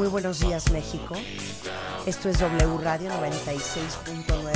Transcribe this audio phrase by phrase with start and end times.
[0.00, 1.14] Muy buenos días, México.
[2.06, 4.50] Esto es W Radio 96.9.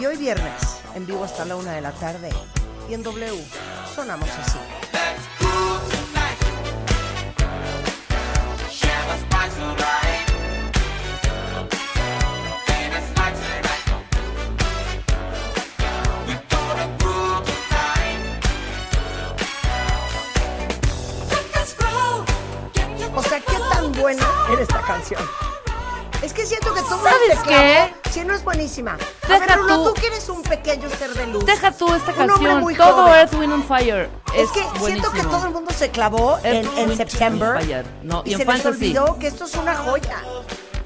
[0.00, 0.62] Y hoy viernes,
[0.94, 2.30] en vivo hasta la una de la tarde.
[2.88, 3.44] Y en W,
[3.92, 4.58] sonamos así.
[24.04, 25.22] Buena era esta canción?
[26.20, 27.62] Es que siento que todo ¿Sabes este clavo,
[28.02, 28.10] qué?
[28.10, 28.92] Sí, no es buenísima.
[28.94, 29.84] A Deja ver, Rulo, tú.
[29.94, 31.44] tú que eres un pequeño ser de luz.
[31.46, 32.60] Deja tú esta Un hombre canción.
[32.60, 33.14] muy Todo joven.
[33.18, 34.08] Earth, Wind and Fire.
[34.34, 35.12] Es Es, que siento buenísimo.
[35.12, 37.84] que todo el mundo se clavó en, Earth, en Wind September.
[38.02, 38.68] No, y, y en se les Fantasy.
[38.96, 40.16] olvidó que esto es una joya.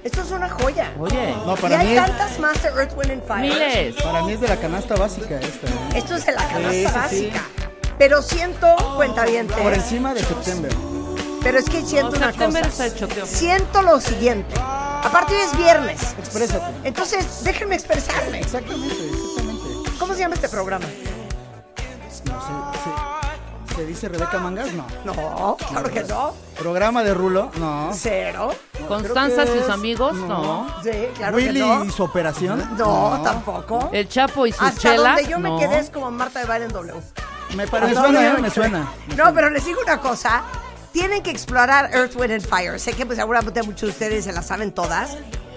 [0.04, 0.92] Esto es una joya.
[0.98, 3.40] Oye, No, y para hay mí, es, tantas más de Earth, Wind and Fire.
[3.42, 4.02] miles.
[4.02, 5.66] para mí es de la canasta básica esta.
[5.66, 5.70] ¿eh?
[5.96, 6.94] Esto es de la canasta Sí, sí, sí.
[7.30, 7.42] básica.
[7.98, 10.70] Pero siento, cuenta bien, Por encima de septiembre.
[11.42, 12.90] Pero es que siento No, una cosa.
[13.26, 14.54] Siento lo siguiente.
[14.60, 16.14] Aparte hoy es viernes.
[16.18, 16.74] Exprésate.
[16.84, 18.40] Entonces, déjenme expresarme.
[18.40, 19.64] Exactamente, exactamente.
[19.98, 20.86] ¿Cómo se llama este programa?
[22.24, 24.72] No, se, se- ¿se dice Rebeca Mangas?
[24.72, 24.84] No.
[25.04, 26.34] No, claro que no.
[26.58, 27.50] Programa de Rulo?
[27.58, 27.90] No.
[27.94, 28.50] Cero.
[28.88, 30.26] Constanza y sus amigos, no.
[30.26, 30.82] no.
[30.82, 31.84] Sí, claro Willy que no.
[31.84, 32.76] y su operación?
[32.76, 33.90] No, tampoco.
[33.92, 35.58] El Chapo y sus Hasta chelas, donde yo me no.
[35.58, 36.94] quedé es como Marta de Baile en W.
[37.54, 38.38] Me, pare- me suena, ¿eh?
[38.40, 38.88] Me suena.
[39.16, 40.42] No, pero les digo una cosa.
[40.92, 42.78] Tienen que explorar Earth, Wind and Fire.
[42.80, 45.16] Sé que pues seguramente muchos de ustedes se las saben todas.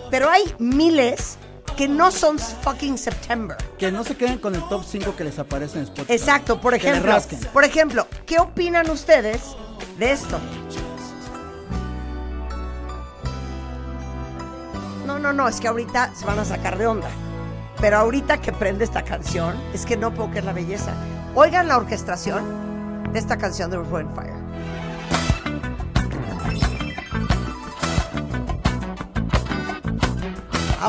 [0.09, 1.37] Pero hay miles
[1.77, 3.57] que no son fucking September.
[3.79, 6.13] Que no se queden con el top 5 que les aparece en Spotify.
[6.13, 7.17] Exacto, por ejemplo.
[7.53, 9.55] Por ejemplo, ¿qué opinan ustedes
[9.97, 10.39] de esto?
[15.05, 17.09] No, no, no, es que ahorita se van a sacar de onda.
[17.79, 20.93] Pero ahorita que prende esta canción, es que no puedo creer la belleza.
[21.33, 24.33] Oigan la orquestación de esta canción de Earth, Fire.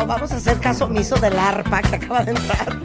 [0.07, 2.77] Vamos a hacer caso omiso del arpa que acaba de entrar.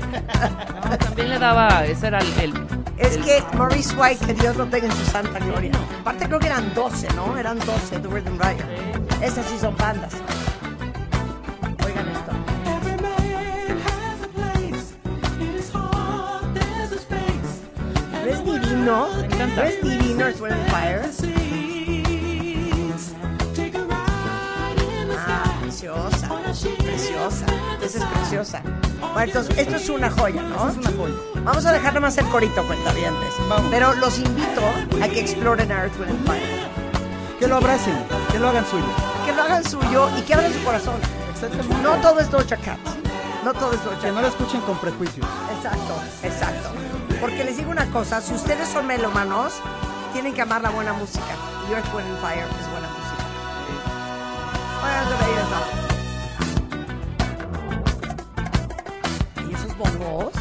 [0.89, 2.27] No, también le daba, ese era el...
[2.39, 5.71] el- Es el- que Maurice White, que Dios lo tenga en su santa gloria.
[6.01, 7.37] Aparte creo que eran 12, ¿no?
[7.37, 8.65] Eran 12, The Rhythm Rider.
[9.21, 10.13] Esas sí son bandas.
[11.85, 12.31] Oigan esto.
[18.13, 19.07] ¿No es divino?
[19.19, 19.55] Me encanta.
[19.55, 21.01] ¿No es divino Wind and Fire?
[25.29, 26.29] Ah, preciosa,
[27.27, 28.61] Esa es preciosa.
[28.99, 30.69] Bueno, entonces, esto es una joya, ¿no?
[30.69, 31.15] Es una joya.
[31.43, 33.33] Vamos a dejar nomás el corito, cuentavientes.
[33.49, 33.67] Vamos.
[33.69, 34.61] Pero los invito
[35.01, 37.37] a que exploren Earth, Wind and Fire.
[37.37, 37.97] Que lo abracen,
[38.31, 38.85] que lo hagan suyo.
[39.25, 40.95] Que lo hagan suyo y que abran su corazón.
[41.31, 41.83] Exactamente.
[41.83, 42.79] No todo es Doja Cat.
[43.43, 45.27] No todo es Doja Que no lo escuchen con prejuicios.
[45.57, 46.69] Exacto, exacto.
[47.19, 49.53] Porque les digo una cosa, si ustedes son melomanos,
[50.13, 51.35] tienen que amar la buena música.
[51.69, 53.07] Y Earth, Wind and Fire es buena música.
[54.83, 55.86] Oigan,
[59.77, 60.33] bongos?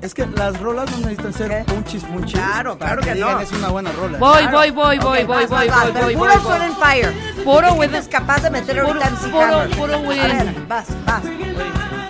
[0.00, 2.34] Es que las rolas no necesitan ser punchis punchis.
[2.34, 3.40] Claro, claro que digan, no.
[3.40, 4.18] Es una buena rola.
[4.18, 4.58] Voy, Claro.
[4.58, 5.82] voy, voy, Ok, voy, voy, vas, voy, vas, vas.
[5.84, 6.66] voy, Pero voy, Puro voy, Wind voy.
[6.66, 7.44] and Fire.
[7.44, 10.22] Puro ¿Qué Wind es and- capaz de meter Puro- ahorita MC puro- puro A Wind.
[10.22, 11.22] ver, vas, vas.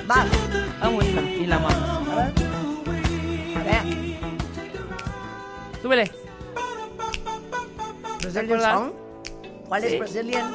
[0.06, 0.27] Vas.
[0.81, 1.75] Amo esta y la amamos.
[2.11, 2.33] A ver.
[3.56, 3.83] A ver.
[5.83, 6.12] Súbele.
[8.22, 8.91] Brazilian song.
[9.69, 9.99] ¿Cuál es Sí.
[9.99, 10.53] Brazilian?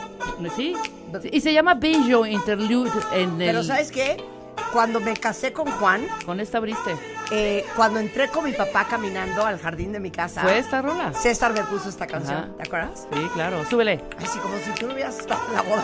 [0.55, 0.75] ¿Sí?
[1.21, 3.47] Sí, Y se llama Beijo Interlude en el...
[3.47, 4.23] Pero ¿sabes qué?
[4.71, 6.95] Cuando me casé con Juan, Con esta abriste.
[7.31, 11.13] eh, cuando entré con mi papá caminando al jardín de mi casa, ¿Fue esta rola?
[11.13, 12.37] César me puso esta canción.
[12.37, 12.47] Ajá.
[12.57, 13.07] ¿Te acuerdas?
[13.11, 13.65] Sí, claro.
[13.69, 14.03] Súbele.
[14.17, 15.83] Así como si tú no hubieras estado en la boda.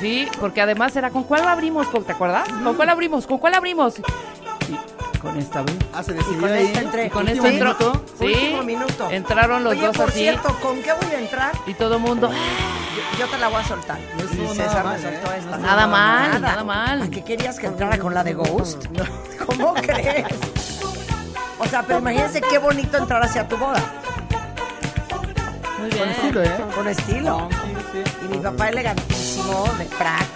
[0.00, 1.86] Sí, porque además era ¿con cuál abrimos?
[1.88, 2.48] ¿Con- ¿Te acuerdas?
[2.48, 3.26] ¿Con cuál abrimos?
[3.26, 3.98] ¿Con cuál abrimos?
[3.98, 5.78] Y con esta abrí.
[5.94, 6.66] Ah, se Y con ahí.
[6.66, 7.06] esta entré.
[7.06, 7.66] Y con esto entró.
[7.74, 8.04] minuto.
[8.18, 8.24] Sí.
[8.26, 9.08] Último minuto.
[9.10, 10.20] Entraron los Oye, dos por así.
[10.20, 11.52] cierto, ¿con qué voy a entrar?
[11.66, 12.30] Y todo el mundo.
[12.94, 13.98] Yo, yo te la voy a soltar.
[14.16, 15.38] No Y César mal, me soltó ¿eh?
[15.38, 15.56] esta.
[15.56, 17.02] No Nada mal, nada mal.
[17.02, 18.86] ¿A qué querías que entrara con la de Ghost?
[19.46, 20.26] ¿Cómo crees?
[21.58, 23.82] O sea, pero imagínense qué bonito entrar hacia tu boda.
[25.78, 26.08] Muy Con bien.
[26.10, 26.56] estilo, ¿eh?
[26.74, 27.48] Con estilo.
[27.50, 28.10] Sí, sí.
[28.24, 30.26] Y mi papá elegantísimo, de frac.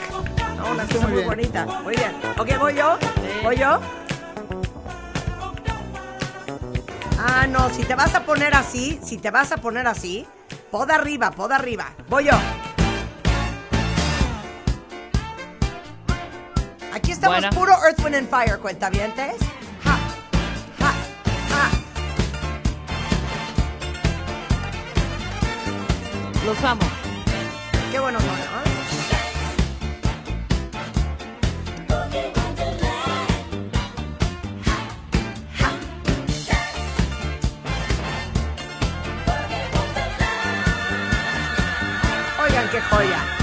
[0.56, 1.64] No, una cosa muy bonita.
[1.82, 2.12] Muy bien.
[2.38, 2.98] Ok, ¿voy yo?
[3.42, 3.80] ¿Voy yo?
[7.20, 10.26] Ah, no, si te vas a poner así, si te vas a poner así,
[10.70, 11.92] poda arriba, poda arriba.
[12.08, 12.32] Voy yo.
[16.94, 17.50] Aquí estamos Buena.
[17.50, 19.36] puro Earth, Wind and Fire, cuentavientes.
[19.84, 19.98] Ja,
[20.78, 20.92] ja,
[21.48, 21.70] ja.
[26.44, 26.82] Los amo.
[27.92, 28.57] Qué bueno son, ¿no?
[42.90, 43.37] Joya.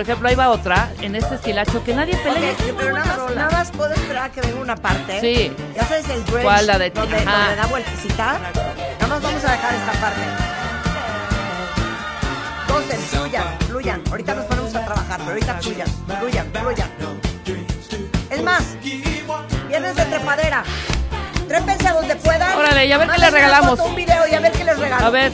[0.00, 2.32] Por ejemplo, ahí va otra, en este estilacho, que nadie pelea.
[2.32, 4.74] Ok, y es muy pero nada más, nada más puedo esperar a que venga una
[4.74, 5.20] parte.
[5.20, 5.54] Sí.
[5.76, 6.42] Ya sabes el bridge.
[6.42, 6.66] ¿Cuál?
[6.66, 7.00] La de ti?
[7.00, 8.38] donde, donde da vueltecita.
[8.38, 10.20] Nada más vamos a dejar esta parte.
[12.62, 14.02] Entonces, fluyan, fluyan.
[14.10, 15.88] Ahorita nos ponemos a trabajar, pero ahorita fluyan,
[16.18, 16.90] fluyan, fluyan.
[18.30, 18.76] Es más,
[19.68, 20.64] viernes de trepadera.
[21.46, 22.56] Trépense a donde puedan.
[22.56, 23.78] Órale, y a ver qué les regalamos.
[23.80, 25.04] Un video y a ver qué les regalo.
[25.04, 25.30] A ver,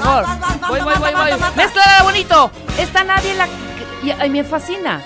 [0.00, 0.26] mejor.
[0.68, 0.94] Voy, voy,
[2.02, 2.50] bonito.
[2.78, 3.48] Esta nadie la...
[4.02, 5.00] Y, ay, me fascina.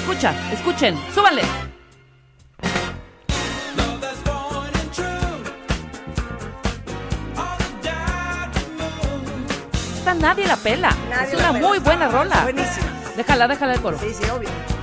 [0.00, 1.42] Escucha, escuchen, súbanle.
[9.98, 10.90] Esta nadie la pela.
[11.10, 11.68] Nadie es una pela.
[11.68, 12.42] muy buena rola.
[12.42, 12.86] Buenísima.
[13.16, 13.98] Déjala, déjala el coro.
[13.98, 14.75] Sí, sí, obvio.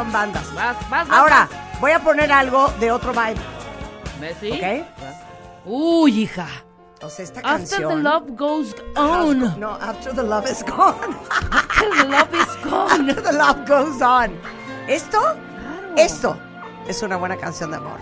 [0.00, 0.54] Son bandas.
[0.54, 3.36] Vas, vas, vas, Ahora, voy a poner algo de otro vibe,
[4.18, 4.52] ¿Messi?
[4.52, 4.86] ¿ok?
[5.66, 6.46] Uy, hija.
[7.02, 7.88] O sea, esta After canción...
[7.88, 9.58] the love goes on.
[9.60, 11.16] No, After the Love is Gone.
[11.50, 13.10] After the love is gone.
[13.10, 14.38] After the Love goes on.
[14.88, 15.36] Esto,
[15.96, 16.36] esto
[16.86, 18.00] es una buena canción de amor.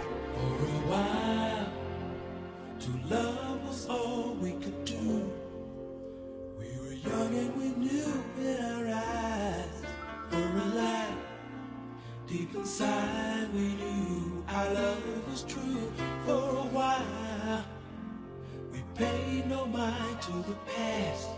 [19.89, 21.29] Mind to the past.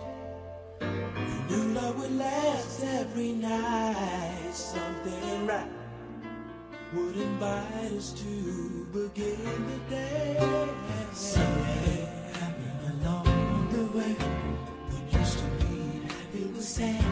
[0.80, 4.52] We knew love would last every night.
[4.52, 5.70] Something right
[6.94, 8.34] would invite us to
[8.92, 10.36] begin the day.
[11.12, 12.06] Something
[12.40, 14.14] happened along the way.
[14.90, 15.76] What used to be
[16.14, 17.04] happy was sad.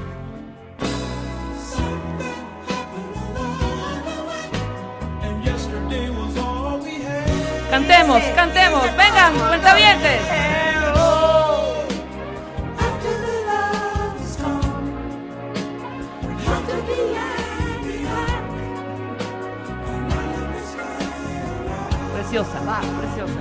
[7.71, 8.87] Cantemos, cantemos.
[8.97, 10.58] Vengan, cuentavientes.
[22.29, 23.41] Preciosa, va, preciosa.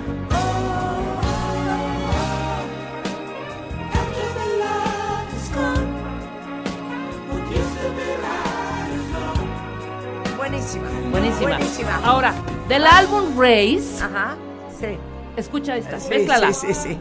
[10.38, 10.88] Buenísima.
[11.12, 11.50] Buenísima.
[11.58, 11.96] Buenísima.
[12.03, 12.34] Ahora,
[12.67, 14.36] del álbum Race, Ajá.
[14.79, 14.98] Sí.
[15.36, 16.53] escucha esta, Sí, mézclala.
[16.53, 17.00] sí, sí, sí.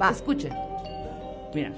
[0.00, 0.10] Va.
[0.10, 0.52] Escuchen.
[1.54, 1.72] Mira,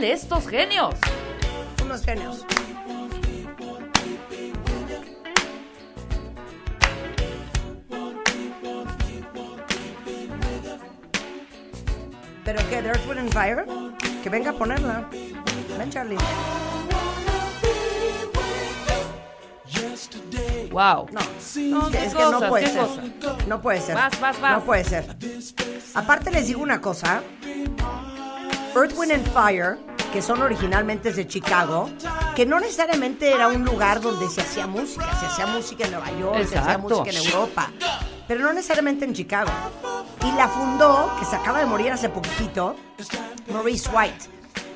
[0.00, 0.94] ¿Qué tal estos genios?
[1.84, 2.46] unos genios.
[12.46, 12.80] ¿Pero qué?
[12.80, 13.66] ¿The Earth, Wind and Fire?
[14.22, 15.06] Que venga a ponerla.
[15.76, 16.16] Ven, Charlie.
[20.70, 21.08] Wow.
[21.12, 22.88] No, es que no puede ser.
[23.46, 23.96] No puede ser.
[23.96, 24.52] Vas, vas, vas.
[24.60, 25.04] No puede ser.
[25.94, 27.22] Aparte les digo una cosa.
[28.76, 29.78] Earth, Wind and Fire,
[30.12, 31.90] que son originalmente de Chicago,
[32.34, 35.06] que no necesariamente era un lugar donde se hacía música.
[35.18, 37.70] Se hacía música en Nueva York, se hacía música en Europa,
[38.28, 39.50] pero no necesariamente en Chicago.
[40.26, 42.76] Y la fundó, que se acaba de morir hace poquitito,
[43.52, 44.26] Maurice White.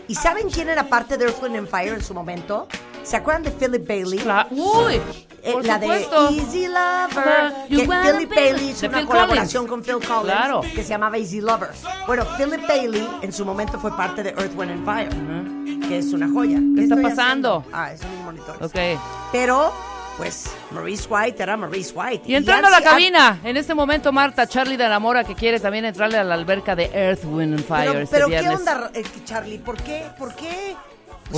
[0.08, 2.68] ¿Y saben quién era parte de Earth, Wind and Fire en su momento?
[3.02, 4.18] ¿Se acuerdan de Philip Bailey?
[4.18, 5.00] Cla- Uy,
[5.46, 6.30] Eh, la supuesto.
[6.30, 7.52] de Easy Lover.
[7.68, 9.86] Que be- Bailey hizo una Phil colaboración Collins.
[9.86, 10.60] con Phil Collins Claro.
[10.62, 11.68] que se llamaba Easy Lover.
[12.06, 16.12] Bueno, Philip Bailey en su momento fue parte de Earth, Wind and Fire, que es
[16.12, 16.58] una joya.
[16.74, 17.58] ¿Qué está estoy pasando?
[17.58, 17.76] haciendo?
[17.76, 18.62] Ah, son mis monitores.
[18.62, 19.00] Ok.
[19.32, 19.72] Pero,
[20.16, 22.22] pues, Maurice White era Maurice White.
[22.26, 25.34] Y entrando a ya la cabina, en este momento Marta Charlie de la Mora que
[25.34, 28.38] quiere también entrarle a la alberca de Earth, Wind and Fire Pero, este pero ¿qué
[28.40, 28.58] viernes.
[28.60, 29.58] onda, eh, Charlie?
[29.58, 30.06] ¿Por qué?
[30.18, 30.74] ¿Por qué?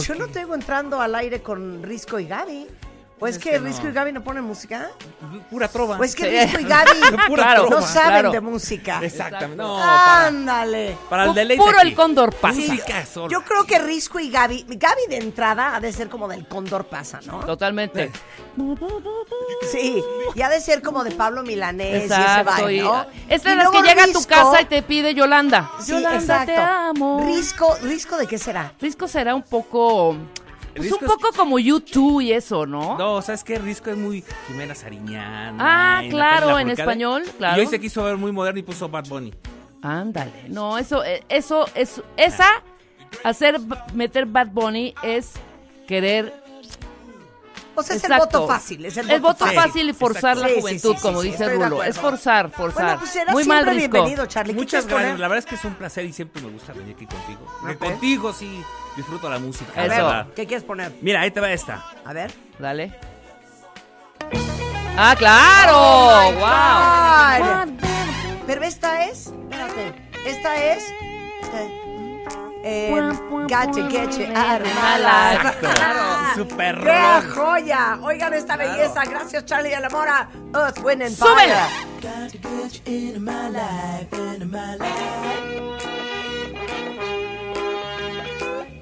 [0.01, 2.67] Yo no te oigo entrando al aire con Risco y Gaby.
[3.19, 3.65] ¿O es, Es que, que no.
[3.67, 4.91] Risco y Gaby no ponen música?
[5.51, 5.97] Pura trova.
[5.99, 6.47] ¿O es que Sí.
[6.47, 6.91] Risco y Gaby
[7.29, 8.31] Pura no saben claro.
[8.31, 9.01] de música?
[9.03, 9.57] Exactamente.
[9.57, 10.99] No, para, Ándale.
[11.09, 11.89] para el deleite Puro aquí.
[11.89, 12.59] el cóndor pasa.
[12.59, 13.29] Música sola.
[13.33, 16.85] Yo creo que Risco y Gaby, Gaby de entrada ha de ser como del Cóndor
[16.87, 17.41] pasa, ¿no?
[17.41, 18.13] Totalmente.
[19.71, 20.03] Sí,
[20.35, 23.07] y ha de ser como de Pablo Milanés y ese y- ¿no?
[23.29, 25.71] Es de Y las que llega a tu casa y te pide Yolanda.
[25.81, 26.53] Sí, Yolanda, exacto.
[26.53, 27.23] te amo.
[27.27, 28.73] Risco, ¿Risco de qué será?
[28.81, 30.17] Risco será un poco...
[30.77, 32.99] Pues Risco un poco como YouTube y eso, ¿no?
[32.99, 33.59] No, ¿sabes qué?
[33.59, 35.57] Risco es muy Jimena Sariñana.
[35.59, 37.57] Ah, claro, en español, claro.
[37.57, 39.33] Y hoy se quiso ver muy moderno y puso Bad Bunny.
[39.83, 40.49] Ándale.
[40.49, 42.63] No, eso, eh, eso, es, esa,
[43.25, 43.59] hacer,
[43.95, 45.33] meter Bad Bunny es
[45.87, 46.45] querer...
[47.79, 48.25] O sea, es Exacto.
[48.25, 49.61] el voto fácil, es el, El voto fácil.
[49.61, 51.83] fácil y forzar la sí, sí, juventud, sí, como sí, dice Rulo.
[51.83, 52.85] Es forzar, forzar.
[52.85, 53.77] Bueno, pues será Muy mal, Risco.
[53.79, 54.55] bienvenido, Charlie.
[54.55, 55.19] ¿Qué Muchas gracias.
[55.19, 57.41] La verdad es que es un placer y siempre me gusta venir aquí contigo.
[57.63, 57.77] Ok.
[57.79, 58.63] Contigo sí
[58.97, 59.73] disfruto la música.
[59.75, 60.27] A la ver, verdad.
[60.35, 60.93] ¿qué quieres poner?
[61.03, 61.85] Mira, ahí te va esta.
[62.05, 62.33] A ver.
[62.59, 62.99] Dale.
[64.99, 65.77] ¡Ah, claro!
[65.77, 67.67] Oh ¡Wow!
[67.67, 67.69] God.
[68.47, 69.93] Pero esta es, espérate,
[70.25, 70.91] esta es
[71.53, 72.25] eh,
[72.65, 75.37] eh, of My Life.
[75.37, 75.69] Exacto.
[75.81, 77.99] Ah, Super ¡Qué joya!
[78.03, 79.05] Oigan esta belleza.
[79.05, 80.29] Gracias, Charlie de la Mora.
[80.55, 81.31] Earth, Wind and Fire.
[81.31, 81.69] ¡Súbela!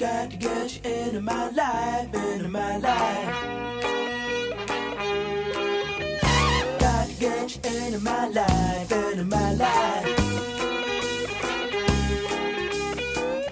[0.04, 3.34] Got to get you into my life, into my life.
[6.78, 10.06] Got to get you into my life, into my life.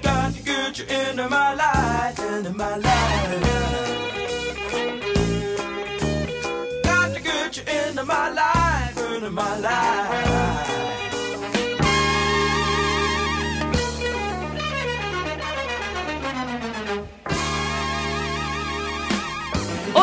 [0.03, 3.43] Got to get you into my life, into my life.
[6.85, 10.12] Got to get you into my life, into my life.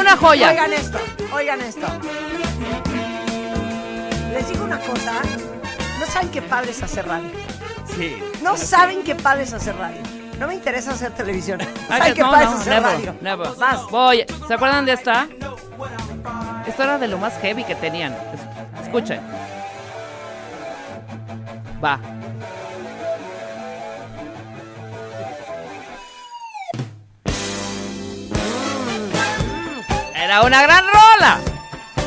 [0.09, 0.49] Una joya.
[0.49, 0.97] Oigan esto,
[1.33, 1.85] oigan esto.
[4.33, 5.13] Les digo una cosa.
[5.99, 7.29] No saben qué padre es hacer radio.
[7.95, 8.17] Sí.
[8.41, 10.01] No saben qué padre es hacer radio.
[10.39, 11.59] No me interesa hacer televisión.
[11.89, 13.15] Ay, ¿Saben qué no, padre es hacer never, radio?
[13.21, 13.47] never.
[13.57, 13.85] Vas.
[13.91, 14.25] Voy.
[14.47, 15.27] ¿Se acuerdan de esta?
[16.67, 18.13] Esto era de lo más heavy que tenían.
[18.13, 19.21] Es- Escuchen.
[21.83, 21.99] Va.
[30.29, 31.39] Era una gran rola.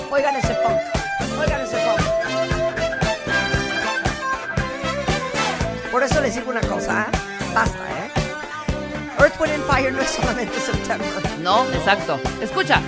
[0.08, 0.78] Oigan ese funk.
[1.40, 2.00] Oigan ese funk.
[5.90, 7.18] Por eso les digo una cosa, ¿eh?
[7.52, 8.12] Basta, ¿eh?
[9.18, 11.08] Earth, Wind and Fire no es solamente September.
[11.40, 12.20] No, exacto.
[12.40, 12.80] Escucha.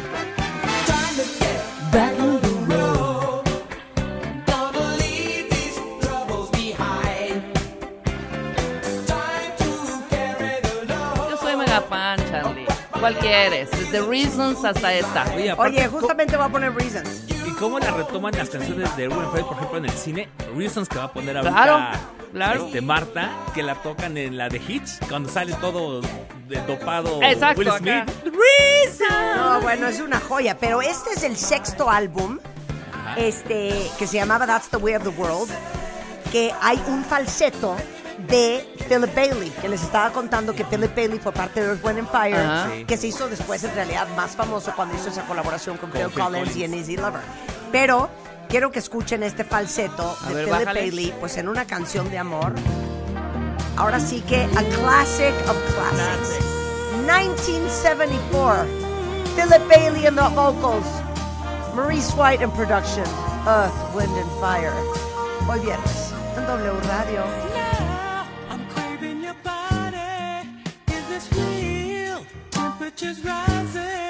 [13.04, 13.70] ¿Cuál quieres?
[13.70, 15.25] Desde Reasons hasta esta.
[15.34, 17.25] Oye, aparte, Oye, ¿cómo- justamente voy a poner Reasons.
[17.46, 20.28] ¿y cómo la retoman las canciones de Ruben Fred, por ejemplo, en el cine?
[20.56, 21.99] Reasons que va a poner ahorita Claro,
[22.32, 22.64] claro.
[22.66, 26.00] Este, Marta, que la tocan en la de Hitch, cuando sale todo
[26.49, 28.06] de dopado Exacto, Will acá.
[28.23, 29.02] Smith.
[29.37, 32.38] No, bueno, es una joya, pero este es el sexto álbum,
[33.18, 35.50] este, que se llamaba That's the Way of the World,
[36.32, 37.76] que hay un falseto
[38.28, 41.98] de Philip Bailey, que les estaba contando que Philip Bailey fue parte de Earth, Wind
[41.98, 42.70] and Fire, Ajá.
[42.86, 46.10] Que se hizo después en realidad más famoso cuando hizo esa colaboración con, Con Phil
[46.10, 47.20] Phil Collins, y en Easy Lover.
[47.72, 48.08] Pero
[48.48, 50.80] quiero que escuchen este falseto A de ver, Philip bájale.
[50.80, 52.54] Bailey, pues en una canción de amor.
[53.76, 56.38] Ahora sí que a classic of classics.
[57.06, 58.66] 1974.
[59.36, 60.86] Philip Bailey in the vocals.
[61.74, 63.04] Maurice White in production.
[63.46, 64.72] Earth, Wind and Fire.
[65.48, 67.73] Hoy viernes en W Radio.
[72.96, 74.03] Temperatures rising.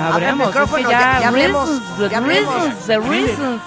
[0.00, 0.88] Hablemos, es micrófono.
[0.88, 1.68] que ya, ya, ya hablemos.
[1.68, 2.54] reasons, the ya hablemos.
[2.54, 3.62] reasons, the reasons.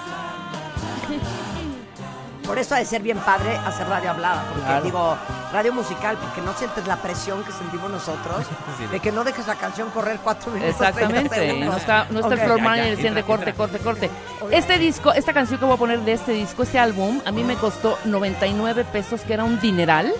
[2.46, 4.84] Por eso ha de ser bien padre hacer radio hablada, porque Claro.
[4.84, 5.16] digo
[5.52, 8.44] radio musical, porque no sientes la presión que sentimos nosotros
[8.78, 8.86] Sí.
[8.86, 10.76] de que no dejes la canción correr cuatro minutos.
[10.76, 12.32] 30 Exactamente, y no está, no está Ok.
[12.32, 14.10] el floor ya, diciendo corte, corte, corte.
[14.50, 17.44] Este disco, esta canción que voy a poner de este disco, este álbum, a mí
[17.44, 20.12] me costó 99 pesos, que era un dineral,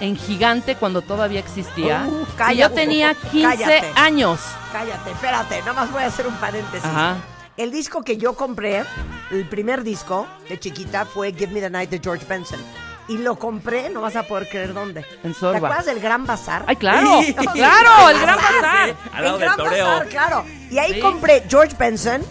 [0.00, 2.06] en gigante cuando todavía existía.
[2.06, 3.92] Uh, y cállate, yo tenía 15 cállate.
[3.94, 4.40] años.
[4.76, 6.84] Cállate, espérate, nada más voy a hacer un paréntesis.
[6.84, 7.16] Ajá.
[7.56, 8.84] El disco que yo compré,
[9.30, 12.60] el primer disco de chiquita, fue Give Me the Night de George Benson.
[13.08, 15.06] Y lo compré, no vas a poder creer dónde.
[15.24, 15.56] En ¿Te Sorba.
[15.56, 16.64] acuerdas del Gran Bazar?
[16.66, 17.22] ¡Ay, claro!
[17.22, 17.32] Sí.
[17.54, 18.10] ¡Claro!
[18.10, 18.94] ¡El Gran Bazar!
[19.14, 19.86] Al lado el Gran toreo.
[19.86, 20.44] Bazar, claro.
[20.70, 21.00] Y ahí Sí.
[21.00, 22.22] compré George Benson,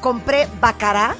[0.00, 1.14] compré Bacará,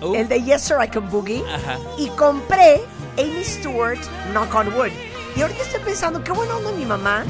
[0.00, 0.16] Uh.
[0.16, 1.78] el de Yes Sir I Can Boogie, Ajá.
[1.96, 2.82] y compré
[3.16, 4.00] Amy Stewart,
[4.32, 4.90] Knock on Wood.
[5.36, 7.22] Y ahorita estoy pensando, qué buena onda mi mamá,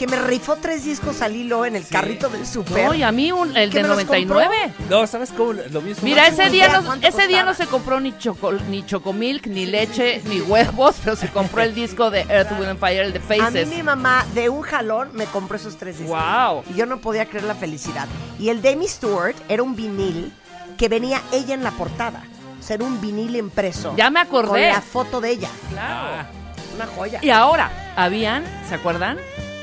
[0.00, 2.86] que me rifó tres discos al hilo en el carrito del súper.
[2.86, 4.72] No, y a mí un- el ¿Que de me los 99.
[4.88, 6.02] No, ¿sabes cómo lo mismo?
[6.04, 10.22] Mira, ese día, no, ese día no se compró ni, choco, ni chocomilk, ni leche,
[10.24, 13.22] ni huevos, pero se compró el disco de Earth, Wind and Fire, el de A
[13.22, 13.68] mí Faces.
[13.68, 16.16] mi mamá de un jalón me compró esos tres discos.
[16.18, 16.64] ¡Wow!
[16.70, 18.08] Y yo no podía creer la felicidad.
[18.38, 20.32] Y el de Amy Stewart era un vinil
[20.78, 22.22] que venía ella en la portada.
[22.58, 23.92] O sea, era un vinil impreso.
[23.98, 24.48] Ya me acordé.
[24.48, 25.50] Con la foto de ella.
[25.70, 26.26] Claro.
[26.74, 27.18] Una joya.
[27.22, 29.18] Y ahora, habían, ¿se acuerdan?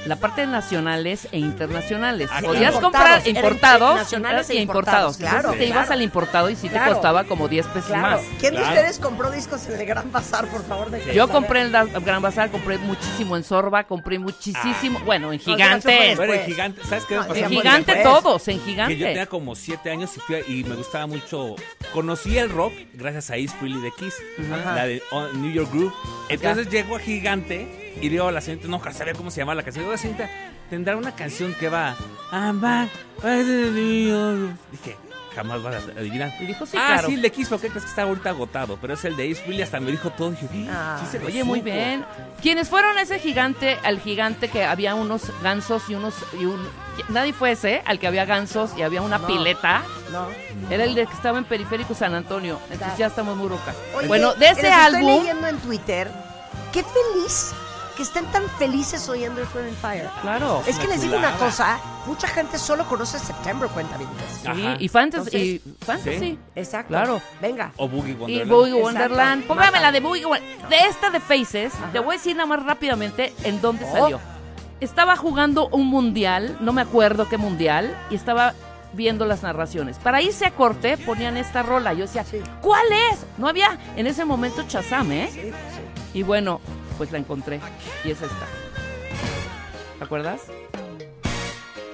[0.08, 2.30] La parte de nacionales e internacionales.
[2.32, 5.94] Ah, Podías comprar importados nacionales e y importados, claro, Entonces te ibas claro.
[5.94, 6.86] al importado y sí Claro.
[6.88, 8.02] te costaba como 10 pesos Claro.
[8.18, 8.22] más.
[8.40, 10.90] ¿Quién de ustedes compró discos en el Gran Bazar, por favor?
[10.92, 15.40] déjenme Yo compré en el Gran Bazar, compré muchísimo en Sorba, compré muchísimo, bueno, en
[15.40, 16.16] Gigante.
[16.16, 17.40] fue Bueno, en gigante, ¿sabes qué me No, pasó?
[17.40, 17.50] en?
[17.50, 18.24] Gigante después.
[18.24, 19.28] todos, en Que yo tenía Gigante.
[19.28, 21.56] como siete años y, fui a- y me gustaba mucho.
[21.94, 24.16] Conocí el rock gracias a Ace Frehley de Kiss,
[24.52, 24.76] Ajá.
[24.76, 25.94] la de oh, New York Groove.
[26.30, 29.64] Entonces llego a Gigante y digo a la señorita, no sabía cómo se llama la
[29.64, 29.84] canción.
[29.84, 30.30] Digo, la señorita,
[30.70, 31.96] tendrá una canción que va.
[32.32, 32.90] I'm back.
[34.72, 34.98] Dije,
[35.36, 36.34] jamás vas a adivinar.
[36.40, 37.08] Y dijo, sí, ah, claro.
[37.08, 38.78] sí, el de Kiss, ¿por qué crees que está ahorita agotado?
[38.82, 40.32] Pero es el de Ace Frehley, hasta me dijo todo.
[40.32, 41.72] Dije, Ah, sí se lo Oye, muy supo.
[41.72, 42.06] bien.
[42.42, 46.14] Quienes fueron a ese gigante, al gigante que había unos gansos y unos...
[46.40, 46.68] Y un,
[47.10, 49.28] nadie fue ese, al que había gansos y había una No.
[49.28, 49.84] pileta.
[50.12, 50.28] No.
[50.72, 52.60] Era el de que estaba en Periférico San Antonio.
[52.72, 53.74] Entonces ya estamos muy roca.
[53.96, 55.22] Oye, bueno, de ese estoy álbum...
[55.24, 56.10] leyendo en Twitter.
[56.74, 57.54] Qué feliz
[57.98, 60.10] que estén tan felices oyendo el Fire and Fire.
[60.22, 60.62] Claro.
[60.68, 64.10] Es que les digo una cosa, mucha gente solo conoce September, cuenta bien.
[64.42, 64.76] Sí, Ajá.
[64.80, 65.38] y Fantasy.
[65.38, 66.20] y fantasy.
[66.20, 66.40] Sí.
[66.56, 66.90] Exacto.
[66.90, 67.20] Claro.
[67.42, 67.72] Venga.
[67.78, 68.50] O Boogie Y Wonderland.
[68.52, 68.86] Boogie Exacto.
[69.00, 69.44] Wonderland.
[69.48, 70.70] Póngame la de Boogie Wonderland.
[70.70, 73.92] De esta de Faces, te voy a decir nada más rápidamente en dónde Oh.
[73.92, 74.20] salió.
[74.80, 78.54] Estaba jugando un mundial, no me acuerdo qué mundial, y estaba
[78.94, 79.98] viendo las narraciones.
[79.98, 81.94] Para irse a corte ponían esta rola.
[81.94, 82.38] Yo decía, Sí.
[82.62, 83.26] ¿cuál es?
[83.40, 85.30] No había en ese momento Chazam, ¿eh?
[85.34, 85.52] Sí, sí.
[86.20, 86.62] Y bueno,
[86.98, 87.60] pues la encontré.
[88.04, 88.46] Y es esta.
[89.98, 90.42] ¿Te acuerdas?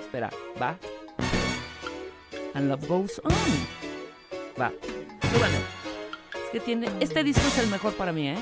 [0.02, 0.30] Espera,
[0.62, 0.78] va.
[2.54, 3.34] And Love Goes On.
[4.62, 4.72] Va,
[5.34, 5.58] súbanle.
[6.46, 6.88] Es que tiene.
[7.00, 8.38] Este disco es el mejor para mí, ¿eh?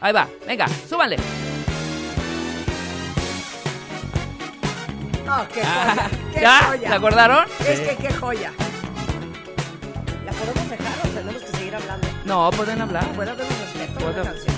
[0.00, 1.16] Ahí va, venga, súbanle.
[5.26, 6.10] No, qué Ah, joya.
[6.34, 6.58] Qué ¿Ya?
[6.68, 6.88] joya.
[6.88, 7.44] ¿Se acordaron?
[7.66, 8.52] Es que qué joya.
[10.24, 12.08] ¿La podemos dejar o tenemos que seguir hablando?
[12.24, 13.06] No, pueden hablar.
[13.14, 14.51] ¿Puede haber un respeto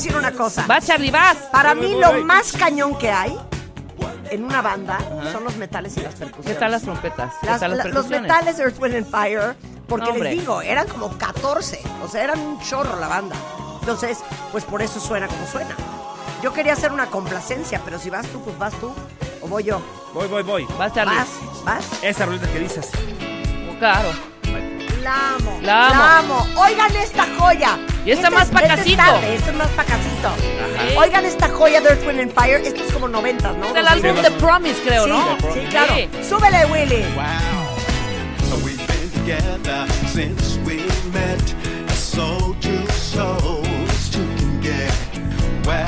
[0.02, 0.66] Decir una cosa.
[0.66, 1.36] Va, Charlie, vas.
[1.52, 3.36] Para mí lo más cañón que hay
[4.30, 4.98] en una banda
[5.32, 6.58] son los metales y las ¿Qué percusiones.
[6.60, 7.32] tal las trompetas?
[7.40, 9.56] ¿Qué Las- tal las la- los metales de Earth, Wind and Fire,
[9.88, 10.30] porque hombre.
[10.30, 13.34] les digo, eran como 14, o sea, eran un chorro la banda.
[13.80, 14.18] Entonces,
[14.52, 15.74] pues por eso suena como suena.
[16.42, 18.92] Yo quería hacer una complacencia, pero si vas tú, pues vas tú,
[19.42, 19.82] o voy yo.
[20.14, 20.66] Voy, voy, voy.
[20.78, 21.16] Vas, Charlie.
[21.16, 21.28] Vas,
[21.64, 21.84] vas.
[22.02, 22.88] Esa rolita que dices.
[23.78, 24.10] Claro.
[25.02, 25.58] La amo.
[25.62, 26.46] La amo.
[26.56, 27.78] Oigan esta joya.
[28.06, 30.28] Y esta Este más es- este es tarde, este es más pacasito.
[30.28, 30.98] Ajá.
[31.00, 32.60] Oigan esta joya de Earth, Wind and Fire.
[32.64, 33.66] Esto es como 90, ¿no?
[33.66, 34.14] Es el álbum.
[34.22, 35.36] The Promise, creo, sí, ¿no?
[35.52, 35.94] Sí, claro.
[35.94, 36.08] Sí.
[36.28, 37.04] Súbele, Willy.
[37.14, 38.64] Wow.
[38.64, 40.82] We've been together since we
[41.12, 41.40] met.
[41.94, 43.62] Soul to soul,
[44.12, 44.20] to
[44.62, 44.92] get.
[45.66, 45.86] Well,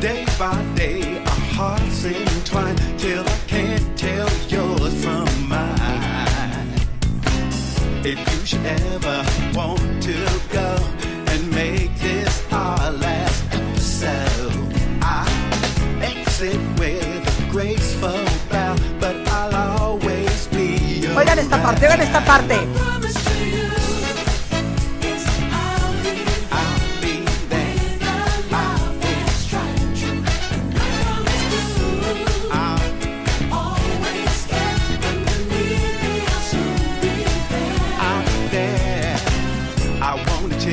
[0.00, 6.74] day by day, our hearts entwine till I can't tell yours from mine.
[8.04, 9.22] If you should ever
[9.54, 10.14] want to
[10.52, 10.76] go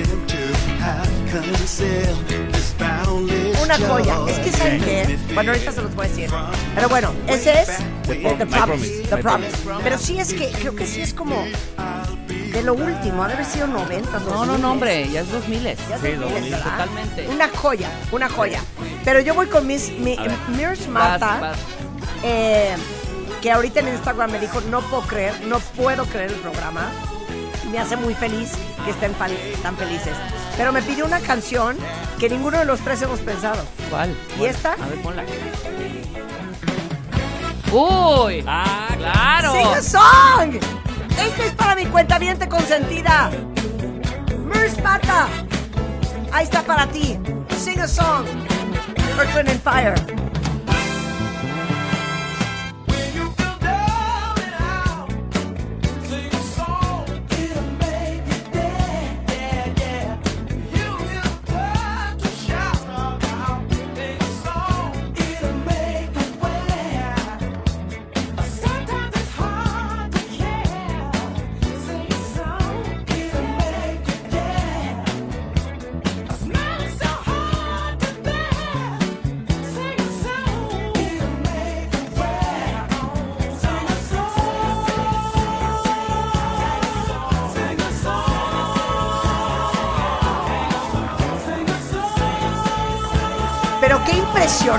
[0.04, 0.38] him to
[0.80, 4.16] have concealed this boundless Una joya.
[4.16, 4.32] joy.
[4.32, 5.18] Es que saben qué.
[5.34, 6.30] Bueno, ahorita se los voy a decir.
[6.76, 7.70] Pero bueno, ese es
[8.08, 9.58] The Promise, The Promise.
[9.58, 9.84] Promise.
[9.84, 11.36] Pero sí es que, creo que sí es como
[12.28, 13.24] de lo último.
[13.24, 14.20] Ha de haber sido 90.
[14.20, 15.64] No, no, no, hombre, ya es 2000.
[15.64, 16.58] Ya Sí, lo miles, bonito.
[16.58, 16.72] ¿verdad?
[16.72, 17.28] Totalmente.
[17.30, 18.62] Una joya, una joya.
[19.04, 20.32] Pero yo voy con mis, mi, A ver.
[20.56, 21.58] Mirrors Vas, Marta, vas.
[22.24, 22.76] eh,
[23.42, 26.90] que ahorita en Instagram me dijo, no puedo creer, no puedo creer el programa.
[27.72, 28.52] Me hace muy feliz
[28.86, 30.14] que estén tan felices.
[30.56, 31.76] Pero me pidió una canción
[32.20, 33.64] que ninguno de los tres hemos pensado.
[33.90, 34.12] ¿Cuál?
[34.36, 34.50] ¿Y ¿Cuál?
[34.50, 34.74] esta?
[34.74, 35.24] A ver, ponla.
[37.72, 39.52] Uy, Ah, claro.
[39.54, 40.56] ¡Sing a song!
[41.20, 43.32] Este es para mi cuenta consentida.
[44.46, 45.28] Mirrors Marta,
[46.32, 47.18] ahí está para ti.
[47.58, 48.26] Sing a song.
[49.18, 49.96] Earth, Wind and Fire.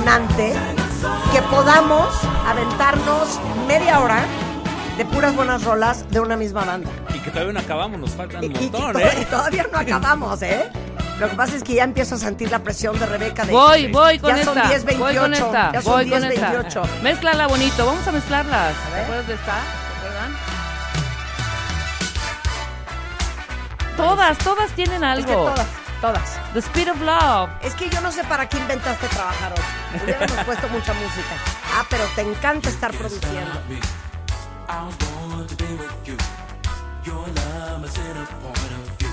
[0.06, 0.54] Impresionante
[1.32, 2.08] que podamos
[2.46, 4.20] aventarnos media hora
[4.96, 6.88] de puras buenas rolas de una misma banda.
[7.14, 9.26] Y que todavía no acabamos, nos faltan Y, un y- y montón, y ¿eh?
[9.28, 10.70] todavía no acabamos, ¿eh?
[11.18, 13.90] Lo que pasa es que ya empiezo a sentir la presión de Rebeca de Voy,
[13.90, 14.68] voy con Ya son esta.
[14.68, 15.72] 10, voy con 28, esta.
[15.72, 16.50] ya son voy 10, con esta.
[16.52, 16.82] 28.
[17.02, 17.86] Mézclala bonito.
[17.86, 18.74] Vamos a mezclarlas.
[18.92, 18.92] ver.
[18.94, 19.52] ¿Te acuerdas de esta?
[19.54, 20.36] ¿Se acuerdan?
[23.96, 25.44] Todas, todas tienen Es que algo.
[25.46, 25.66] todas,
[26.06, 26.38] todas.
[26.52, 27.50] The Speed of Love.
[27.62, 30.00] Es que yo no sé para qué inventaste trabajar hoy.
[30.02, 31.34] Hubiéramos puesto mucha música.
[31.74, 33.60] Ah, pero te encanta estar produciendo.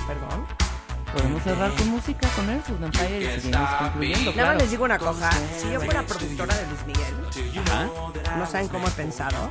[0.06, 0.46] Perdón.
[1.12, 4.58] Podemos cerrar con música con Wind and Fire y seguimos concluyendo, Nada más claro.
[4.58, 5.30] les digo una cosa.
[5.60, 7.88] Si yo fuera productora de Luis Miguel, Ajá.
[8.36, 9.50] no saben cómo he pensado.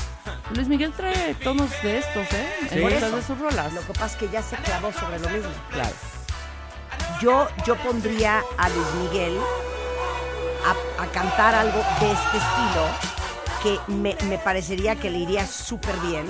[0.54, 2.48] Luis Miguel trae tonos de estos, ¿eh?
[2.68, 2.68] Sí.
[2.72, 3.72] En muchas de sus rolas.
[3.72, 5.50] Lo que pasa es que ya se clavó sobre lo mismo.
[5.70, 5.94] Claro.
[7.20, 9.38] Yo, yo pondría a Luis Miguel
[10.64, 12.86] a, a cantar algo de este estilo
[13.62, 16.26] que me, me parecería que le iría súper bien.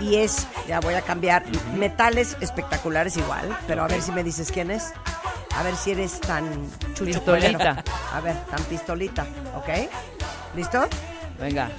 [0.00, 1.44] Y es, ya voy a cambiar,
[1.76, 4.92] metales espectaculares igual, pero a ver si me dices quién es.
[5.56, 6.44] A ver si eres tan
[6.94, 7.84] chucho Pistolita.
[8.12, 9.88] A ver, tan pistolita, ¿ok?
[10.56, 10.88] ¿Listo?
[11.38, 11.70] Venga.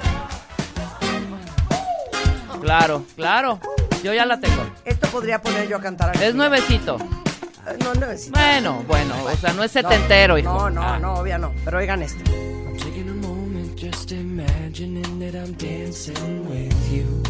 [2.62, 3.60] Claro, claro.
[4.04, 4.64] Yo ya la tengo.
[4.86, 6.16] Esto podría poner yo a cantar.
[6.22, 6.98] Es nuevecito.
[7.80, 8.30] No, no es.
[8.30, 10.52] Bueno, bueno, o sea, no es setentero, hijo.
[10.54, 11.00] No, no, Ah.
[11.00, 11.52] no, obvio no.
[11.64, 12.24] Pero oigan esto.
[12.30, 17.24] I'm taking a moment just imagining that I'm dancing with you.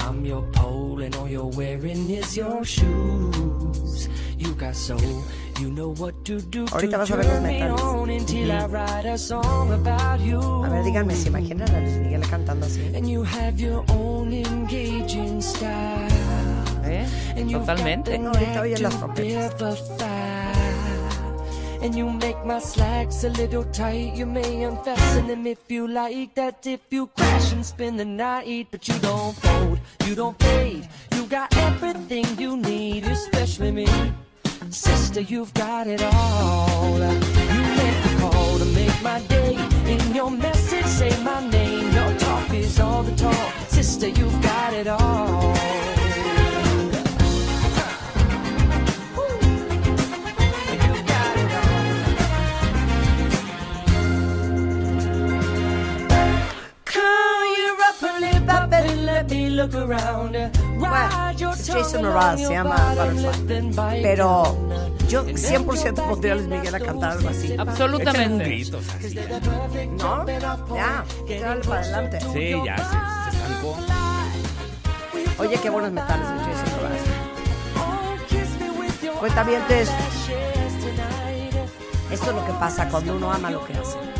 [0.00, 4.08] I'm your pole and all you're wearing is your shoes.
[4.38, 5.00] You got soul,
[5.58, 9.30] you know what to do Ahorita to vas a ver los metales.
[9.32, 12.80] a ver, díganme, ¿se imaginan a Luis Miguel cantando así?
[12.94, 16.25] And you have your own engaging style.
[16.86, 17.06] ¿Eh?
[17.36, 18.18] And you've Totalmente.
[18.18, 20.06] No, ahorita knack las to
[21.82, 24.14] And you make my slacks a little tight.
[24.14, 26.66] You may unfasten them if you like that.
[26.66, 30.88] If you crash and spend the night, but you don't fold, you don't fade.
[31.14, 33.86] You got everything you need, especially me.
[34.70, 36.98] Sister, you've got it all.
[36.98, 39.54] You make the call to make my day.
[39.86, 41.92] In your message, say my name.
[41.92, 43.52] Your talk is all the talk.
[43.68, 45.95] Sister, you've got it all.
[61.52, 64.02] Es Jason Mraz, se llama Butterfly.
[64.02, 64.56] Pero
[65.08, 67.52] yo 100% pondría a Luis Miguel a cantar algo así.
[67.52, 68.44] Un Absolutamente.
[68.44, 69.40] grito, o sea, sí, ya.
[69.98, 70.26] ¿No?
[70.26, 71.04] Ya,
[71.40, 72.20] dale para adelante.
[72.32, 72.84] Sí, ya, se,
[73.30, 73.76] se estancó.
[75.38, 77.00] Oye, qué buenos metales de Jason Mraz.
[79.14, 79.90] Oh, Cuentavientes,
[82.10, 84.15] esto es lo que pasa cuando uno ama lo que hace.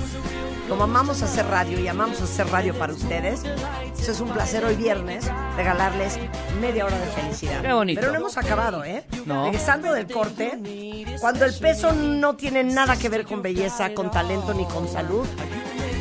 [0.69, 3.43] Como amamos hacer radio y amamos hacer radio para ustedes,
[3.99, 6.19] eso es un placer hoy viernes regalarles
[6.61, 7.63] media hora de felicidad.
[7.63, 8.01] Qué bonito.
[8.01, 9.05] Pero no hemos acabado, ¿eh?
[9.27, 9.45] No.
[9.45, 10.59] Regresando del corte,
[11.21, 15.27] cuando el peso no tiene nada que ver con belleza, con talento ni con salud,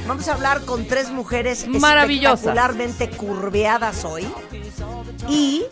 [0.08, 2.40] vamos a hablar con tres mujeres Maravillosas.
[2.40, 4.28] espectacularmente curveadas hoy
[5.30, 5.64] y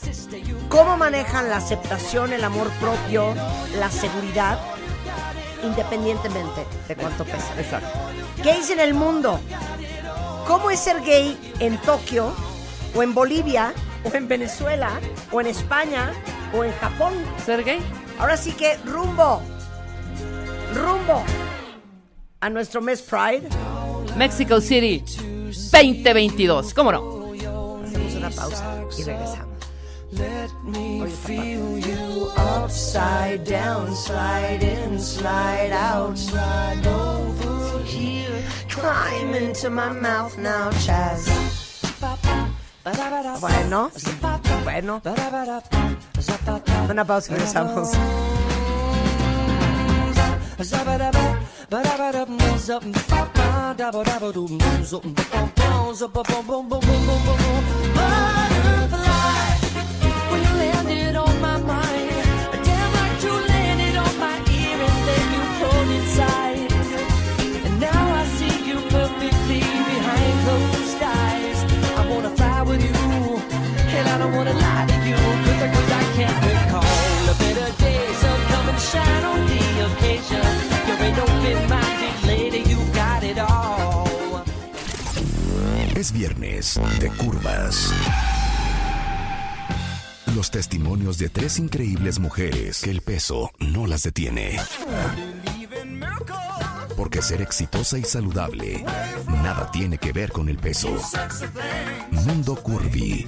[0.70, 3.34] cómo manejan la aceptación, el amor propio,
[3.80, 4.60] la seguridad,
[5.64, 7.54] independientemente de cuánto pesa.
[7.58, 8.00] Exacto.
[8.44, 9.40] Gays en el mundo.
[10.48, 12.34] ¿Cómo es ser gay en Tokio,
[12.96, 13.74] o en Bolivia,
[14.04, 15.00] o en Venezuela,
[15.32, 16.12] o en España,
[16.54, 17.14] o en Japón?
[17.46, 17.80] ¿Ser gay?
[18.20, 19.42] Ahora sí que rumbo,
[20.74, 21.24] rumbo
[22.42, 23.48] a nuestro mes Pride.
[24.18, 25.04] Mexico City
[25.72, 26.74] 2022.
[26.74, 27.34] ¿Cómo no?
[27.84, 29.53] Hacemos una pausa y regresamos.
[30.18, 38.44] Let me feel you upside down, slide in, slide out, slide over here.
[38.70, 41.28] Climb into my mouth now, Chaz.
[43.40, 43.92] Bueno,
[44.64, 45.02] bueno.
[46.90, 47.90] Una pausa y regresamos.
[85.96, 87.94] Es viernes de curvas.
[90.36, 94.60] Los testimonios de tres increíbles mujeres que el peso no las detiene.
[96.98, 98.84] Porque ser exitosa y saludable
[99.44, 100.90] nada tiene que ver con el peso.
[102.12, 103.28] Mundo Curvy.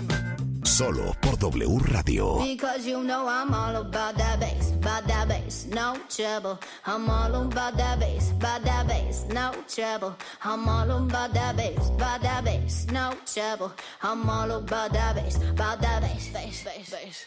[0.75, 2.39] Solo por W Radio.
[2.39, 6.59] Because you know I'm all about that bass, about that bass, no trouble.
[6.85, 10.17] I'm all about that bass, about that bass, no trouble.
[10.43, 13.71] I'm all about that bass, about that bass, no trouble.
[14.03, 17.25] I'm all about that bass, about that bass, bass, bass, bass.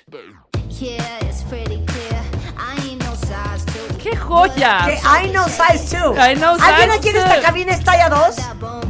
[0.69, 2.23] Yeah, it's pretty clear.
[2.59, 3.89] I ain't no size two.
[3.99, 4.85] ¡Qué joya!
[4.85, 6.19] Que I know size 2.
[6.19, 8.37] I know ¿Alguien aquí en esta cabina es talla 2?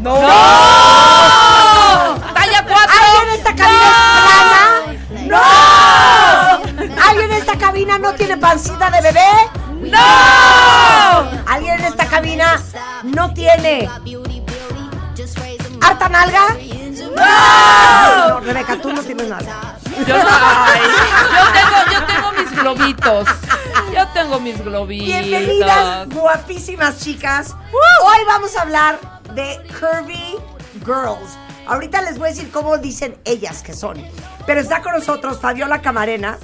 [0.01, 0.14] ¡No!
[2.35, 2.75] ¡Talla 4!
[2.75, 4.18] ¿Alguien en esta cabina es
[7.79, 9.29] cabina no tiene pancita de bebé?
[9.83, 9.99] ¡No!
[11.47, 12.61] ¿Alguien en esta cabina
[13.05, 13.88] no tiene
[15.81, 16.57] harta nalga?
[17.14, 18.41] ¡No!
[18.41, 19.77] Rebeca, tú no tienes nalga.
[20.09, 20.81] Yo, ay,
[21.37, 23.29] yo tengo, yo tengo mis globitos.
[23.95, 25.07] Yo tengo mis globitos.
[25.07, 27.55] Bienvenidas, guapísimas chicas.
[28.03, 28.99] Hoy vamos a hablar
[29.35, 30.37] de Curvy
[30.85, 31.38] Girls.
[31.69, 34.03] Ahorita les voy a decir cómo dicen ellas que son.
[34.47, 36.38] Pero está con nosotros Fabiola Camarena,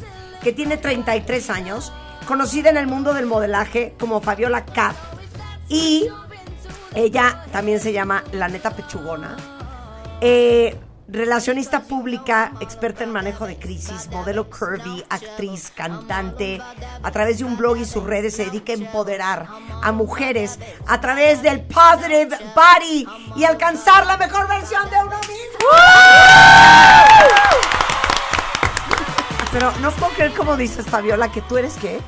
[0.45, 1.93] que tiene 33 años,
[2.29, 4.95] conocida en el mundo del modelaje como Fabiola Cat.
[5.69, 6.09] Y
[6.95, 9.37] ella también se llama La Neta Pechugona.
[10.21, 10.79] Eh,
[11.09, 16.61] relacionista pública, experta en manejo de crisis, modelo curvy, actriz, cantante.
[17.03, 19.49] A través de un blog y sus redes se dedica a empoderar
[19.83, 25.69] a mujeres a través del positive body y alcanzar la mejor versión de uno mismo.
[29.55, 32.01] Pero no puedo creer cómo dices, Fabiola, que tú eres qué.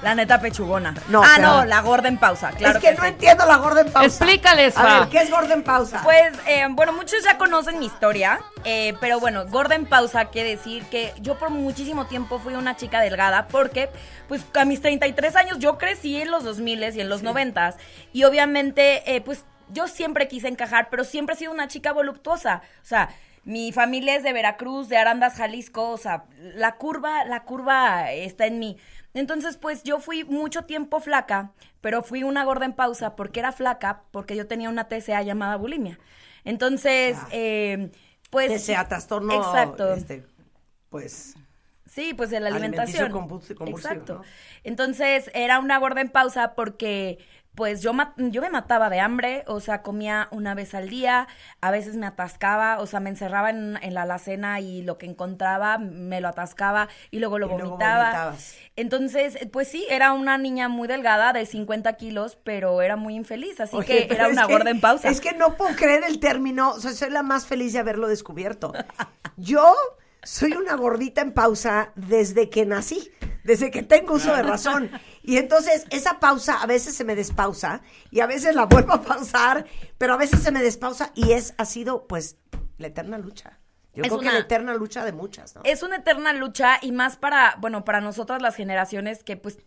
[0.00, 0.94] La neta pechugona.
[1.08, 2.78] No, ah, pero- no, la gorda en pausa, claro.
[2.78, 3.08] es que, no sí.
[3.08, 4.06] entiendo la gorda en pausa.
[4.06, 6.02] Explícales, A ver, ¿qué es gorda en pausa?
[6.04, 10.50] Pues, eh, bueno, muchos ya conocen mi historia, eh, pero bueno, gorda en pausa quiere
[10.50, 13.90] decir que yo por muchísimo tiempo fui una chica delgada porque,
[14.28, 17.74] pues, a mis 33 años yo crecí en los 2000 y en los 90
[18.12, 22.62] y obviamente, eh, pues, yo siempre quise encajar, pero siempre he sido una chica voluptuosa.
[22.82, 23.08] O sea,
[23.44, 28.46] mi familia es de Veracruz, de Arandas, Jalisco, o sea, la curva, la curva está
[28.46, 28.76] en mí.
[29.12, 33.52] Entonces, pues yo fui mucho tiempo flaca, pero fui una gorda en pausa porque era
[33.52, 35.98] flaca, porque yo tenía una TCA llamada bulimia.
[36.44, 37.90] Entonces, eh,
[38.30, 38.66] pues...
[38.66, 39.34] TCA, trastorno.
[39.34, 39.92] Exacto.
[39.94, 40.24] este,
[40.88, 41.34] pues.
[41.86, 43.12] Sí, pues de la alimentación.
[43.12, 44.14] compulsi- compulsivo, Exacto.
[44.14, 44.22] ¿no?
[44.64, 47.18] Entonces era una gorda en pausa porque
[47.54, 51.28] pues yo, yo me mataba de hambre, o sea, comía una vez al día,
[51.60, 55.06] a veces me atascaba, o sea, me encerraba en, en la alacena y lo que
[55.06, 58.34] encontraba me lo atascaba y luego lo Y vomitaba.
[58.76, 63.60] Entonces, pues sí, era una niña muy delgada, de 50 kilos, pero era muy infeliz,
[63.60, 65.08] así Oye, que era una que- gorda en pausa.
[65.08, 68.08] Es que no puedo creer el término, o sea, soy la más feliz de haberlo
[68.08, 68.72] descubierto.
[69.36, 69.74] Yo
[70.24, 73.10] soy una gordita en pausa desde que nací,
[73.44, 74.90] desde que tengo uso de razón.
[75.22, 79.02] Y entonces esa pausa a veces se me despausa y a veces la vuelvo a
[79.02, 79.66] pausar,
[79.98, 82.36] pero a veces se me despausa y es ha sido pues
[82.78, 83.58] la eterna lucha.
[83.94, 85.60] Yo Es creo que una- la eterna lucha de muchas, ¿no?
[85.64, 89.58] Es una eterna lucha y más para, bueno, para nosotras las generaciones que pues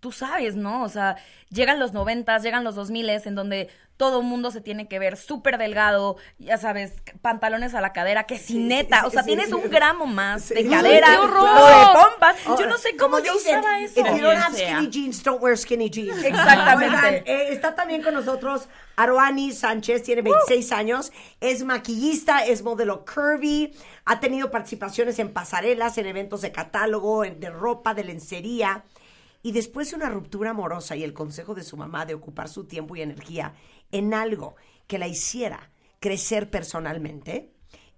[0.00, 0.82] tú sabes, ¿no?
[0.82, 1.16] O sea,
[1.50, 5.16] llegan los noventas, llegan los dos miles en donde todo mundo se tiene que ver
[5.16, 9.26] súper delgado, ya sabes, pantalones a la cadera, que sin neta, sí, o sea, sí.
[9.26, 11.48] tienes un gramo más de ¡Ay, cadera, qué horror!
[11.48, 12.36] o de pompas.
[12.60, 14.00] Yo no sé cómo yo dicen, usaba eso.
[14.00, 16.16] If you don't have skinny jeans, don't wear skinny jeans.
[16.24, 16.96] Exactamente.
[16.96, 23.04] Oigan, eh, está también con nosotros Aroani Sánchez, tiene 26 años, es maquillista, es modelo
[23.04, 28.84] curvy, ha tenido participaciones en pasarelas, en eventos de catálogo, en- de ropa, de lencería.
[29.42, 32.64] Y después de una ruptura amorosa y el consejo de su mamá de ocupar su
[32.64, 33.54] tiempo y energía
[33.92, 35.70] en algo que la hiciera
[36.00, 37.52] crecer personalmente,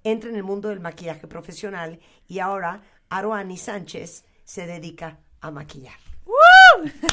[0.04, 1.98] entra en el mundo del maquillaje profesional
[2.28, 5.98] y ahora Aroani Sánchez se dedica a maquillar.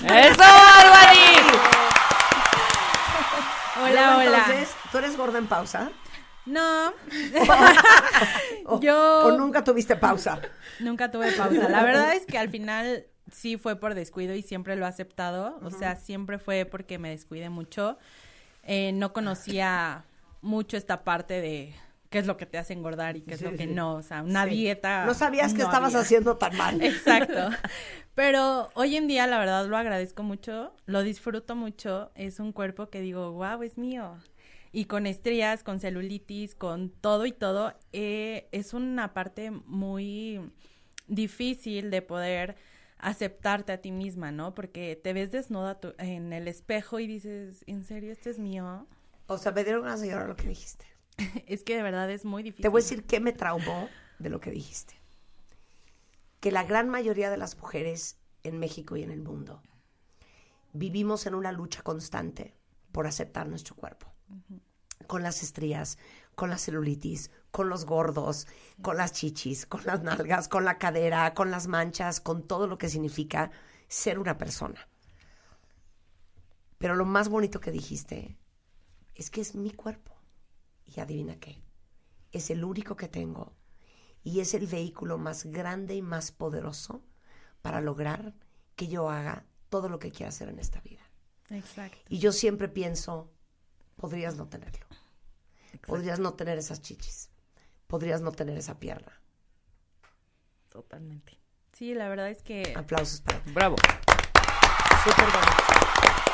[0.04, 1.48] ¡Eso, Albany!
[3.80, 4.38] Hola, Luego, hola.
[4.48, 5.92] Entonces, ¿tú eres gorda en pausa?
[6.46, 6.94] No,
[8.66, 10.40] O, Yo- o nunca tuviste pausa?
[10.80, 11.70] nunca tuve pausa.
[11.70, 15.60] La verdad es que al final sí fue por descuido y siempre lo he aceptado.
[15.64, 17.98] O sea, siempre fue porque me descuidé mucho.
[18.64, 20.06] Eh, no conocía
[20.42, 21.74] mucho esta parte de
[22.10, 23.96] qué es lo que te hace engordar y qué es lo que no.
[23.96, 24.52] O sea, una Sí.
[24.52, 25.06] dieta.
[25.06, 26.00] No sabías que estabas había.
[26.06, 26.82] haciendo tan mal.
[26.82, 27.50] Exacto.
[28.16, 32.12] Pero hoy en día, la verdad, lo agradezco mucho, lo disfruto mucho.
[32.16, 34.18] Es un cuerpo que digo, wow, es mío.
[34.72, 40.42] Y con estrías, con celulitis, con todo y todo, eh, es una parte muy
[41.08, 42.56] difícil de poder
[43.00, 44.54] aceptarte a ti misma, ¿no?
[44.56, 48.88] Porque te ves desnuda tu- en el espejo y dices, ¿en serio este es mío?
[49.28, 50.86] O sea, me dieron ganas de llorar lo que dijiste.
[51.48, 52.62] Es que de verdad es muy difícil.
[52.64, 54.96] Te voy a decir qué me traumó de lo que dijiste.
[56.40, 59.62] Que la gran mayoría de las mujeres en México y en el mundo
[60.74, 62.54] vivimos en una lucha constante
[62.92, 64.08] por aceptar nuestro cuerpo.
[65.08, 65.98] Con las estrías,
[66.38, 68.46] con la celulitis, con los gordos,
[68.84, 72.78] con las chichis, con las nalgas, con la cadera, con las manchas, con todo lo
[72.78, 73.50] que significa
[73.88, 74.88] ser una persona.
[76.78, 78.38] Pero lo más bonito que dijiste
[79.16, 80.16] es que es mi cuerpo.
[80.86, 81.64] Y adivina qué,
[82.32, 83.56] es el único que tengo
[84.24, 87.02] y es el vehículo más grande y más poderoso
[87.64, 88.36] para lograr
[88.76, 91.02] que yo haga todo lo que quiera hacer en esta vida.
[91.50, 91.98] Exacto.
[92.10, 93.34] Y yo siempre pienso,
[93.96, 94.86] podrías no tenerlo.
[95.86, 97.30] Podrías no tener esas chichis.
[97.88, 99.12] Podrías no tener esa pierna.
[100.70, 101.40] Totalmente.
[101.74, 103.40] Sí, la verdad es que Aplausos para.
[103.54, 103.76] Bravo.
[105.04, 105.64] Súper bonito.
[105.70, 105.88] Sí,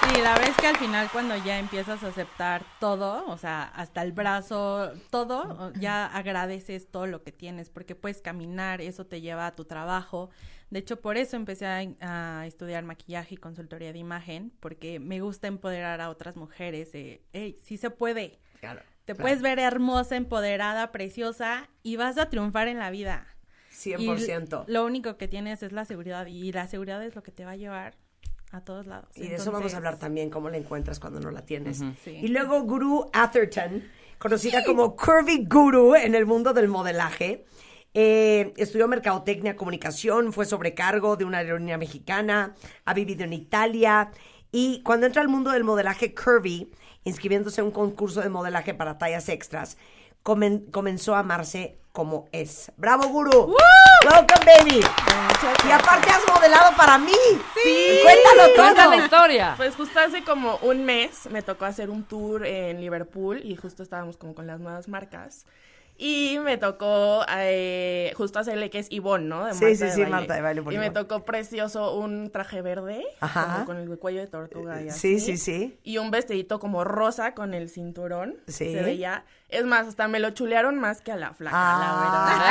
[0.10, 3.64] Sí, la verdad es que al final cuando ya empiezas a aceptar todo, o sea,
[3.64, 9.22] hasta el brazo, todo, ya agradeces todo lo que tienes, porque puedes caminar, eso te
[9.22, 10.30] lleva a tu trabajo.
[10.70, 15.22] De hecho, por eso empecé a, a estudiar maquillaje y consultoría de imagen, porque me
[15.22, 16.92] gusta empoderar a otras mujeres.
[16.92, 18.40] De, hey, sí se puede.
[18.60, 18.82] Claro.
[19.06, 19.24] Te claro.
[19.24, 23.28] puedes ver hermosa, empoderada, preciosa y vas a triunfar en la vida.
[23.74, 24.66] 100%.
[24.68, 27.44] Y lo único que tienes es la seguridad y la seguridad es lo que te
[27.44, 27.96] va a llevar
[28.52, 29.10] a todos lados.
[29.16, 31.82] Y de eso vamos a hablar también, cómo la encuentras cuando no la tienes.
[32.04, 32.12] Sí.
[32.22, 33.84] Y luego Guru Atherton,
[34.20, 37.46] conocida como Curvy Guru en el mundo del modelaje.
[37.96, 44.12] Eh, estudió mercadotecnia, comunicación, fue sobrecargo de una aerolínea mexicana, ha vivido en Italia
[44.52, 46.72] y cuando entra al mundo del modelaje curvy,
[47.04, 49.78] inscribiéndose en un concurso de modelaje para tallas extras,
[50.24, 52.72] comen- comenzó a amarse como es.
[52.78, 53.56] ¡Bravo, Guru!
[54.10, 54.80] ¡Welcome, baby!
[55.68, 57.12] Y aparte has modelado para mí.
[57.64, 58.00] Sí.
[58.04, 58.64] Cuéntalo todo.
[58.66, 59.54] Cuenta la historia.
[59.58, 63.84] Pues justo hace como un mes me tocó hacer un tour en Liverpool y justo
[63.84, 65.46] estábamos como con las nuevas marcas.
[65.96, 69.46] Y me tocó eh, justo hacerle que es Ivonne, ¿no?
[69.46, 70.12] De Sí, Marta sí, de sí, Baile.
[70.28, 73.54] Marta de por Y me tocó precioso un traje verde, Ajá.
[73.54, 75.20] como con el cuello de tortuga y Sí, así.
[75.20, 75.80] sí, sí.
[75.84, 78.38] Y un vestidito como rosa con el cinturón.
[78.48, 78.74] Sí.
[78.74, 79.24] Se veía.
[79.50, 82.42] Es más, hasta me lo chulearon más que a la flaca, Ah.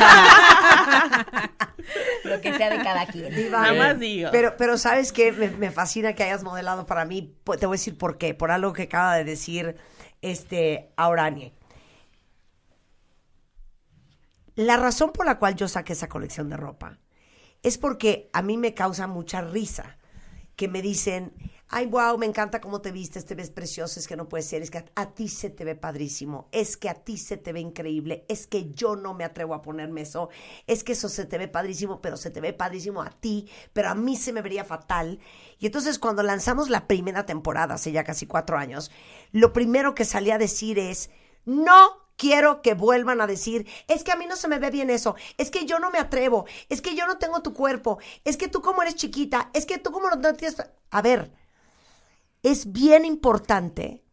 [0.00, 1.50] la verdad.
[2.24, 3.34] Lo que sea de cada quien.
[3.34, 3.62] Diva.
[3.62, 4.30] Nada más digo.
[4.32, 5.32] Pero, pero ¿sabes qué?
[5.32, 7.34] Me, me fascina que hayas modelado para mí.
[7.58, 8.34] Te voy a decir por qué.
[8.34, 9.76] Por algo que acaba de decir
[10.22, 11.52] este Auranie.
[14.58, 16.98] La razón por la cual yo saqué esa colección de ropa
[17.62, 19.98] es porque a mí me causa mucha risa
[20.56, 21.32] que me dicen,
[21.68, 24.62] ay, wow, me encanta cómo te vistes, te ves preciosa, es que no puede ser,
[24.62, 27.60] es que a, ti se te ve padrísimo, es que a ti se te ve
[27.60, 30.28] increíble, es que yo no me atrevo a ponerme eso,
[30.66, 33.90] es que eso se te ve padrísimo, pero se te ve padrísimo a ti, pero
[33.90, 35.20] a mí se me vería fatal.
[35.60, 38.90] Y entonces cuando lanzamos la primera temporada, hace ya casi cuatro años,
[39.30, 41.10] lo primero que salí a decir es,
[41.44, 44.90] no quiero que vuelvan a decir, es que a mí no se me ve bien
[44.90, 48.36] eso, es que yo no me atrevo, es que yo no tengo tu cuerpo, es
[48.36, 50.56] que tú como eres chiquita, es que tú como no tienes...
[50.90, 51.32] A ver,
[52.42, 54.04] es bien importante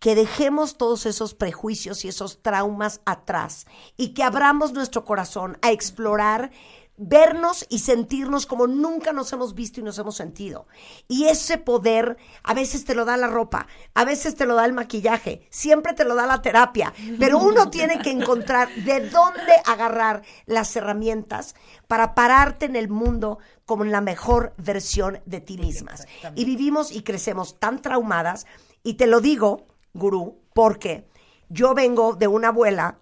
[0.00, 5.70] que dejemos todos esos prejuicios y esos traumas atrás y que abramos nuestro corazón a
[5.70, 6.50] explorar,
[6.96, 10.66] vernos y sentirnos como nunca nos hemos visto y nos hemos sentido.
[11.08, 14.64] Y ese poder a veces te lo da la ropa, a veces te lo da
[14.64, 19.52] el maquillaje, siempre te lo da la terapia, pero uno tiene que encontrar de dónde
[19.66, 21.54] agarrar las herramientas
[21.88, 26.06] para pararte en el mundo como en la mejor versión de ti mismas.
[26.34, 28.46] Y vivimos y crecemos tan traumadas,
[28.82, 31.08] y te lo digo, gurú, porque
[31.48, 32.98] yo vengo de una abuela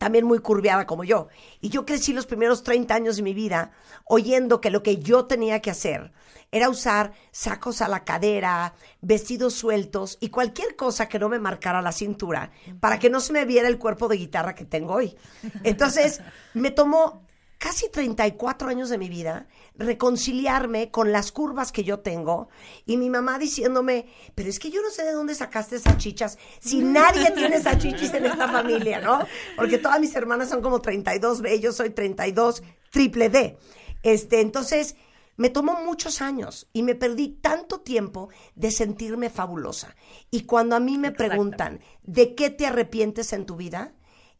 [0.00, 1.28] también muy curviada como yo.
[1.60, 3.72] Y yo crecí los primeros 30 años de mi vida
[4.06, 6.10] oyendo que lo que yo tenía que hacer
[6.50, 8.72] era usar sacos a la cadera,
[9.02, 13.34] vestidos sueltos y cualquier cosa que no me marcara la cintura para que no se
[13.34, 15.18] me viera el cuerpo de guitarra que tengo hoy.
[15.64, 16.22] Entonces,
[16.54, 17.26] me tomó
[17.60, 19.46] casi 34 años de mi vida
[19.76, 22.48] reconciliarme con las curvas que yo tengo
[22.86, 26.38] y mi mamá diciéndome, pero es que yo no sé de dónde sacaste esas chichas,
[26.58, 29.20] si nadie tiene esas chichis en esta familia, ¿no?
[29.56, 33.58] Porque todas mis hermanas son como 32B, yo soy 32 triple D.
[34.02, 34.96] Este, entonces,
[35.36, 39.94] me tomó muchos años y me perdí tanto tiempo de sentirme fabulosa.
[40.30, 43.92] Y cuando a mí me preguntan, ¿de qué te arrepientes en tu vida?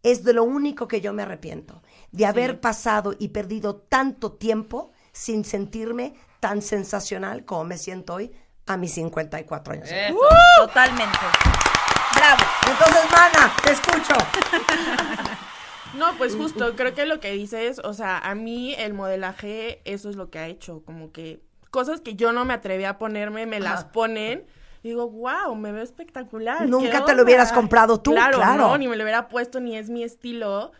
[0.02, 1.82] Es de lo único que yo me arrepiento,
[2.12, 8.32] de haber pasado y perdido tanto tiempo sin sentirme tan sensacional como me siento hoy
[8.66, 9.88] a mis 54 años.
[9.90, 10.18] Eso,
[10.58, 11.18] totalmente.
[12.14, 12.42] Bravo.
[12.70, 14.14] Entonces, mana, te escucho.
[15.94, 20.08] No, pues justo, creo que lo que dices, o sea, a mí el modelaje, eso
[20.08, 23.46] es lo que ha hecho, como que cosas que yo no me atreví a ponerme,
[23.46, 24.46] me las ponen.
[24.82, 26.68] y Digo, wow, me veo espectacular.
[26.68, 27.22] Nunca ¿qué te lo onda?".
[27.24, 28.38] hubieras comprado tú, claro.
[28.38, 28.68] claro.
[28.68, 30.72] no, ni me lo hubiera puesto, ni es mi estilo.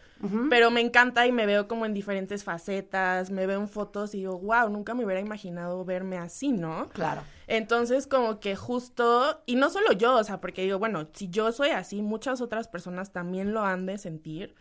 [0.51, 4.19] Pero me encanta y me veo como en diferentes facetas, me veo en fotos y
[4.19, 6.89] digo, wow, nunca me hubiera imaginado verme así, ¿no?
[6.89, 7.23] Claro.
[7.47, 11.53] Entonces, como que justo, y no solo yo, o sea, porque digo, bueno, si yo
[11.53, 14.55] soy así, muchas otras personas también lo han de sentir.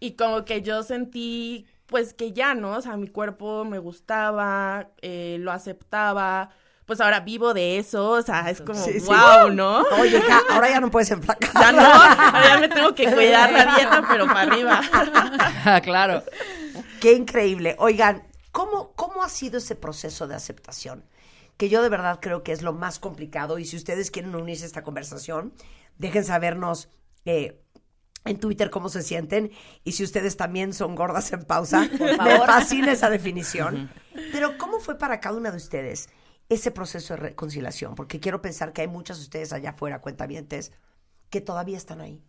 [0.00, 2.72] Y como que yo sentí, pues que ya, ¿no?
[2.72, 6.50] O sea, mi cuerpo me gustaba, eh, lo aceptaba.
[6.90, 9.06] Pues ahora vivo de eso, o sea, es como, Sí, sí.
[9.06, 9.82] wow, ¿no?
[10.00, 10.20] Oye,
[10.50, 11.52] ahora ya no puedes enflacar.
[11.54, 14.80] Ya no, ahora ya me tengo que cuidar la dieta, pero para arriba.
[15.84, 16.24] claro.
[17.00, 17.76] Qué increíble.
[17.78, 21.04] Oigan, ¿cómo, ¿cómo ha sido ese proceso de aceptación?
[21.56, 23.60] Que yo de verdad creo que es lo más complicado.
[23.60, 25.54] Y si ustedes quieren unirse a esta conversación,
[25.96, 26.88] dejen sabernos
[27.24, 27.62] eh,
[28.24, 29.52] en Twitter cómo se sienten.
[29.84, 32.46] Y si ustedes también son gordas en pausa, me favor.
[32.48, 33.92] fascina esa definición.
[34.32, 36.08] Pero ¿cómo fue para cada una de ustedes
[36.50, 37.94] ese proceso de reconciliación?
[37.94, 40.72] Porque quiero pensar que hay muchas de ustedes allá afuera, cuentavientes,
[41.30, 42.22] que todavía están ahí.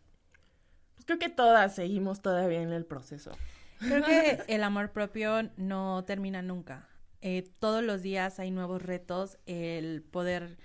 [0.96, 3.32] Pues creo que todas seguimos todavía en el proceso.
[3.80, 6.88] Creo que el amor propio no termina nunca.
[7.22, 10.58] Eh, todos los días hay nuevos retos, el poder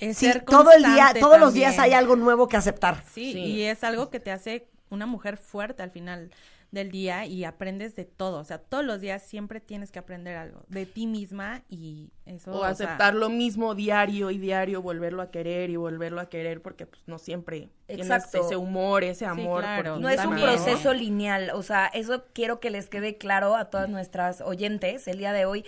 [0.00, 3.04] eh, Sí, ser todo el día, todos los días hay algo nuevo que aceptar.
[3.06, 3.38] Sí, Sí.
[3.38, 6.30] y es algo que te hace una mujer fuerte al final
[6.70, 8.38] del día y aprendes de todo.
[8.38, 12.52] O sea, todos los días siempre tienes que aprender algo de ti misma y eso.
[12.52, 16.60] O sea, aceptar lo mismo diario y diario, volverlo a querer y volverlo a querer,
[16.60, 18.30] porque pues no siempre Exacto.
[18.32, 19.62] tienes ese humor, ese amor.
[19.62, 19.92] claro.
[19.92, 23.56] por ti No es un proceso lineal, o sea, eso quiero que les quede claro
[23.56, 25.64] a todas nuestras oyentes el día de hoy.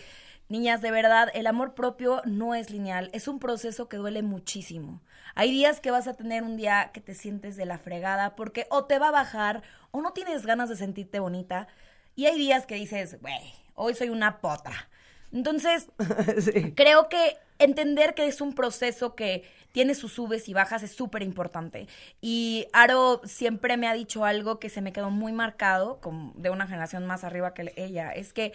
[0.48, 5.00] Niñas, de verdad, el amor propio no es lineal, es un proceso que duele muchísimo.
[5.36, 8.66] Hay días que vas a tener un día que te sientes de la fregada porque
[8.68, 11.68] o te va a bajar o no tienes ganas de sentirte bonita.
[12.16, 14.88] Y hay días que dices, güey, hoy soy una potra.
[15.32, 15.88] Entonces,
[16.40, 16.72] Sí.
[16.74, 21.22] creo que entender que es un proceso que tiene sus subes y bajas es súper
[21.22, 21.86] importante.
[22.20, 26.00] Y Aro siempre me ha dicho algo que se me quedó muy marcado,
[26.34, 28.52] de una generación más arriba que ella, es que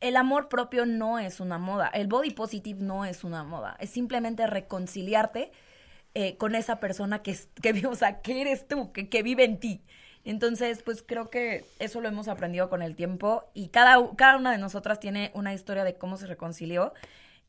[0.00, 3.90] el amor propio no es una moda, el body positive no es una moda, es
[3.90, 5.52] simplemente reconciliarte
[6.14, 9.60] eh, con esa persona que, que, o sea, que eres tú, que, que vive en
[9.60, 9.82] ti.
[10.24, 14.52] Entonces, pues creo que eso lo hemos aprendido con el tiempo y cada, cada una
[14.52, 16.92] de nosotras tiene una historia de cómo se reconcilió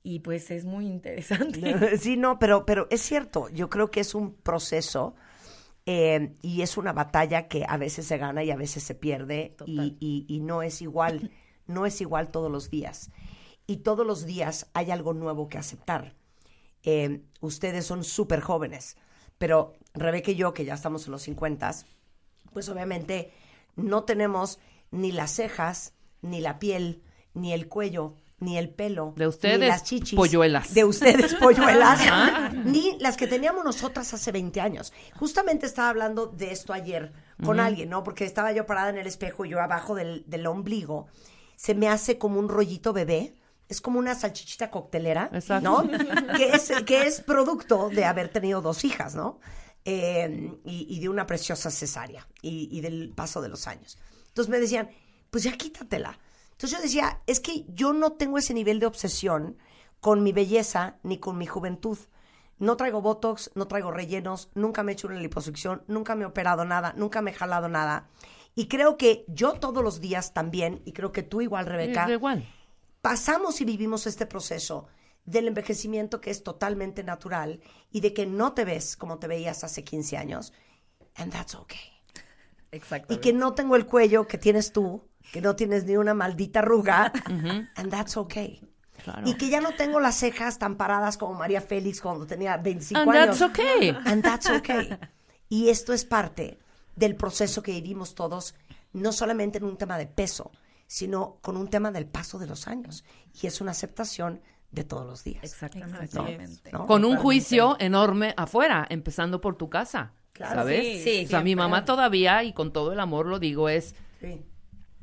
[0.03, 1.97] y pues es muy interesante.
[1.99, 5.15] Sí, no, pero, pero es cierto, yo creo que es un proceso
[5.85, 9.55] eh, y es una batalla que a veces se gana y a veces se pierde
[9.65, 11.31] y, y- y no es igual,
[11.67, 13.11] no es igual todos los días.
[13.67, 16.15] Y todos los días hay algo nuevo que aceptar.
[16.83, 18.97] Eh, ustedes son súper jóvenes,
[19.37, 21.71] pero Rebeca y yo, que ya estamos en los 50,
[22.53, 23.31] pues obviamente
[23.75, 24.59] no tenemos
[24.91, 27.01] ni las cejas, ni la piel,
[27.33, 30.73] ni el cuello, ni el pelo, De ustedes, ni las chichis, polluelas.
[30.73, 32.49] de ustedes polluelas, Ajá.
[32.65, 34.91] ni las que teníamos nosotras hace 20 años.
[35.15, 38.03] Justamente estaba hablando de esto ayer con alguien, ¿no?
[38.03, 41.07] Porque estaba yo parada en el espejo y yo abajo del, del ombligo
[41.55, 43.35] se me hace como un rollito bebé.
[43.69, 45.83] Es como una salchichita coctelera, Exacto.
[45.83, 46.35] ¿no?
[46.35, 49.39] que, es, que es producto de haber tenido dos hijas, ¿no?
[49.83, 53.97] Eh, y, y de una preciosa cesárea y, y del paso de los años.
[54.27, 54.91] Entonces me decían,
[55.31, 56.19] pues ya quítatela.
[56.51, 59.57] Entonces yo decía, es que yo no tengo ese nivel de obsesión
[59.99, 61.97] con mi belleza ni con mi juventud.
[62.59, 66.27] No traigo botox, no traigo rellenos, nunca me he hecho una liposucción, nunca me he
[66.27, 68.07] operado nada, nunca me he jalado nada.
[68.53, 72.47] Y creo que yo todos los días también, y creo que tú igual, Rebeca, igual.
[73.01, 74.87] pasamos y vivimos este proceso
[75.25, 77.61] del envejecimiento que es totalmente natural
[77.91, 80.53] y de que no te ves como te veías hace 15 años.
[81.15, 81.79] And that's okay.
[82.71, 83.13] Exacto.
[83.13, 86.59] Y que no tengo el cuello que tienes tú, que no tienes ni una maldita
[86.59, 87.11] arruga.
[87.75, 88.61] And that's okay.
[89.03, 89.27] Claro.
[89.27, 93.01] Y que ya no tengo las cejas tan paradas como María Félix cuando tenía 25
[93.01, 93.39] And años.
[93.39, 93.97] that's okay.
[94.05, 94.97] And that's okay.
[95.49, 96.59] Y esto es parte
[96.95, 98.55] del proceso que vivimos todos,
[98.93, 100.51] no solamente en un tema de peso,
[100.87, 103.03] sino con un tema del paso de los años.
[103.41, 104.41] Y es una aceptación
[104.71, 105.43] de todos los días.
[105.43, 106.71] Exactamente.
[106.71, 106.87] ¿No?
[106.87, 110.13] Con un juicio enorme afuera, empezando por tu casa.
[110.33, 110.55] Claro.
[110.55, 111.03] ¿Sabes?
[111.03, 113.95] Sí, sí, o sea, mi mamá todavía, y con todo el amor lo digo, es,
[114.19, 114.45] Sí.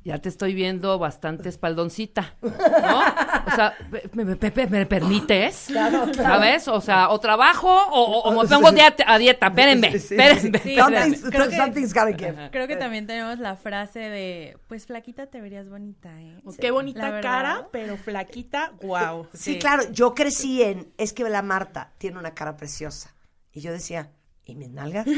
[0.09, 2.51] Ya te estoy viendo bastante espaldoncita, ¿no?
[2.51, 3.75] O sea,
[4.15, 5.65] ¿me, me- me- me permites?
[5.67, 6.15] Claro, claro.
[6.35, 6.67] ¿Sabes?
[6.69, 10.07] O sea, o trabajo o, o- o me pongo dieta- a dieta, espérenme, Sí, sí,
[10.09, 10.15] sí.
[10.15, 10.99] espérenme, Sí, espérenme.
[11.17, 12.49] Something's, Creo que- something's gotta give.
[12.51, 16.41] Creo que también tenemos la frase de, pues flaquita te verías bonita, ¿eh?
[16.59, 19.27] Qué bonita cara, pero flaquita, wow.
[19.35, 23.15] Sí, claro, yo crecí en, es que la Marta tiene una cara preciosa.
[23.53, 24.11] Y yo decía,
[24.47, 25.07] ¿y mis nalgas?
[25.07, 25.15] me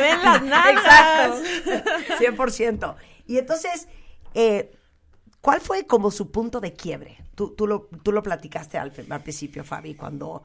[0.00, 1.40] ven las nalgas.
[1.66, 2.94] Exacto, 100%.
[3.26, 3.88] Y entonces,
[4.34, 4.76] eh,
[5.40, 7.18] ¿cuál fue como su punto de quiebre?
[7.34, 10.42] Tú, tú, lo, tú lo platicaste al, al principio, Fabi, cuando...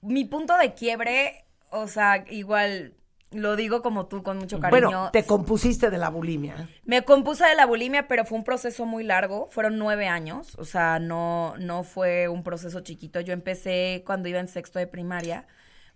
[0.00, 2.94] Mi punto de quiebre, o sea, igual
[3.30, 4.86] lo digo como tú con mucho cariño.
[4.86, 6.68] Bueno, te compusiste de la bulimia.
[6.84, 9.48] Me compuse de la bulimia, pero fue un proceso muy largo.
[9.50, 10.54] Fueron nueve años.
[10.56, 13.20] O sea, no, no fue un proceso chiquito.
[13.20, 15.46] Yo empecé cuando iba en sexto de primaria,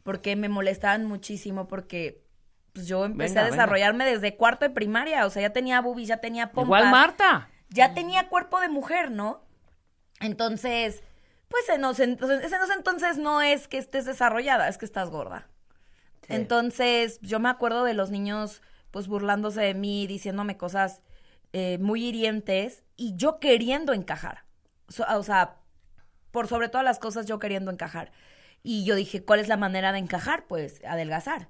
[0.02, 2.21] porque me molestaban muchísimo, porque
[2.72, 3.56] pues, yo empecé Venga, a venga.
[3.56, 5.26] desarrollarme desde cuarto de primaria.
[5.26, 6.66] O sea, ya tenía boobies, ya tenía pompas.
[6.66, 7.48] Igual Marta.
[7.68, 9.42] Ya tenía cuerpo de mujer, ¿no?
[10.20, 11.02] Entonces,
[11.48, 15.48] pues en entonces, los entonces no es que estés desarrollada, es que estás gorda.
[16.28, 21.02] Entonces, yo me acuerdo de los niños, pues, burlándose de mí, diciéndome cosas
[21.52, 24.44] eh, muy hirientes y yo queriendo encajar.
[24.88, 25.56] So- o sea,
[26.30, 28.12] por sobre todas las cosas, yo queriendo encajar.
[28.62, 30.46] Y yo dije, ¿cuál es la manera de encajar?
[30.46, 31.48] Pues, adelgazar.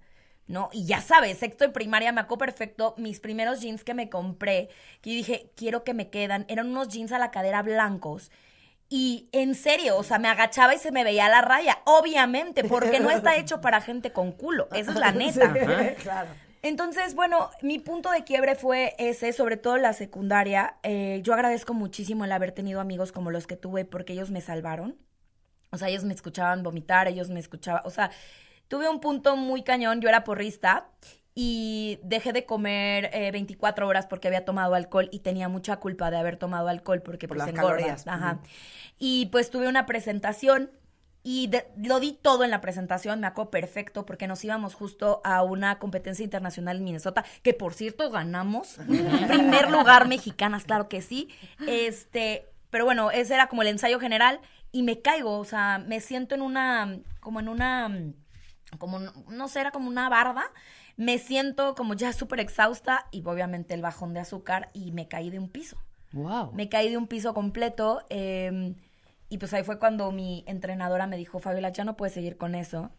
[0.49, 0.69] ¿No?
[0.73, 4.69] Y ya sabes, sexto de primaria me acuerdo perfecto mis primeros jeans que me compré,
[5.01, 6.45] que yo dije, quiero que me quedan.
[6.49, 8.31] Eran unos jeans a la cadera blancos.
[8.89, 13.01] Y en serio, o sea, me agachaba y se me veía la raya, obviamente, porque
[13.01, 15.55] no está hecho para gente con culo, esa es la neta.
[15.55, 16.29] Sí, claro.
[16.61, 20.77] Entonces, bueno, mi punto de quiebre fue ese, sobre todo la secundaria.
[20.85, 24.41] Eh, yo agradezco muchísimo el haber tenido amigos como los que tuve porque ellos me
[24.41, 24.97] salvaron.
[25.71, 28.11] O sea, ellos me escuchaban vomitar, ellos me escuchaban, o sea,
[28.73, 30.89] tuve un punto muy cañón, yo era porrista
[31.35, 36.11] y dejé de comer eh, 24 horas porque había tomado alcohol y tenía mucha culpa
[36.11, 38.07] de haber tomado alcohol porque Por pues las calorías.
[38.07, 38.39] Ajá.
[38.99, 40.71] Y pues tuve una presentación
[41.23, 45.21] y de- lo di todo en la presentación, me acuerdo perfecto, porque nos íbamos justo
[45.23, 48.79] a una competencia internacional en Minnesota, que por cierto ganamos.
[49.29, 51.29] Primer lugar mexicanas, claro que sí.
[51.69, 54.41] Este, pero bueno, ese era como el ensayo general
[54.73, 57.91] y me caigo, o sea, me siento en una, como en una,
[58.79, 60.45] como, no- sé, era como una barda.
[60.97, 65.31] Me siento como ya súper exhausta y obviamente el bajón de azúcar y me caí
[65.31, 65.79] de un piso.
[66.13, 66.53] Wow.
[66.53, 68.75] Me caí de un piso completo eh,
[69.29, 72.55] y pues ahí fue cuando mi entrenadora me dijo, Fabiola, ya no puedes seguir con
[72.55, 72.91] eso.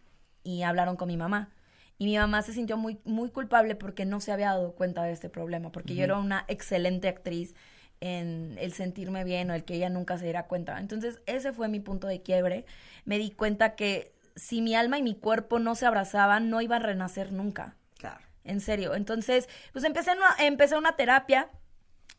[0.44, 1.52] Y hablaron con mi mamá.
[2.00, 5.12] Y mi mamá se sintió muy, muy culpable porque no se había dado cuenta de
[5.12, 7.54] este problema, porque yo era una excelente actriz
[8.02, 10.80] en el sentirme bien o el que ella nunca se diera cuenta.
[10.80, 12.66] Entonces ese fue mi punto de quiebre.
[13.06, 16.84] Me di cuenta que si mi alma y mi cuerpo no se abrazaban, no iban
[16.84, 17.76] a renacer nunca.
[17.98, 18.22] Claro.
[18.44, 18.96] En serio.
[18.96, 21.50] Entonces, pues empecé una, empecé una terapia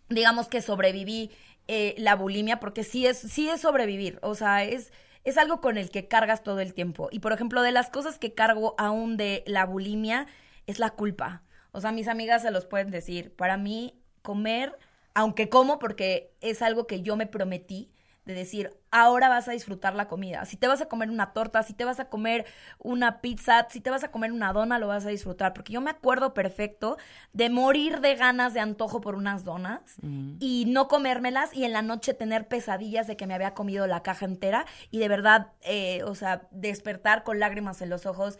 [0.08, 1.30] digamos que sobreviví
[1.68, 4.92] eh, la bulimia, porque sí es, sí es sobrevivir, o sea, es,
[5.24, 7.08] es algo con el que cargas todo el tiempo.
[7.10, 10.26] Y por ejemplo, de las cosas que cargo aún de la bulimia
[10.66, 11.42] es la culpa.
[11.72, 13.34] O sea, mis amigas se los pueden decir.
[13.34, 14.78] Para mí, comer,
[15.14, 17.90] aunque como, porque es algo que yo me prometí,
[18.24, 20.44] de decir, ahora vas a disfrutar la comida.
[20.46, 22.46] Si te vas a comer una torta, si te vas a comer
[22.78, 25.52] una pizza, si te vas a comer una dona, lo vas a disfrutar.
[25.52, 26.96] Porque yo me acuerdo perfecto
[27.32, 29.96] de morir de ganas de antojo por unas donas
[30.40, 34.02] y no comérmelas y en la noche tener pesadillas de que me había comido la
[34.02, 38.38] caja entera y de verdad, eh, o sea, despertar con lágrimas en los ojos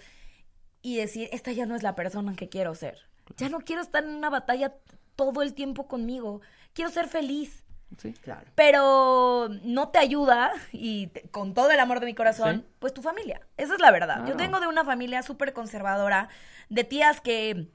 [0.80, 2.99] y decir, esta ya no es la persona que quiero ser.
[3.37, 4.74] Ya no quiero estar en una batalla
[5.16, 6.41] todo el tiempo conmigo.
[6.72, 7.63] Quiero ser feliz.
[7.99, 8.47] Sí, claro.
[8.55, 12.74] Pero no te ayuda, y te- con todo el amor de mi corazón, Sí.
[12.78, 13.40] pues tu familia.
[13.57, 14.26] Esa es la verdad.
[14.26, 16.28] Yo tengo de una familia súper conservadora,
[16.68, 17.68] de tías que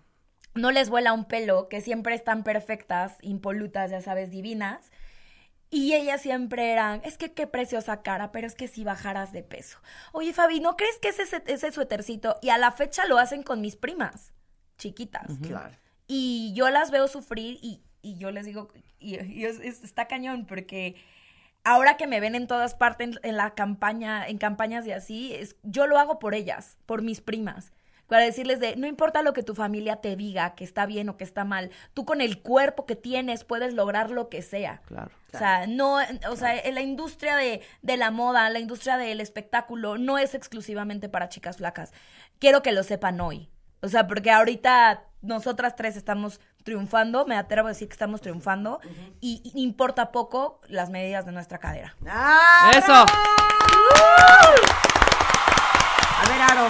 [0.56, 4.92] no les vuela un pelo, que siempre están perfectas, impolutas, ya sabes, divinas.
[5.72, 9.44] Y ellas siempre eran, es que qué preciosa cara, pero es que si bajaras de
[9.44, 9.78] peso.
[10.14, 12.38] Oye, Fabi, ¿no crees que ese, ese suétercito?
[12.42, 14.34] Y a la fecha lo hacen con mis primas,
[14.80, 15.28] chiquitas.
[15.44, 15.76] Claro.
[16.08, 18.70] Y yo las veo sufrir y, y yo les digo,
[19.00, 20.96] y, y es- es- está cañón, porque
[21.64, 25.34] ahora que me ven en todas partes en, en la campaña, en campañas y así,
[25.34, 27.72] es, yo lo hago por ellas, por mis primas.
[28.08, 31.18] Para decirles de, no importa lo que tu familia te diga, que está bien o
[31.18, 34.82] que está mal, tú con el cuerpo que tienes puedes lograr lo que sea.
[34.88, 35.12] Claro.
[35.32, 35.98] O sea, no,
[36.28, 40.34] o sea, en la industria de, de la moda, la industria del espectáculo, no es
[40.34, 41.94] exclusivamente para chicas flacas.
[42.40, 43.48] Quiero que lo sepan hoy.
[43.84, 48.80] O sea, porque ahorita nosotras tres estamos triunfando, me atrevo a decir que estamos triunfando,
[49.20, 51.96] y, y importa poco las medidas de nuestra cadera.
[52.08, 53.06] ¡Ah, ¡Eso!
[56.22, 56.70] A ver, Aro,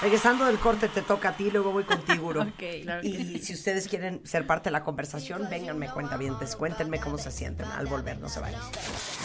[0.00, 2.46] regresando del corte te toca a ti, luego voy contigo, Uro.
[3.02, 7.30] y si ustedes quieren ser parte de la conversación, vénganme, cuenta bien, cuéntenme cómo se
[7.30, 8.60] sienten al volver, no se vayan.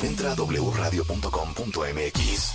[0.04, 2.54] Entra a wradio.com.mx.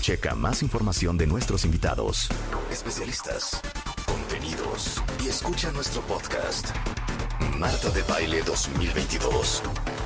[0.00, 2.28] Checa más información de nuestros invitados,
[2.70, 3.60] especialistas,
[4.46, 6.68] contenidos y escucha nuestro podcast.
[7.58, 9.62] Marta de Baile 2022.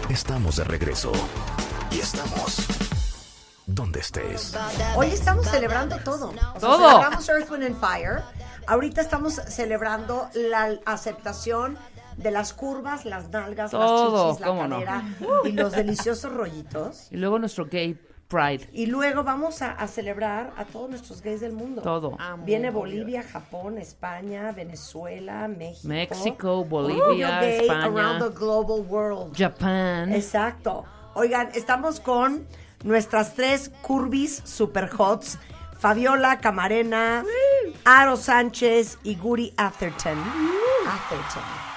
[0.09, 1.12] Estamos de regreso
[1.91, 2.66] y estamos
[3.66, 4.57] donde estés.
[4.97, 6.30] Hoy estamos celebrando todo.
[6.30, 6.88] O sea, Todo.
[6.88, 8.22] Celebramos Earth, Wind and Fire.
[8.66, 11.76] Ahorita estamos celebrando la aceptación
[12.16, 14.76] de las curvas, las nalgas, Todo, las chichis, la no.
[14.76, 15.05] cadera
[15.45, 17.09] y los deliciosos rollitos.
[17.11, 17.99] Y luego nuestro gay
[18.31, 18.68] pride.
[18.72, 21.83] Y luego vamos a, a celebrar a todos nuestros gays del mundo.
[21.83, 22.16] Todo.
[22.45, 25.89] Viene Bolivia, Japón, España, Venezuela, México.
[25.89, 27.87] México, Bolivia, gay España.
[27.87, 29.37] Around the global world.
[29.37, 30.14] Japan.
[30.14, 30.85] Exacto.
[31.14, 32.47] Oigan, estamos con
[32.85, 35.39] nuestras tres curvis super hots.
[35.78, 37.24] Fabiola Camarena,
[37.85, 40.18] Aro Sánchez y Guri Atherton.
[40.87, 41.70] Atherton.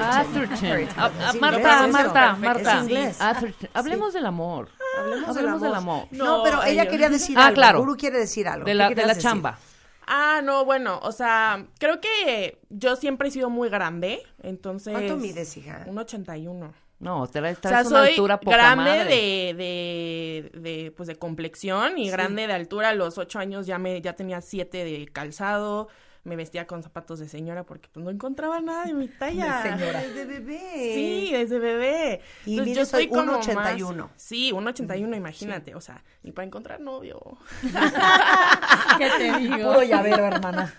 [0.00, 0.88] Atherton.
[0.96, 2.36] Ah, ah, Es Marta, Marta.
[2.36, 2.76] Marta.
[2.78, 3.20] Es inglés.
[3.20, 3.70] Atherton.
[3.72, 4.68] Hablemos del amor.
[4.96, 6.06] Hablemos, Hablemos del amor.
[6.10, 7.54] No, pero ella quería decir Ah, algo.
[7.54, 7.78] claro.
[7.80, 8.64] Guru quiere decir algo.
[8.64, 9.22] De ¿Qué la, de la decir?
[9.22, 9.58] chamba.
[10.06, 14.92] Ah, no, bueno, o sea, creo que yo siempre he sido muy grande, entonces...
[14.92, 15.84] ¿Cuánto mides, hija?
[15.86, 16.72] Un 81.
[17.00, 19.04] No, te la O estás sea, a una soy altura poca grande madre.
[19.04, 22.10] de, de, de, pues, de complexión y Sí.
[22.10, 22.90] grande de altura.
[22.90, 25.88] A los ocho años ya me ya tenía siete de calzado.
[26.26, 29.62] Me vestía con zapatos de señora porque pues, no encontraba nada de mi talla.
[29.62, 30.00] De señora.
[30.00, 30.60] Desde bebé.
[30.94, 32.20] Sí, desde bebé.
[32.44, 33.94] Y Entonces, hoy como 1.81.
[33.96, 35.74] más- Sí, 1.81, imagínate.
[35.74, 37.20] O sea, ni para encontrar novio.
[38.98, 39.72] ¿Qué te digo?
[39.72, 40.74] Puro llavero, hermana.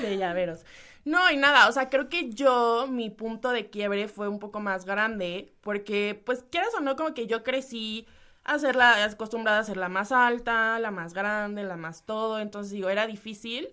[0.00, 0.64] de llaveros.
[1.04, 4.58] No, y nada, o sea, creo que yo, mi punto de quiebre fue un poco
[4.60, 8.06] más grande, porque, pues, quieras o no, como que yo crecí
[8.42, 12.40] a ser la, acostumbrada a ser la más alta, la más grande, la más todo,
[12.40, 13.68] entonces digo, era difícil,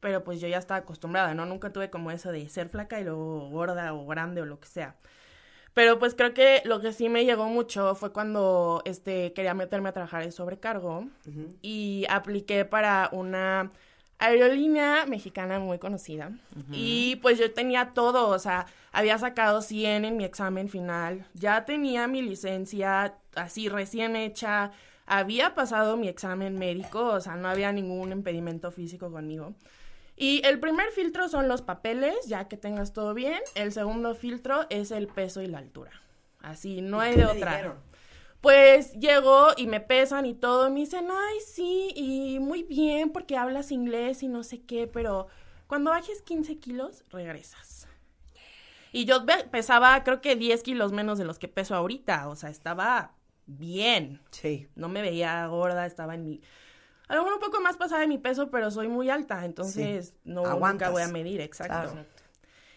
[0.00, 1.46] pero pues yo ya estaba acostumbrada, ¿no?
[1.46, 4.68] Nunca tuve como eso de ser flaca y luego gorda o grande o lo que
[4.68, 4.96] sea.
[5.74, 9.90] Pero pues creo que lo que sí me llegó mucho fue cuando este quería meterme
[9.90, 11.06] a trabajar en sobrecargo
[11.60, 13.72] y apliqué para una
[14.18, 16.30] aerolínea mexicana muy conocida.
[16.72, 21.66] Y pues yo tenía todo, o sea, había sacado 100 en mi examen final, ya
[21.66, 24.70] tenía mi licencia así recién hecha,
[25.04, 29.54] había pasado mi examen médico, o sea, no había ningún impedimento físico conmigo.
[30.16, 33.40] Y el primer filtro son los papeles, ya que tengas todo bien.
[33.54, 35.92] El segundo filtro es el peso y la altura.
[36.40, 37.50] Así, no hay de otra.
[37.52, 37.78] dijeron?
[38.40, 40.70] Pues llego y me pesan y todo.
[40.70, 45.26] Me dicen, ay, sí, y muy bien porque hablas inglés y no sé qué, pero
[45.66, 47.88] cuando bajes 15 kilos, regresas.
[48.92, 52.28] Y yo pesaba, creo que 10 kilos menos de los que peso ahorita.
[52.28, 53.12] O sea, estaba
[53.46, 54.22] bien.
[54.30, 54.68] Sí.
[54.74, 56.40] No me veía gorda, estaba en mi...
[57.08, 60.16] A lo mejor un poco más pasada de mi peso, pero soy muy alta, entonces
[60.24, 60.88] no Aguantas.
[60.88, 61.92] nunca voy a medir, exacto.
[61.92, 62.06] Claro.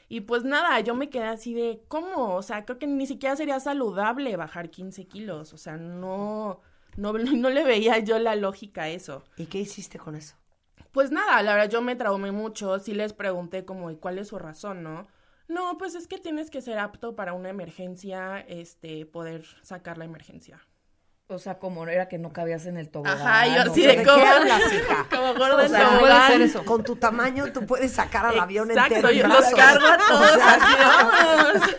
[0.07, 2.35] Y pues nada, yo me quedé así de, ¿cómo?
[2.35, 5.53] O sea, creo que ni siquiera sería saludable bajar 15 kilos.
[5.53, 6.61] O sea, no,
[6.97, 9.23] no, no le veía yo la lógica a eso.
[9.37, 10.35] ¿Y qué hiciste con eso?
[10.91, 14.29] Pues nada, la verdad yo me traumé mucho, sí les pregunté como, ¿y cuál es
[14.29, 15.07] su razón, no?
[15.47, 20.05] No, pues es que tienes que ser apto para una emergencia, este, poder sacar la
[20.05, 20.59] emergencia.
[21.31, 23.21] O sea, como era que no cabías en el tobogán.
[23.21, 24.25] Ajá, yo así ¿De cómo,
[25.11, 25.99] como gorda O en tobogán.
[25.99, 26.65] puede ser eso.
[26.65, 29.09] Con tu tamaño tú puedes sacar al avión Exacto, entero.
[29.09, 31.71] en yo los cargo a todos así.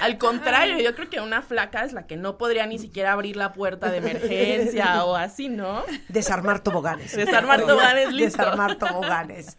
[0.00, 3.36] Al contrario, yo creo que una flaca es la que no podría ni siquiera abrir
[3.36, 5.82] la puerta de emergencia o así, ¿no?
[6.08, 7.16] Desarmar toboganes.
[7.16, 8.36] Desarmar toboganes, listo.
[8.42, 9.56] Desarmar toboganes.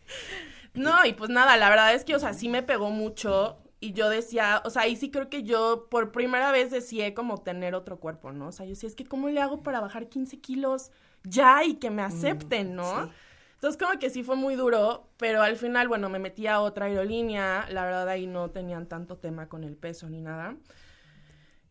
[0.75, 3.93] No, y pues nada, la verdad es que, o sea, sí me pegó mucho y
[3.93, 7.75] yo decía, o sea, y sí creo que yo por primera vez deseé como tener
[7.75, 8.47] otro cuerpo, ¿no?
[8.47, 10.91] O sea, yo decía, es que ¿cómo le hago para bajar 15 kilos
[11.23, 13.11] ya y que me acepten, ¿no?
[13.53, 16.85] Entonces como que sí fue muy duro, pero al final, bueno, me metí a otra
[16.85, 20.57] aerolínea, la verdad ahí no tenían tanto tema con el peso ni nada.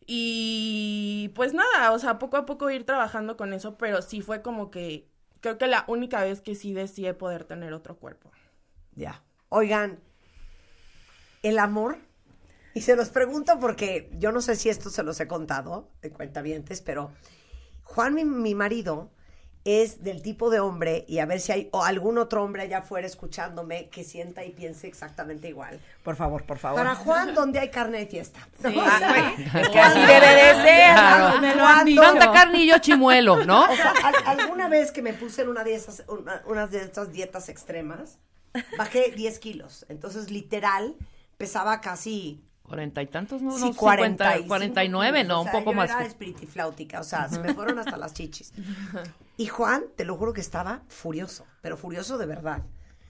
[0.07, 4.41] Y pues nada, o sea, poco a poco ir trabajando con eso, pero sí fue
[4.41, 5.09] como que
[5.41, 8.31] creo que la única vez que sí deseé poder tener otro cuerpo.
[8.93, 9.21] Ya.
[9.49, 9.99] Oigan,
[11.47, 11.97] el amor,
[12.73, 16.11] y se los pregunto porque yo no sé si esto se los he contado de
[16.11, 17.11] cuentavientes, pero
[17.83, 19.11] Juan, mi, mi marido,
[19.63, 22.79] es del tipo de hombre, y a ver si hay o algún otro hombre allá
[22.79, 25.79] afuera escuchándome que sienta y piense exactamente igual.
[26.03, 26.77] Por favor, por favor.
[26.79, 28.47] Para Juan, donde hay carne de fiesta.
[28.61, 28.75] Sí.
[28.79, 30.93] Ah, es que así debe de ser.
[30.93, 31.41] Claro.
[31.41, 32.01] Me lo han dicho.
[32.01, 33.63] Tanta carne y yo chimuelo, ¿no?
[33.63, 36.81] O sea, al- alguna vez que me puse en una de esas, una, unas de
[36.81, 38.19] estas dietas extremas,
[38.77, 39.85] bajé 10 kilos.
[39.89, 40.95] Entonces, literal,
[41.37, 43.51] pesaba casi Cuarenta y tantos, ¿no?
[43.51, 45.89] Sí, 40, 50, 49, no, un poco más.
[45.91, 48.53] Era que- espiritifláutica, o sea, se me fueron hasta las chichis.
[49.37, 52.63] Y Juan, te lo juro que estaba furioso, pero furioso de verdad.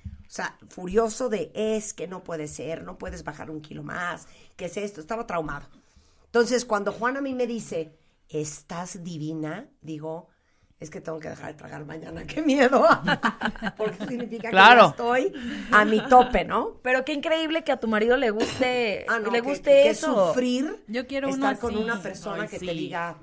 [0.05, 4.27] O sea, furioso de es que no puede ser, no puedes bajar un kilo más,
[4.55, 4.99] ¿qué es esto?
[4.99, 5.67] Estaba traumado.
[6.25, 7.95] Entonces, cuando Juan a mí me dice,
[8.27, 10.27] estás divina, digo,
[10.79, 12.85] es que tengo que dejar de tragar mañana, qué miedo.
[13.77, 14.83] Porque significa Claro.
[14.87, 15.33] que estoy
[15.71, 16.79] a mi tope, ¿no?
[16.83, 20.29] Pero qué increíble que a tu marido le guste, Ah, no, le guste que eso.
[20.29, 21.83] sufrir Yo quiero uno estar con así.
[21.83, 22.65] una persona Ay, que sí.
[22.65, 23.15] te diga,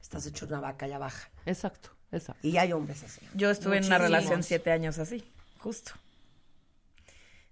[0.00, 1.30] estás hecho una vaca, ya baja.
[1.46, 2.46] Exacto, exacto.
[2.46, 3.20] Y hay hombres así.
[3.34, 5.24] Yo estuve en una relación siete años así,
[5.58, 5.92] justo.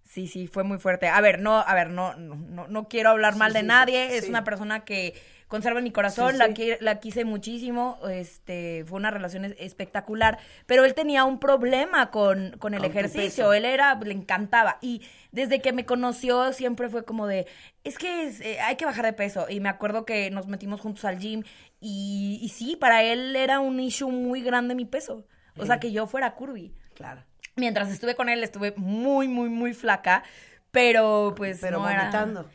[0.04, 1.08] Sí, sí, fue muy fuerte.
[1.08, 4.16] A ver, no, a ver, no, no, no, no quiero hablar mal de sí, nadie.
[4.16, 5.14] Es una persona que
[5.48, 6.70] conserva en mi corazón, Sí, la, sí.
[6.80, 7.98] la quise muchísimo.
[8.10, 10.38] Este, fue una relación es- espectacular.
[10.66, 13.52] Pero él tenía un problema con, con el Con ejercicio.
[13.52, 14.78] Él era, le encantaba.
[14.80, 17.46] Y desde que me conoció siempre fue como de,
[17.84, 19.46] es que es, eh, hay que bajar de peso.
[19.48, 21.42] Y me acuerdo que nos metimos juntos al gym.
[21.80, 25.26] Y, y sí, para él era un issue muy grande mi peso.
[25.58, 26.74] O sea, que yo fuera curvy.
[26.94, 27.22] Claro.
[27.54, 30.22] Mientras estuve con él, estuve muy, muy, muy flaca.
[30.70, 32.50] Pero pues Pero no era- vomitando.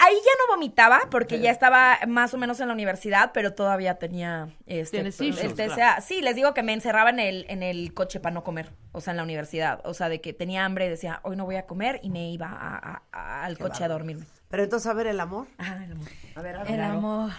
[0.00, 3.94] Ahí ya no vomitaba porque ya estaba más o menos en la universidad, pero todavía
[3.98, 5.74] tenía este Tienes el issues, TCA.
[5.74, 6.02] claro.
[6.02, 9.00] Sí, les digo que me encerraba en el en el coche para no comer, o
[9.00, 11.56] sea, en la universidad, o sea, de que tenía hambre y decía, "Hoy no voy
[11.56, 14.26] a comer" y me iba a- a- a- al Qué coche a dormirme.
[14.48, 15.46] pero entonces, a ver, el amor.
[15.58, 16.08] Ajá, el amor.
[16.34, 16.72] A ver, a ver.
[16.72, 17.30] El amor.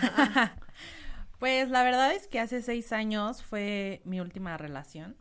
[1.38, 5.16] Pues la verdad es que hace seis años fue mi última relación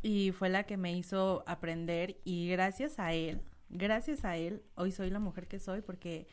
[0.00, 4.92] y fue la que me hizo aprender y gracias a él, gracias a él, hoy
[4.92, 6.28] soy la mujer que soy porque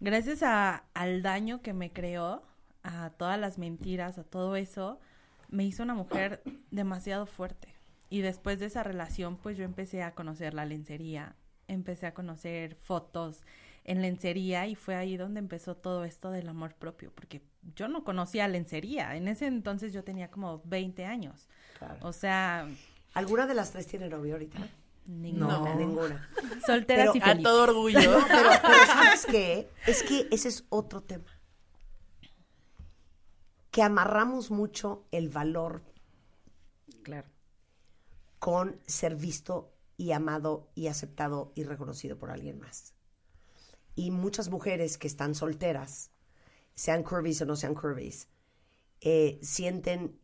[0.00, 2.42] gracias a, al daño que me creó,
[2.82, 5.00] a todas las mentiras, a todo eso,
[5.48, 7.74] me hizo una mujer demasiado fuerte.
[8.08, 11.36] Y después de esa relación, pues yo empecé a conocer la lencería,
[11.68, 13.42] empecé a conocer fotos
[13.84, 17.42] en lencería y fue ahí donde empezó todo esto del amor propio, porque
[17.76, 19.16] yo no conocía lencería.
[19.16, 21.48] En ese entonces yo tenía como 20 años.
[22.00, 22.68] O sea...
[23.14, 24.58] ¿Alguna de las tres tiene novio ahorita?
[25.06, 25.58] Ninguna.
[25.58, 26.28] No, ninguna.
[26.66, 27.42] Solteras Pero- y felices.
[27.42, 29.70] No, pero, pero ¿sabes qué?
[29.86, 31.24] Es que ese es otro tema.
[33.70, 35.82] Que amarramos mucho el valor
[37.02, 37.28] Claro.
[38.38, 42.94] con ser visto y amado y aceptado y reconocido por alguien más.
[43.94, 46.10] Y muchas mujeres que están solteras,
[46.74, 48.28] sean curvies o no sean curvies,
[49.00, 50.18] eh, sienten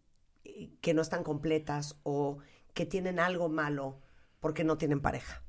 [0.44, 2.38] eh, que no están completas o
[2.74, 4.00] que tienen algo malo
[4.40, 5.42] porque no tienen pareja.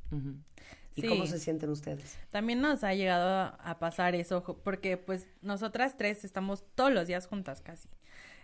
[0.96, 1.08] ¿Y Sí.
[1.08, 2.18] cómo se sienten ustedes?
[2.32, 7.28] También nos ha llegado a- pasar eso, porque pues nosotras tres estamos todos los días
[7.28, 7.88] juntas casi.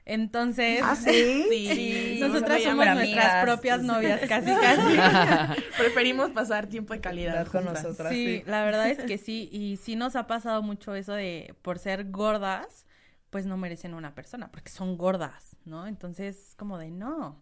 [0.06, 1.46] Entonces, ¿Ah, sí?
[1.50, 2.96] sí, somos nosotras somos amigas.
[3.10, 5.62] nuestras propias novias casi casi.
[5.78, 8.12] Preferimos pasar tiempo de calidad con nosotras.
[8.12, 11.80] Sí, la verdad es que sí, y sí nos ha pasado mucho eso de por
[11.80, 12.86] ser gordas,
[13.30, 15.88] pues no merecen una persona, porque son gordas, ¿no?
[15.88, 17.42] Entonces, como de no.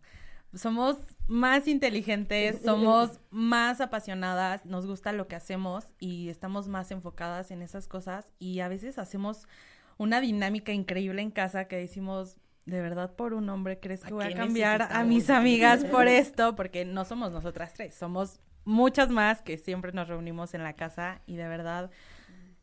[0.54, 0.98] Somos
[1.28, 7.62] más inteligentes, somos más apasionadas, nos gusta lo que hacemos y estamos más enfocadas en
[7.62, 9.48] esas cosas y a veces hacemos
[9.98, 14.16] una dinámica increíble en casa que decimos, de verdad por un hombre crees que ¿A
[14.16, 19.10] voy a cambiar a mis amigas por esto, porque no somos nosotras tres, somos muchas
[19.10, 21.92] más que siempre nos reunimos en la casa y de verdad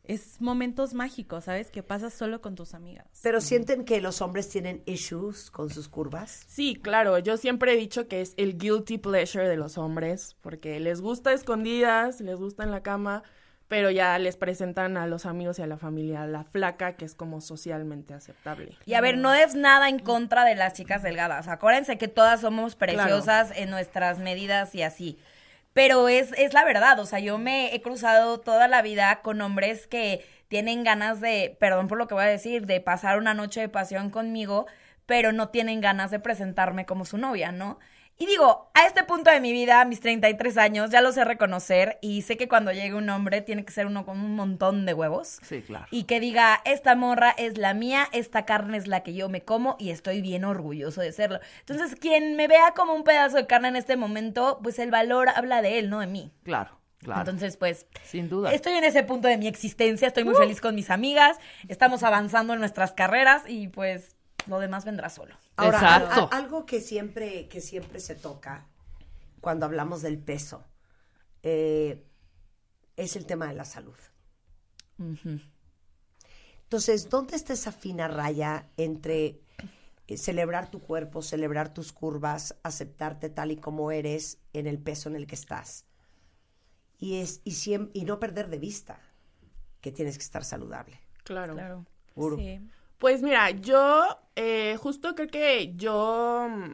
[0.09, 1.69] es momentos mágicos, ¿sabes?
[1.69, 3.05] Que pasas solo con tus amigas.
[3.21, 6.45] ¿Pero sienten que los hombres tienen issues con sus curvas?
[6.47, 10.79] Sí, claro, yo siempre he dicho que es el guilty pleasure de los hombres, porque
[10.79, 13.21] les gusta escondidas, les gusta en la cama,
[13.67, 17.13] pero ya les presentan a los amigos y a la familia la flaca, que es
[17.13, 18.75] como socialmente aceptable.
[18.87, 21.47] Y a ver, no es nada en contra de las chicas delgadas.
[21.47, 25.19] Acuérdense que todas somos preciosas en nuestras medidas y así.
[25.73, 29.39] Pero es, es la verdad, o sea, yo me he cruzado toda la vida con
[29.41, 33.33] hombres que tienen ganas de, perdón por lo que voy a decir, de pasar una
[33.33, 34.65] noche de pasión conmigo,
[35.05, 37.79] pero no tienen ganas de presentarme como su novia, ¿no?
[38.21, 41.97] Y digo, a este punto de mi vida, mis 33 años, ya lo sé reconocer
[42.01, 44.93] y sé que cuando llegue un hombre tiene que ser uno con un montón de
[44.93, 45.85] huevos Sí, claro.
[45.89, 49.41] y que diga, esta morra es la mía, esta carne es la que yo me
[49.41, 51.39] como y estoy bien orgulloso de serlo.
[51.61, 55.29] Entonces, quien me vea como un pedazo de carne en este momento, pues el valor
[55.29, 56.29] habla de él, no de mí.
[56.43, 57.21] Claro, claro.
[57.21, 58.51] Entonces, pues, Sin duda.
[58.51, 61.37] estoy en ese punto de mi existencia, estoy muy feliz con mis amigas,
[61.69, 64.17] estamos avanzando en nuestras carreras y pues
[64.49, 65.35] lo demás vendrá solo.
[65.55, 66.21] Ahora, Exacto.
[66.31, 68.65] a- a- algo que siempre, que siempre se toca
[69.41, 70.65] cuando hablamos del peso
[71.43, 72.03] eh,
[72.97, 73.95] es el tema de la salud.
[76.63, 79.41] Entonces, ¿dónde está esa fina raya entre
[80.07, 85.09] eh, celebrar tu cuerpo, celebrar tus curvas, aceptarte tal y como eres en el peso
[85.09, 85.85] en el que estás?
[86.97, 88.99] Y, es, y, siem- y no perder de vista
[89.81, 90.99] que tienes que estar saludable.
[91.23, 91.53] Claro.
[91.53, 91.85] Claro.
[92.37, 92.59] Sí.
[92.99, 96.73] Pues mira, yo eh, justo creo que yo mm,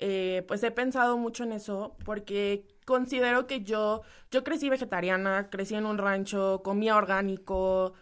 [0.00, 5.74] eh, pues he pensado mucho en eso porque considero que yo, yo crecí vegetariana, crecí
[5.74, 7.94] en un rancho, comía orgánico,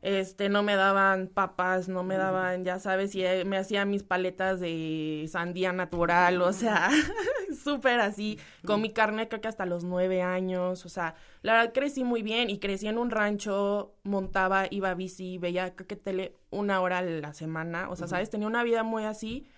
[0.00, 4.04] este, no me daban papas, no me daban, ya sabes, y eh, me hacía mis
[4.04, 6.88] paletas de sandía natural, o sea,
[7.64, 12.04] súper así, comí carne creo que hasta los nueve años, o sea, la verdad crecí
[12.04, 16.36] muy bien y crecí en un rancho, montaba, iba a bici, veía creo que tele
[16.50, 19.48] una hora a la semana, o sea, sabes, tenía una vida muy así,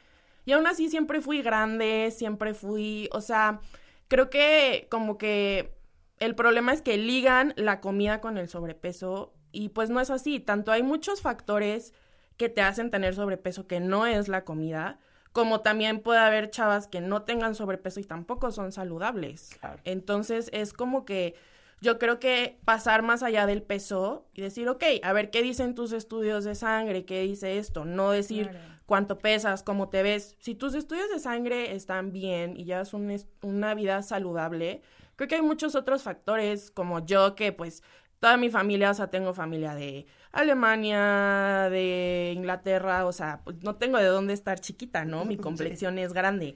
[0.47, 3.61] y aún así siempre fui grande, siempre fui, o sea,
[4.09, 5.75] creo que como que
[6.19, 10.41] el problema es que ligan la comida con el sobrepeso y pues no es así.
[10.41, 11.93] Tanto hay muchos factores
[12.37, 14.99] que te hacen tener sobrepeso que no es la comida,
[15.33, 19.51] como también puede haber chavas que no tengan sobrepeso y tampoco son saludables.
[19.85, 21.35] Entonces es como que
[21.83, 25.75] yo creo que pasar más allá del peso y decir, ok, a ver qué dicen
[25.75, 28.49] tus estudios de sangre, qué dice esto, no decir
[28.87, 30.37] cuánto pesas, cómo te ves.
[30.41, 34.83] Si tus estudios de sangre están bien y llevas un es- una vida saludable,
[35.17, 37.83] creo que hay muchos otros factores, como yo, que pues
[38.21, 43.77] toda mi familia, o sea, tengo familia de Alemania, de Inglaterra, o sea, pues no
[43.77, 45.25] tengo de dónde estar chiquita, ¿no?
[45.25, 46.55] Mi complexión es grande.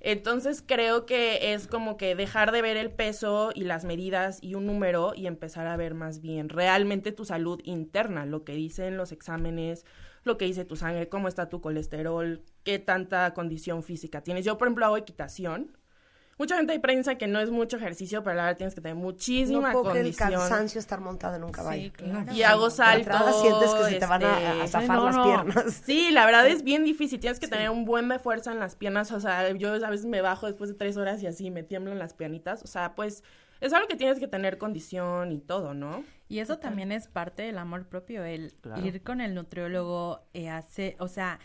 [0.00, 4.54] Entonces creo que es como que dejar de ver el peso y las medidas y
[4.54, 8.98] un número y empezar a ver más bien realmente tu salud interna, lo que dicen
[8.98, 9.84] los exámenes,
[10.22, 14.44] lo que dice tu sangre, cómo está tu colesterol, qué tanta condición física tienes.
[14.44, 15.76] Yo, por ejemplo, hago equitación.
[16.38, 19.72] Mucha gente piensa que no es mucho ejercicio, pero la verdad tienes que tener muchísima
[19.72, 20.40] No creer el condición.
[20.40, 21.90] cansancio estar montada en un caballo.
[22.32, 23.06] Y hago saltos.
[23.06, 25.24] Entrada sientes que se te van a, a este, zafar no, las no.
[25.24, 25.82] piernas.
[25.84, 27.20] Sí, la verdad es bien difícil.
[27.20, 29.12] Tienes que tener un buen de fuerza en las piernas.
[29.12, 31.98] O sea, yo a veces me bajo después de tres horas y así me tiemblan
[31.98, 32.62] las piernitas.
[32.62, 33.24] O sea, pues
[33.60, 36.04] es algo que tienes que tener condición y todo, ¿no?
[36.28, 38.84] Y eso también es parte del amor propio, el Claro.
[38.84, 41.38] ir con el nutriólogo, eh, hacer, o sea,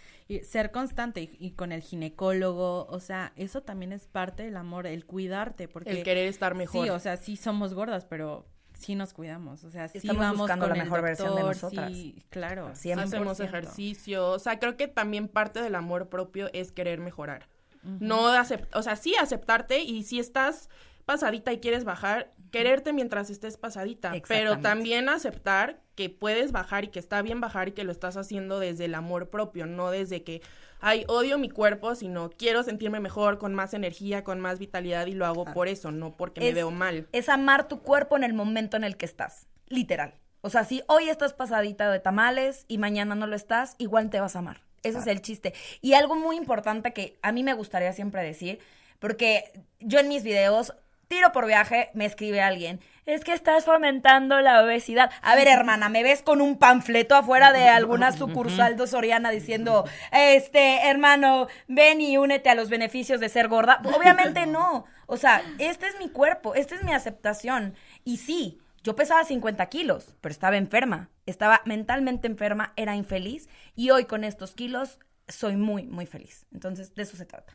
[0.43, 4.87] ser constante y, y con el ginecólogo, o sea, eso también es parte del amor,
[4.87, 6.85] el cuidarte, porque El querer estar mejor.
[6.85, 10.39] Sí, o sea, sí somos gordas, pero sí nos cuidamos, o sea, sí Estamos vamos
[10.39, 11.91] buscando con la el mejor versión de nosotras.
[11.91, 12.67] Sí, claro.
[12.67, 13.43] Hacemos 100%.
[13.45, 14.29] ejercicio.
[14.31, 17.47] O sea, creo que también parte del amor propio es querer mejorar.
[17.83, 20.69] No aceptar, o sea, sí aceptarte y si estás
[21.11, 26.87] pasadita y quieres bajar, quererte mientras estés pasadita, pero también aceptar que puedes bajar y
[26.87, 30.23] que está bien bajar y que lo estás haciendo desde el amor propio, no desde
[30.23, 30.41] que,
[30.79, 35.13] ay, odio mi cuerpo, sino quiero sentirme mejor, con más energía, con más vitalidad y
[35.13, 37.09] lo hago por eso, no porque me veo mal.
[37.11, 40.13] Es amar tu cuerpo en el momento en el que estás, literal.
[40.39, 44.21] O sea, si hoy estás pasadita de tamales y mañana no lo estás, igual te
[44.21, 44.61] vas a amar.
[44.81, 45.53] Ese es el chiste.
[45.81, 48.59] Y algo muy importante que a mí me gustaría siempre decir,
[49.01, 50.73] porque yo en mis videos,
[51.11, 55.11] tiro por viaje, me escribe alguien, es que estás fomentando la obesidad.
[55.21, 59.83] A ver, hermana, ¿me ves con un panfleto afuera de alguna sucursal de Soriana diciendo,
[60.13, 63.81] este, hermano, ven y únete a los beneficios de ser gorda?
[63.93, 64.85] Obviamente no.
[65.05, 67.75] O sea, este es mi cuerpo, esta es mi aceptación.
[68.05, 71.09] Y sí, yo pesaba 50 kilos, pero estaba enferma.
[71.25, 73.49] Estaba mentalmente enferma, era infeliz.
[73.75, 74.97] Y hoy con estos kilos
[75.27, 76.45] soy muy, muy feliz.
[76.53, 77.53] Entonces, de eso se trata.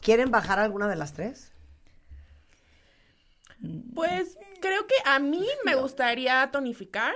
[0.00, 1.51] ¿Quieren bajar alguna de las tres?
[3.94, 7.14] Pues creo que a mí me gustaría tonificar.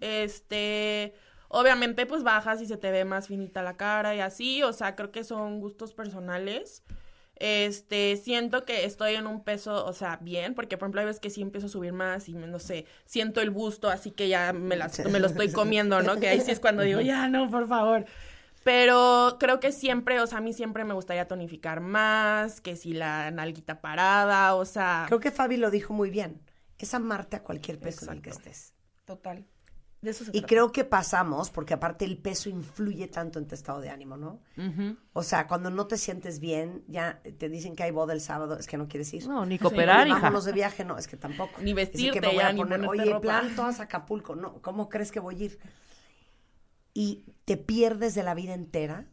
[0.00, 1.14] Este,
[1.48, 4.96] obviamente pues bajas y se te ve más finita la cara y así, o sea,
[4.96, 6.82] creo que son gustos personales.
[7.36, 11.20] Este, siento que estoy en un peso, o sea, bien, porque por ejemplo hay veces
[11.20, 14.52] que sí empiezo a subir más y no sé, siento el busto, así que ya
[14.52, 16.20] me, las- me lo estoy comiendo, ¿no?
[16.20, 18.04] Que ahí sí es cuando digo, ya no, por favor.
[18.62, 22.92] Pero creo que siempre, o sea, a mí siempre me gustaría tonificar más, que si
[22.92, 25.04] la nalguita parada, o sea...
[25.08, 26.42] Creo que Fabi lo dijo muy bien.
[26.78, 28.74] Es amarte a cualquier peso en el que estés.
[29.04, 29.46] Total.
[30.02, 30.46] De eso se Y trata.
[30.46, 34.40] creo que pasamos, porque aparte el peso influye tanto en tu estado de ánimo, ¿no?
[35.12, 38.56] O sea, cuando no te sientes bien, ya te dicen que hay boda el sábado,
[38.58, 39.26] es que no quieres ir.
[39.26, 40.18] No, ni cooperar, hija.
[40.20, 41.60] Vámonos de viaje, no, es que tampoco.
[41.60, 43.20] Ni Es que vestirte me voy ya, a ni poner, Oye, ropa.
[43.20, 45.58] plan todas a Acapulco, no, ¿cómo crees que voy a ir?
[46.94, 49.06] Y te pierdes de la vida entera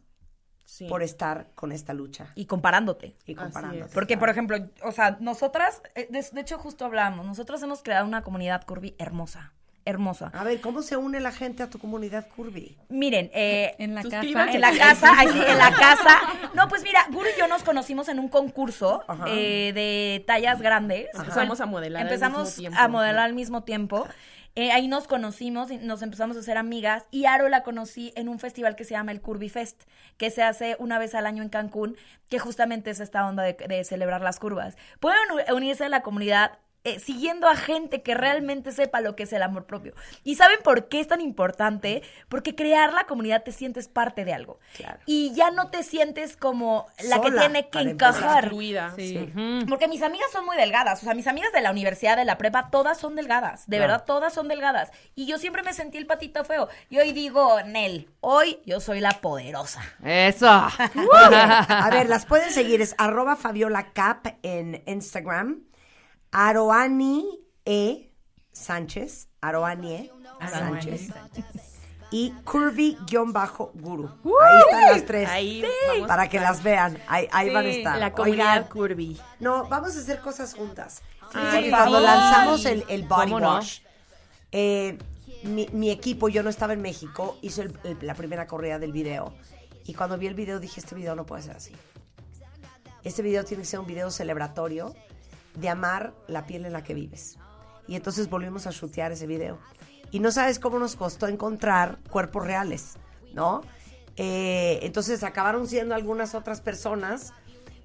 [0.88, 2.32] por estar con esta lucha.
[2.34, 3.16] Y comparándote.
[3.26, 3.92] Y comparándote.
[3.94, 8.06] Porque, por ejemplo, o sea, nosotras, eh, de, de hecho, justo hablábamos, nosotros hemos creado
[8.06, 9.52] una comunidad curvy hermosa.
[9.86, 10.30] Hermosa.
[10.34, 12.76] A ver, ¿cómo se une la gente a tu comunidad curvy?
[12.90, 14.20] Miren, eh, En la casa.
[14.52, 16.18] en la casa, ay, sí, en la casa.
[16.52, 19.24] No, pues mira, Guru y yo nos conocimos en un concurso Ajá.
[19.28, 21.06] eh, de tallas grandes.
[21.14, 22.78] Empezamos a modelar al Empezamos mismo tiempo.
[22.78, 24.06] a modelar al mismo tiempo.
[24.54, 27.04] Eh, ahí nos conocimos y nos empezamos a hacer amigas.
[27.10, 29.84] Y Aro la conocí en un festival que se llama el Curvy Fest,
[30.16, 31.96] que se hace una vez al año en Cancún,
[32.28, 34.76] que justamente es esta onda de, de celebrar las curvas.
[35.00, 35.18] Pueden
[35.52, 39.42] unirse a la comunidad eh, siguiendo a gente que realmente sepa lo que es el
[39.42, 39.94] amor propio.
[40.24, 42.02] ¿Y saben por qué es tan importante?
[42.28, 44.58] Porque crear la comunidad te sientes parte de algo.
[45.06, 48.44] Y ya no te sientes como la que tiene que encajar.
[48.44, 48.92] Excluida.
[48.96, 49.32] Sí.
[49.68, 51.00] Porque mis amigas son muy delgadas.
[51.02, 53.66] O sea, mis amigas de la universidad, de la prepa, todas son delgadas.
[53.68, 53.92] De Claro.
[53.92, 54.90] verdad, todas son delgadas.
[55.14, 56.68] Y yo siempre me sentí el patito feo.
[56.88, 59.82] Y hoy digo, Nel, hoy yo soy la poderosa.
[60.04, 60.48] Eso.
[61.08, 62.80] A ver, las pueden seguir.
[62.80, 65.62] Es arroba Fabiola Cap en Instagram.
[66.32, 67.24] Aroani
[67.64, 68.10] E.
[68.52, 69.28] Sánchez.
[69.40, 70.12] Aroani E.
[70.50, 71.10] Sánchez.
[72.10, 74.08] Y curvy-guru.
[74.40, 75.28] Ahí están las tres.
[75.28, 75.64] Ahí
[76.06, 76.98] para que las vean.
[77.06, 77.98] Ahí, ahí Sí, van a estar.
[77.98, 79.20] la comunidad Oigan, curvy.
[79.40, 81.02] No, vamos a hacer cosas juntas.
[81.34, 83.80] Ay, por cuando lanzamos el, el body wash,
[84.52, 84.96] eh,
[85.42, 88.92] mi, mi equipo, yo no estaba en México, hizo el- el- la primera corrida del
[88.92, 89.34] video.
[89.84, 91.72] Y cuando vi el video dije, este video no puede ser así.
[93.04, 94.94] Este video tiene que ser un video celebratorio
[95.60, 97.38] de amar la piel en la que vives.
[97.86, 99.58] Y entonces volvimos a shootear ese video.
[100.10, 102.96] Y no sabes cómo nos costó encontrar cuerpos reales,
[103.34, 103.62] ¿no?
[104.16, 107.32] Eh, entonces acabaron siendo algunas otras personas,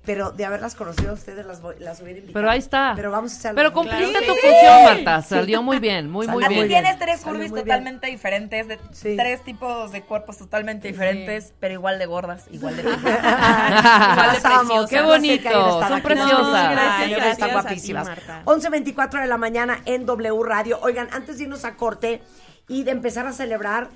[0.06, 2.34] pero de haberlas conocido a ustedes las, voy- las hubiera invitado.
[2.34, 2.91] Pero ahí está.
[2.95, 4.84] Pero vamos a hacer Pero cumpliste Claro tu función, sí.
[4.84, 5.22] Marta.
[5.22, 6.60] Salió muy bien, muy, muy bien.
[6.62, 7.64] Aquí tienes tres curvis bien.
[7.64, 12.82] totalmente diferentes, de tres tipos de cuerpos totalmente diferentes, pero igual de gordas, igual de
[12.84, 14.89] igual de amo, preciosas.
[14.89, 16.01] Qué no sé bonito, son aquí.
[16.01, 16.66] preciosas.
[16.70, 18.08] No, gracias están guapísimas.
[18.08, 18.41] Marta.
[18.45, 20.80] 11.24 de la mañana en W Radio.
[20.82, 22.22] Oigan, antes de irnos a corte
[22.68, 23.88] y de empezar a celebrar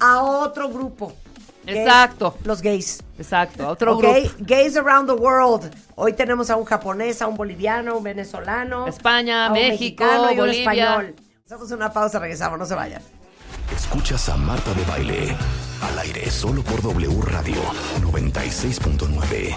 [0.00, 1.12] a otro grupo.
[1.76, 2.36] Exacto.
[2.44, 3.02] Los gays.
[3.18, 4.34] Exacto, otro Ok, grupo.
[4.40, 5.70] Gays around the world.
[5.96, 8.86] Hoy tenemos a un japonés, a un boliviano, un venezolano.
[8.86, 11.14] España, a un México, mexicano y un español.
[11.44, 13.02] Hacemos una pausa, regresamos, no se vayan.
[13.74, 15.36] Escuchas a Marta de Baile.
[15.80, 17.62] Al aire solo por W Radio
[18.00, 19.56] 96.9.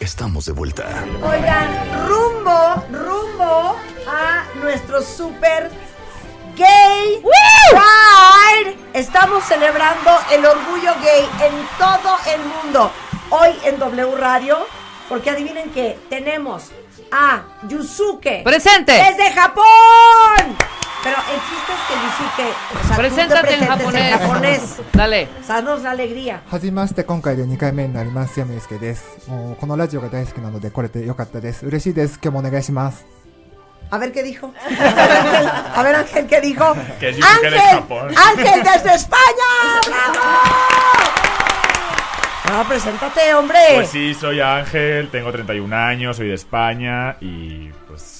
[0.00, 1.04] Estamos de vuelta.
[1.22, 5.70] Oigan, rumbo, rumbo a nuestro super
[6.55, 7.21] gay
[7.71, 8.77] pride.
[8.93, 12.91] Estamos celebrando el orgullo gay en todo el mundo.
[13.29, 14.57] Hoy en W Radio,
[15.09, 16.71] porque adivinen que tenemos
[17.11, 18.41] a Yusuke.
[18.43, 18.93] ¡Presente!
[18.93, 19.65] Desde Japón.
[21.03, 24.11] Pero el chiste es que Yusuke, o sea, tú te Preséntate en presentes japonés.
[24.11, 24.77] en japonés.
[24.93, 25.27] Dale.
[25.41, 26.41] O sea, nos la alegría.
[26.49, 33.05] はじめまして今回で2回目になります山祐介ですもうこのラジオが大好きなので来れてよかったです嬉しいです今日もお願いします
[33.92, 34.54] A ver qué dijo.
[35.74, 36.74] A ver, Ángel, ¿qué dijo?
[36.98, 38.14] Que Ángel, Japón.
[38.16, 39.80] Ángel desde España.
[42.44, 42.64] ¡Bravo!
[42.68, 43.58] Preséntate, hombre.
[43.74, 48.11] Pues sí, soy Ángel, tengo 31 años, soy de España y pues.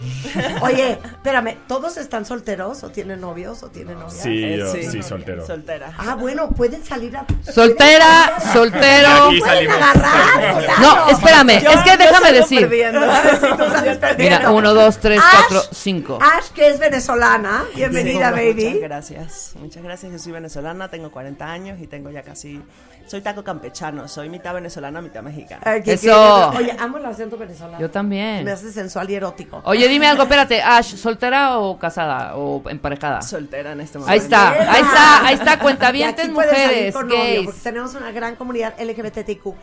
[0.62, 4.22] Oye, espérame, ¿todos están solteros o tienen novios o tienen novias?
[4.22, 5.44] Sí, yo- sí, soltero.
[5.46, 5.92] Soltera.
[5.98, 7.24] Ah, bueno, pueden salir a...
[7.50, 9.08] Soltera, pueden- soltero.
[9.26, 9.76] Aquí salimos.
[9.76, 10.80] Pueden agarrar, claro.
[10.80, 12.68] No, espérame, Yo- es que déjame decir.
[12.70, 14.22] si.
[14.22, 16.18] Mira, uno, dos, tres, Ash, cuatro, cinco.
[16.22, 17.64] Ash, que es venezolana.
[17.74, 18.64] Bienvenida, Sí, baby.
[18.66, 19.52] Muchas gracias.
[19.58, 20.12] Muchas gracias.
[20.12, 22.60] Yo soy venezolana, tengo 40 años y tengo ya casi.
[23.08, 24.06] Soy taco campechano.
[24.06, 25.62] Soy mitad venezolana, mitad mexicana.
[25.64, 26.50] Ay, qué- Eso.
[26.52, 27.80] qué- Oye, amo el acento venezolano.
[27.80, 28.44] Yo también.
[28.44, 29.60] Me hace sensual y erótico.
[29.64, 33.22] Oye, dime algo, espérate, Ash, ¿soltera o casada o emparejada?
[33.22, 34.12] Soltera en este momento.
[34.12, 38.74] Ahí está, ahí está, ahí está, cuentavientes mujeres, con novio, porque tenemos una gran comunidad
[38.78, 39.54] LGBTQ.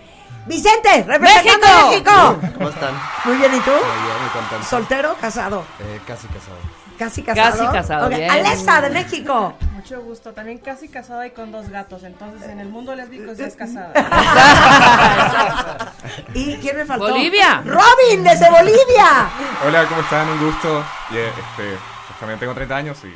[0.47, 2.11] Vicente, representando ¡México!
[2.41, 2.53] México.
[2.57, 2.93] ¿Cómo están?
[3.25, 3.71] Muy bien, ¿y tú?
[3.71, 4.65] Muy bien, muy contento.
[4.69, 5.63] ¿Soltero casado?
[5.79, 6.57] Eh, casi casado.
[6.97, 7.57] Casi casado.
[7.57, 8.31] Casi casado, Ok, bien.
[8.31, 9.53] Alessa, de México.
[9.73, 13.43] Mucho gusto, también casi casada y con dos gatos, entonces en el mundo lésbico sí
[13.43, 13.91] es casada.
[16.33, 17.09] ¿Y quién me faltó?
[17.09, 17.61] Bolivia.
[17.65, 19.29] Robin, desde Bolivia.
[19.65, 20.29] Hola, ¿cómo están?
[20.29, 20.79] Un gusto.
[21.11, 21.77] Este,
[22.07, 23.07] pues también tengo 30 años y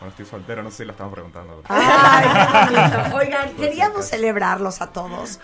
[0.00, 1.62] bueno, estoy soltero, no sé si lo estamos preguntando.
[1.68, 3.16] Ay, qué bonito.
[3.16, 5.40] Oigan, queríamos celebrarlos a todos,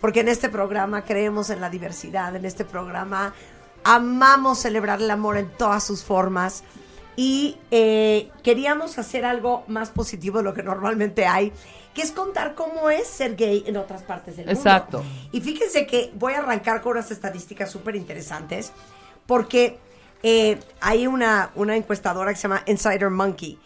[0.00, 3.34] porque en este programa creemos en la diversidad, en este programa
[3.84, 6.62] amamos celebrar el amor en todas sus formas
[7.16, 11.52] y eh, queríamos hacer algo más positivo de lo que normalmente hay,
[11.94, 14.58] que es contar cómo es ser gay en otras partes del mundo.
[14.60, 15.04] Exacto.
[15.30, 18.72] Y fíjense que voy a arrancar con unas estadísticas súper interesantes,
[19.26, 19.78] porque
[20.22, 23.58] eh, hay una, una encuestadora que se llama Insider Monkey,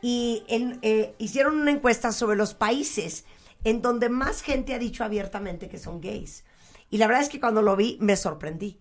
[0.00, 3.24] y en- eh, hicieron una encuesta sobre los países
[3.64, 6.44] en donde más gente ha dicho abiertamente que son gays.
[6.90, 8.78] Y la verdad es que cuando lo vi me sorprendí,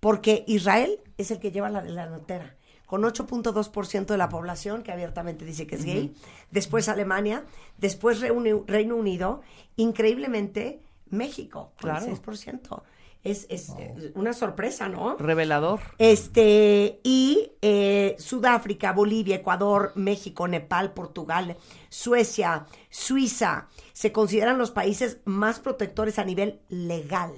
[0.00, 2.54] porque Israel es el que lleva la delantera,
[2.88, 6.14] con 8.2% de la población que abiertamente dice que es gay,
[6.50, 7.44] después Alemania,
[7.76, 9.42] después Reuni- Reino Unido,
[9.76, 10.80] increíblemente
[11.10, 12.06] México, con Claro.
[12.06, 12.82] el 6%.
[13.24, 13.74] Es, es
[14.14, 15.16] una sorpresa, ¿no?
[15.18, 15.80] Revelador.
[15.98, 21.56] Este, y eh, Sudáfrica, Bolivia, Ecuador, México, Nepal, Portugal,
[21.90, 27.32] Suecia, Suiza, se consideran los países más protectores a nivel legal.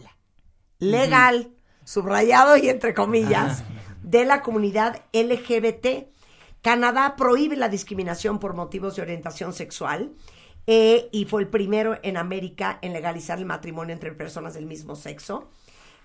[0.78, 1.50] Legal,
[1.84, 3.64] subrayado y entre comillas,
[4.02, 6.08] de la comunidad LGBT.
[6.62, 10.12] Canadá prohíbe la discriminación por motivos de orientación sexual
[10.66, 14.94] eh, y fue el primero en América en legalizar el matrimonio entre personas del mismo
[14.94, 15.48] sexo.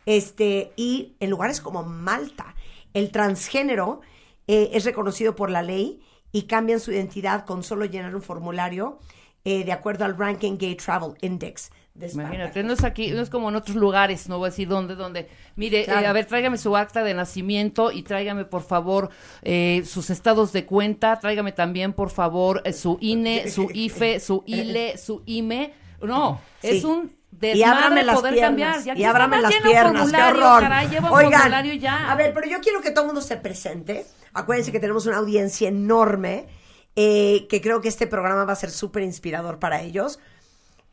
[0.06, 2.56] Este, y en lugares como Malta,
[2.94, 4.02] el transgénero
[4.48, 9.00] eh, es reconocido por la ley y cambian su identidad con solo llenar un formulario
[9.44, 11.72] eh, de acuerdo al Ranking Gay Travel Index.
[11.96, 14.68] De Imagínate, no es aquí, no es como en otros lugares, no voy a decir
[14.68, 15.30] dónde, dónde.
[15.56, 19.10] Mire, eh, a ver, tráigame su acta de nacimiento y tráigame, por favor,
[19.42, 24.44] eh, sus estados de cuenta, tráigame también, por favor, eh, su INE, su IFE, su
[24.46, 25.74] ILE, su IME.
[26.02, 26.68] No, Sí.
[26.78, 28.76] es un y ábrame las poder piernas.
[28.76, 28.96] cambiar.
[28.98, 30.12] Ya y ábrame las piernas.
[30.12, 30.62] ¡Qué horror!
[30.62, 32.12] caray, lleva Oigan, ya.
[32.12, 34.06] a ver, pero yo quiero que todo el mundo se presente.
[34.34, 36.48] Acuérdense que tenemos una audiencia enorme,
[36.96, 40.20] eh, que creo que este programa va a ser súper inspirador para ellos.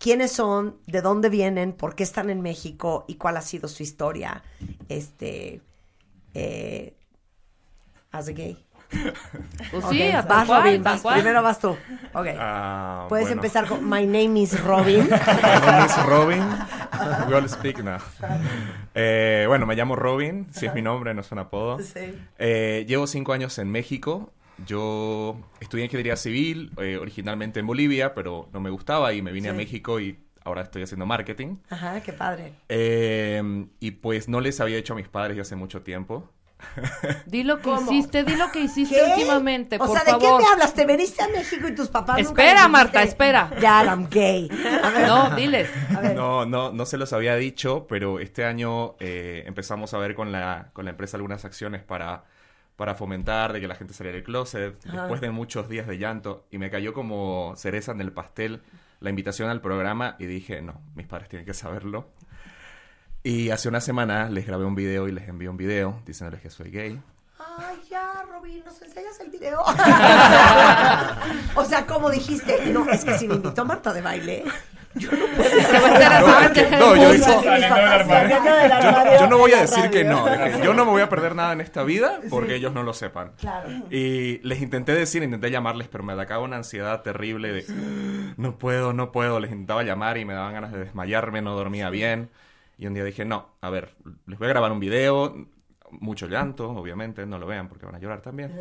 [0.02, 0.78] ¿Quiénes son?
[0.88, 1.72] ¿De dónde vienen?
[1.74, 3.04] ¿Por qué están en México?
[3.06, 4.42] ¿Y cuál ha sido su historia?
[4.88, 5.60] Este...
[6.34, 6.96] Eh,
[8.10, 8.58] as a gay.
[9.70, 11.02] Pues sí, vas, cual, Robin, vas.
[11.02, 11.68] Primero vas tú.
[12.14, 12.26] Ok.
[12.36, 13.42] Ah, Puedes bueno.
[13.42, 15.08] empezar con My name is Robin.
[15.08, 16.42] My name is Robin.
[17.28, 17.98] We all speak now.
[18.96, 21.78] Eh, bueno, me llamo Robin, si es mi nombre, no es un apodo.
[21.78, 22.12] Sí.
[22.38, 24.32] Eh, llevo cinco años en México.
[24.66, 29.48] Yo estudié ingeniería civil, eh, originalmente en Bolivia, pero no me gustaba y me vine
[29.48, 29.52] a.
[29.52, 31.56] México y ahora estoy haciendo marketing.
[31.70, 32.52] Ajá, qué padre.
[32.68, 36.30] Eh, y pues no les había hecho a mis padres ya hace mucho tiempo.
[37.26, 37.90] Di lo que ¿Cómo?
[37.90, 39.10] hiciste, di lo que hiciste ¿Qué?
[39.14, 40.38] últimamente, O por sea, ¿de favor.
[40.38, 40.74] qué me hablas?
[40.74, 43.50] ¿Te veniste a México y tus papás nunca Espera, Marta, espera.
[43.60, 44.48] Dad, I'm gay.
[44.82, 45.08] A ver.
[45.08, 45.68] No, diles.
[46.14, 50.30] No, no, no se los había dicho, pero este año eh, empezamos a ver con
[50.30, 52.24] la, con la empresa algunas acciones para,
[52.76, 55.02] para fomentar de que la gente saliera del closet, Ajá.
[55.02, 58.62] después de muchos días de llanto, y me cayó como cereza en el pastel
[59.00, 62.08] la invitación al programa y dije, no, mis padres tienen que saberlo.
[63.24, 66.50] Y hace una semana les grabé un video y les envié un video diciéndoles que
[66.50, 67.00] soy gay.
[67.38, 69.60] Ay, ya, Robin, ¿nos enseñas el video?
[71.56, 74.44] o sea, como dijiste, no, es que si me invitó Marta de baile,
[74.94, 75.50] yo no puedo.
[76.78, 76.96] No,
[79.20, 80.24] yo no voy a decir que no.
[80.26, 82.94] dije, Yo no me voy a perder nada en esta vida porque ellos no lo
[82.94, 83.32] sepan.
[83.38, 83.68] Claro.
[83.90, 87.64] Y les intenté decir, intenté llamarles, pero me atacaba una ansiedad terrible de
[88.36, 89.40] no puedo, no puedo.
[89.40, 92.30] Les intentaba llamar y me daban ganas de desmayarme, no dormía bien.
[92.78, 93.94] Y un día dije, no, a ver,
[94.26, 95.46] les voy a grabar un video,
[95.90, 98.58] mucho llanto, obviamente, no lo vean porque van a llorar también.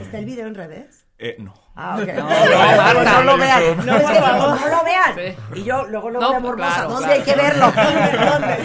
[0.00, 1.03] ¿Está el video en redes?
[1.16, 1.54] Eh, no.
[1.76, 2.06] Ah, ok.
[2.08, 2.28] No, No,
[2.76, 2.92] Marta.
[2.94, 3.76] pues no lo vean.
[3.78, 5.14] No, No, no lo vean.
[5.16, 5.60] Sí.
[5.60, 6.72] Y yo luego lo No, veo morbosa.
[6.74, 7.20] claro, ¿Dónde claro.
[7.20, 7.72] hay que verlo?
[8.30, 8.56] ¿Dónde?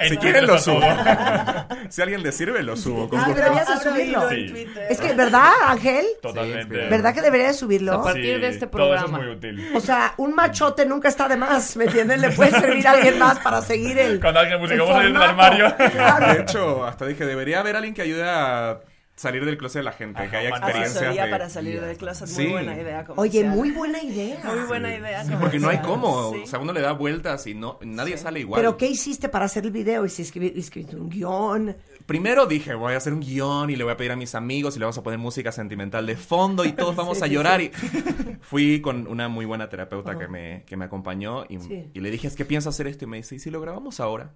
[0.00, 0.80] No, Si quieren lo subo.
[1.88, 3.08] si a alguien le sirve, lo subo.
[3.08, 3.40] con Ah, gusto.
[3.40, 4.28] deberías de subirlo.
[4.30, 4.66] Sí.
[4.88, 6.06] Es que, ¿verdad, Ángel?
[6.22, 6.76] Totalmente.
[6.88, 7.94] ¿Verdad que deberías de subirlo?
[7.94, 9.24] A partir de este Todo eso es programa.
[9.24, 9.72] muy útil.
[9.76, 12.20] O sea, un machote nunca está de más, ¿me entienden?
[12.20, 14.20] Le puede servir a alguien más para seguir el.
[14.20, 15.68] Cuando alguien busca el cómo salir del armario.
[15.78, 18.78] De hecho, hasta dije, debería haber alguien que ayude a
[19.20, 21.30] salir del closet de la gente, que haya experiencias Asesoría de...
[21.30, 22.50] para salir del closet, muy Sí.
[22.50, 23.04] buena idea.
[23.16, 24.40] Oye, muy buena idea.
[24.44, 25.24] Muy buena idea.
[25.38, 26.40] Porque no hay cómo, Sí.
[26.44, 28.60] o sea, uno le da vueltas y no nadie sale igual.
[28.60, 30.06] ¿Pero qué hiciste para hacer el video?
[30.06, 31.76] ¿Y si escribí- escribiste un guion?
[32.06, 34.74] Primero dije, voy a hacer un guion y le voy a pedir a mis amigos
[34.76, 37.60] y le vamos a poner música sentimental de fondo y todos vamos Sí, a llorar.
[37.60, 37.70] sí.
[37.72, 40.18] Y fui con una muy buena terapeuta Ajá.
[40.20, 41.90] que me, que me acompañó y, Sí.
[41.92, 44.00] y le dije, es que pienso hacer esto y me dice, ¿y si lo grabamos
[44.00, 44.34] ahora?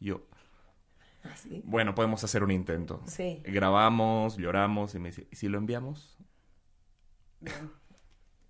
[0.00, 0.22] Yo,
[1.24, 1.62] Así.
[1.64, 3.00] bueno, podemos hacer un intento.
[3.06, 3.42] Sí.
[3.44, 6.16] Grabamos, lloramos y me dice, ¿y si lo enviamos?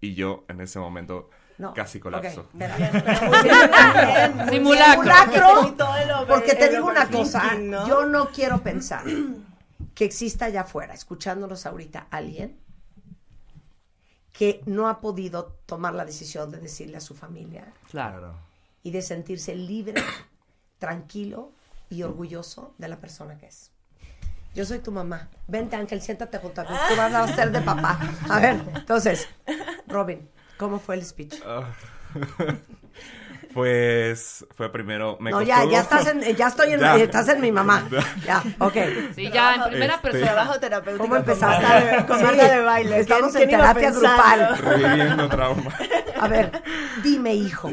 [0.00, 1.28] Y yo en ese momento
[1.58, 1.74] No.
[1.74, 2.48] casi colapso.
[4.50, 5.68] Simulacro.
[5.68, 7.86] Y todo el over- Porque te digo una cosa, ¿no?
[7.88, 9.04] yo no quiero pensar
[9.94, 12.58] que exista allá afuera, escuchándonos ahorita, alguien
[14.32, 18.36] que no ha podido tomar la decisión de decirle a su familia Claro.
[18.84, 20.00] y de sentirse libre,
[20.78, 21.50] tranquilo
[21.90, 23.72] y orgulloso de la persona que es.
[24.54, 25.28] Yo soy tu mamá.
[25.46, 26.70] Vente, Ángel, siéntate junto a mí.
[26.88, 27.98] Tú vas a ser de papá.
[28.28, 29.28] A ver, entonces,
[29.86, 31.34] Robin, ¿cómo fue el speech?
[33.54, 35.16] Pues fue primero.
[35.20, 36.96] Me no, costó- ya, ya estás en, ya estoy en, Ya.
[36.96, 37.88] estás en mi mamá.
[38.24, 38.74] Ya, ok.
[39.14, 40.32] Sí, ya, en primera Este- persona.
[40.32, 41.02] Trabajo terapéutico.
[41.04, 41.66] ¿Cómo con empezaste?
[41.66, 43.00] Marta- Con Marta de baile.
[43.00, 44.58] estamos ¿Quién- en terapia grupal.
[44.58, 45.74] Reviviendo trauma.
[46.20, 46.62] A ver,
[47.02, 47.70] dime, hijo.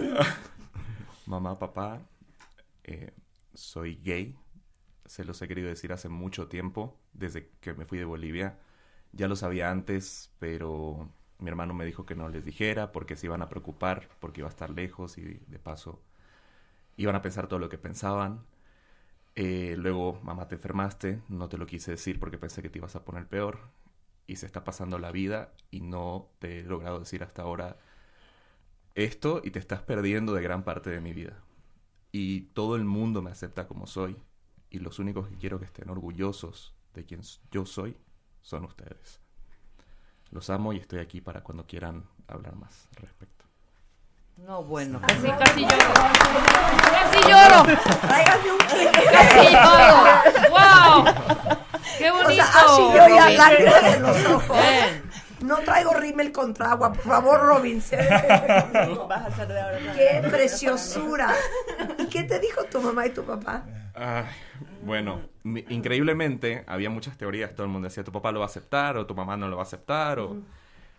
[1.26, 2.00] Mamá, papá,
[2.86, 3.12] eh,
[3.56, 4.38] soy gay.
[5.06, 8.60] Se los he querido decir hace mucho tiempo, desde que me fui de Bolivia.
[9.14, 13.27] Ya lo sabía antes, pero mi hermano me dijo que no les dijera porque se
[13.27, 16.02] iban a preocupar, porque iba a estar lejos y de paso
[16.98, 18.45] iban a pensar todo lo que pensaban.
[19.36, 22.95] Eh, luego, mamá, te enfermaste, no te lo quise decir porque pensé que te ibas
[22.95, 23.60] a poner peor.
[24.27, 27.77] Y se está pasando la vida y no te he logrado decir hasta ahora
[28.95, 31.38] esto y te estás perdiendo de gran parte de mi vida.
[32.18, 34.16] Y todo el mundo me acepta como soy.
[34.70, 37.20] Y los únicos que quiero que estén orgullosos de quien
[37.52, 37.98] yo soy
[38.42, 39.20] son ustedes.
[40.32, 43.44] Los amo y estoy aquí para cuando quieran hablar más al respecto.
[44.38, 45.94] No, bueno, casi, casi lloro.
[46.94, 47.80] Casi lloro.
[48.00, 48.92] Tráigame un clip.
[49.12, 49.98] Casi lloro.
[50.52, 51.50] ¡Wow!
[51.98, 52.32] ¡Qué bonito!
[52.32, 53.38] O sea, así yo ya Robin.
[53.38, 54.58] lágrimas en los ojos.
[54.58, 55.05] Bien.
[55.41, 57.78] No traigo rímel contra agua, por favor, Robin.
[59.10, 59.80] Vas a de ahora.
[59.95, 61.34] ¡Qué preciosura!
[61.99, 63.64] ¿Y qué te dijo tu mamá y tu papá?
[64.84, 67.53] Bueno, increíblemente había muchas teorías.
[67.53, 69.57] Todo el mundo decía, tu papá lo va a aceptar o tu mamá no lo
[69.57, 70.20] va a aceptar.
[70.20, 70.38] O...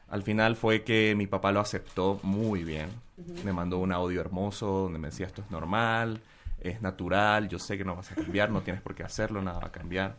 [0.09, 2.89] Al final fue que mi papá lo aceptó muy bien.
[3.45, 6.21] Me mandó un audio hermoso donde me decía, esto es normal,
[6.61, 9.59] es natural, yo sé que no vas a cambiar, no tienes por qué hacerlo, nada
[9.59, 10.17] va a cambiar.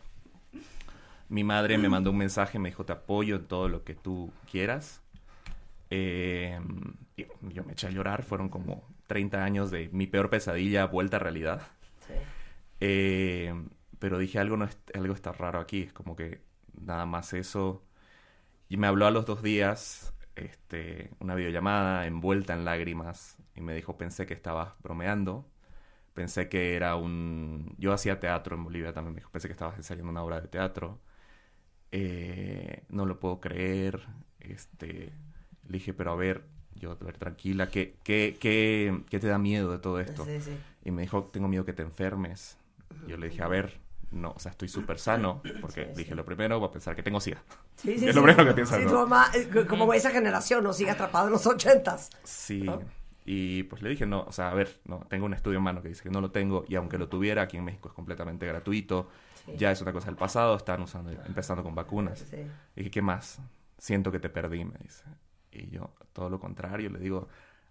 [1.28, 4.32] Mi madre me mandó un mensaje, me dijo, te apoyo en todo lo que tú
[4.50, 5.02] quieras.
[5.90, 6.60] Eh,
[7.16, 11.16] y yo me eché a llorar, fueron como 30 años de mi peor pesadilla vuelta
[11.16, 11.62] a realidad.
[12.80, 13.54] Eh,
[13.98, 16.42] pero dije, algo, no es- algo está raro aquí, es como que
[16.80, 17.82] nada más eso.
[18.68, 23.74] Y me habló a los dos días, este, una videollamada envuelta en lágrimas, y me
[23.74, 25.46] dijo, pensé que estabas bromeando,
[26.14, 27.74] pensé que era un...
[27.78, 30.48] Yo hacía teatro en Bolivia también, me dijo, pensé que estabas ensayando una obra de
[30.48, 31.00] teatro.
[31.92, 34.02] Eh, no lo puedo creer,
[34.40, 35.12] este...
[35.66, 36.44] Le dije, pero a ver,
[36.74, 40.24] yo, a ver, tranquila, ¿qué, qué, qué, qué te da miedo de todo esto?
[40.24, 40.56] Sí, sí.
[40.84, 42.56] Y me dijo, tengo miedo que te enfermes.
[43.06, 43.78] Yo le dije, a ver,
[44.10, 47.20] no, o sea, estoy súper sano, porque dije, lo primero, voy a pensar que tengo
[47.20, 47.42] SIDA.
[47.76, 48.90] Sí, es lo primero que piensa, Sí, ¿no?
[48.90, 52.08] tu mamá, eh, como esa generación, no sigue atrapado en los ochentas.
[52.24, 52.62] Sí.
[52.62, 52.80] ¿No?
[53.26, 55.82] Y pues le dije, no, o sea, a ver, no, tengo un estudio en mano
[55.82, 58.46] que dice que no lo tengo y aunque lo tuviera, aquí en México es completamente
[58.46, 59.10] gratuito.
[59.50, 59.56] Sí.
[59.58, 62.18] Ya es una cosa del pasado, están usando, empezando con vacunas.
[62.18, 62.46] Sí.
[62.74, 63.40] Y dije, ¿qué más?
[63.78, 65.04] Siento que te perdí, me dice.
[65.50, 67.28] Y yo, todo lo contrario, le digo,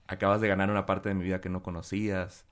[0.08, 2.46] acabas de ganar una parte de mi vida que no conocías.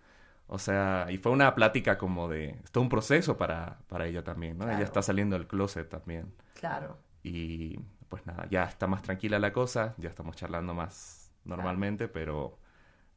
[0.47, 4.23] O sea, y fue una plática como de, es todo un proceso para, para ella
[4.23, 4.65] también, ¿no?
[4.65, 4.77] Claro.
[4.77, 6.33] Ella está saliendo del closet también.
[6.53, 6.97] Claro.
[7.23, 7.79] Y
[8.09, 12.59] pues nada, ya está más tranquila la cosa, ya estamos charlando más normalmente, pero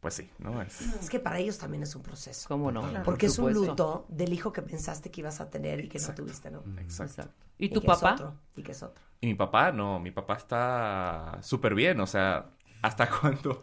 [0.01, 0.63] pues sí, ¿no?
[0.63, 2.49] Es, Es que para ellos también es un proceso.
[2.49, 2.83] ¿Cómo no?
[2.89, 3.05] Claro.
[3.05, 5.99] Porque Por es un luto del hijo que pensaste que ibas a tener y que
[5.99, 6.63] no tuviste, ¿no?
[6.79, 7.29] Exacto.
[7.59, 8.15] ¿Y tu papá?
[8.15, 9.03] otro, y que es otro.
[9.21, 12.51] Y mi papá, no, mi papá está súper bien, o sea,
[12.83, 13.63] hasta cuando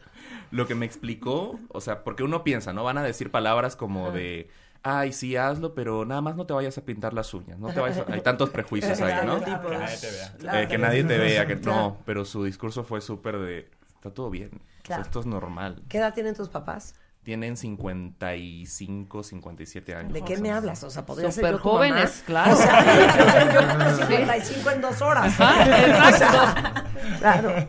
[0.51, 2.83] lo que me explicó, o sea, porque uno piensa, ¿no?
[2.83, 4.49] Van a decir palabras como de,
[4.83, 7.79] ay, sí, hazlo, pero nada más no te vayas a pintar las uñas, no te
[7.79, 8.05] vayas a-".
[8.11, 9.37] Hay tantos prejuicios ahí, ¿no?
[9.37, 9.71] Estereotipos.
[9.71, 10.61] Que nadie te vea.
[10.63, 13.71] Eh, que nadie te vea, que no, pero su discurso fue súper de,
[14.07, 15.01] está todo bien, o sea, Claro.
[15.03, 15.83] esto es normal.
[15.89, 16.93] ¿Qué edad tienen tus papás?
[17.23, 20.13] Tienen 55, 57 años.
[20.13, 20.83] ¿De qué me hablas?
[20.83, 21.77] O sea, podría ser Súper yo tu mamá.
[21.79, 22.53] jóvenes, claro.
[22.53, 25.39] O sea, yo con 55 en dos horas.
[25.41, 26.85] Ajá, O sea,
[27.19, 27.67] claro.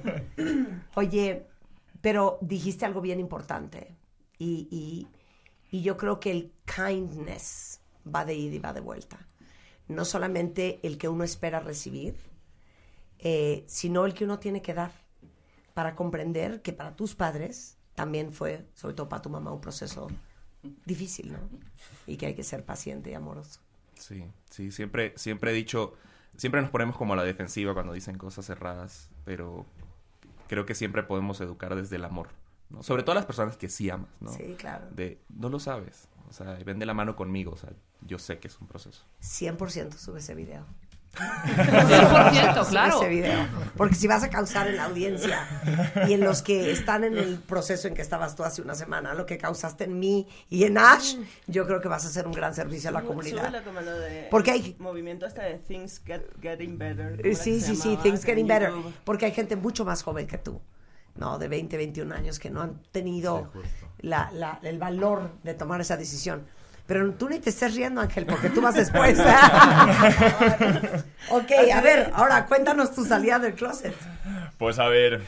[0.95, 1.47] Oye,
[2.03, 3.97] pero dijiste algo bien importante.
[4.39, 5.09] Y, y,
[5.75, 7.81] y yo creo que el kindness
[8.15, 9.19] va de ida y va de vuelta.
[9.89, 12.15] No solamente el que uno espera recibir,
[13.21, 14.93] eh, sino el que uno tiene que dar
[15.77, 20.09] para comprender que para tus padres también fue, sobre todo para tu mamá, un proceso
[20.87, 21.39] difícil, ¿no?
[22.07, 23.61] Y que hay que ser paciente y amoroso.
[23.93, 25.93] Sí, sí, siempre, siempre he dicho,
[26.39, 29.67] siempre nos ponemos como a la defensiva cuando dicen cosas cerradas, pero
[30.49, 32.29] creo que siempre podemos educar desde el amor,
[32.71, 32.83] ¿no?
[32.83, 34.33] Sobre todo a las personas que sí amas, ¿no?
[34.33, 34.87] Sí, claro.
[34.93, 38.39] De, no lo sabes, o sea, ven de la mano conmigo, o sea, yo sé
[38.39, 39.05] que es un proceso.
[39.21, 40.65] 100% sube ese video.
[41.17, 43.01] 100%, Sube claro.
[43.01, 43.47] ese video.
[43.77, 45.47] Porque si vas a causar en la audiencia
[46.09, 49.15] y en los que están en el proceso en que estabas tú hace una semana,
[49.15, 51.17] lo que causaste en mí y en Ash,
[51.47, 53.47] yo creo que vas a hacer un gran servicio a la comunidad.
[53.49, 57.11] súbelo como lo de Porque hay- movimiento este de Things Get- Getting Better.
[57.17, 57.99] ¿cómo Eh, era Sí, sí, sí?
[58.03, 58.73] Things Getting Better.
[59.05, 60.61] Porque hay gente mucho más joven que tú,
[61.17, 61.39] ¿no?
[61.39, 63.51] De 20, 21 años que no han tenido
[63.99, 66.47] la, la- el valor de tomar esa decisión.
[66.87, 69.19] Pero tú ni te estés riendo, Ángel, porque tú vas después.
[71.31, 73.93] ok, a ver, ahora cuéntanos tu salida del closet.
[74.57, 75.21] Pues a ver,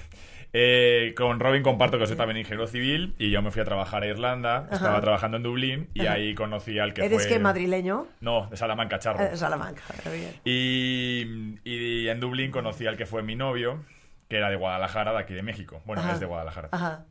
[0.52, 4.02] eh, con Robin comparto que soy también ingeniero civil y yo me fui a trabajar
[4.02, 4.66] a Irlanda.
[4.66, 4.74] Ajá.
[4.76, 6.14] Estaba trabajando en Dublín y Ajá.
[6.14, 7.28] ahí conocí al que ¿Eres fue...
[7.28, 8.06] qué, madrileño?
[8.20, 9.24] No, de Salamanca, Charro.
[9.24, 10.34] Eh, Salamanca, muy bien.
[10.44, 13.84] Y, y en Dublín conocí al que fue mi novio,
[14.28, 15.82] que era de Guadalajara, de aquí de México.
[15.84, 16.12] Bueno, Ajá.
[16.12, 16.68] es de Guadalajara.
[16.72, 17.04] Ajá.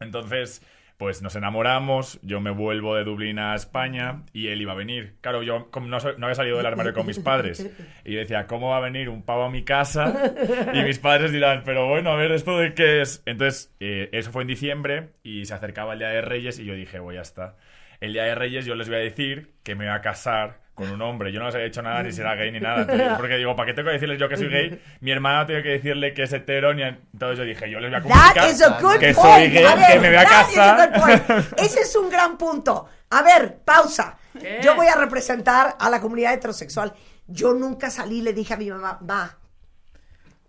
[0.00, 0.62] Entonces,
[0.98, 5.14] pues nos enamoramos, yo me vuelvo de Dublín a España y él iba a venir.
[5.20, 7.70] Claro, yo como no, había salido del armario con mis padres.
[8.04, 10.34] Y decía, ¿cómo va a venir un pavo a mi casa?
[10.74, 13.22] Y mis padres dirán, pero bueno, a ver, ¿esto de qué es?
[13.26, 16.74] Entonces, eh, eso fue en diciembre y se acercaba el Día de Reyes y yo
[16.74, 17.56] dije, voy, ya está.
[18.00, 20.90] El Día de Reyes yo les voy a decir que me voy a casar con
[20.92, 21.32] un hombre.
[21.32, 22.82] Yo no les he dicho nada ni si era gay ni nada.
[22.82, 24.80] Entonces, porque digo, ¿para qué tengo que decirles yo que soy gay?
[25.00, 26.72] Mi hermana tiene que decirle que es hetero.
[26.72, 26.82] Ni...
[26.84, 29.34] Entonces yo dije, yo les voy a comunicar That is a good que point.
[29.34, 30.90] soy gay, A ver, que me voy a casar.
[30.92, 31.22] good point.
[31.58, 32.88] Ese es un gran punto.
[33.10, 34.16] A ver, pausa.
[34.62, 36.92] Yo voy a representar a la comunidad heterosexual.
[37.26, 39.36] Yo nunca salí y le dije a mi mamá, va,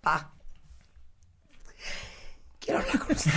[0.06, 0.32] va.
[2.60, 3.32] Quiero hablar con usted.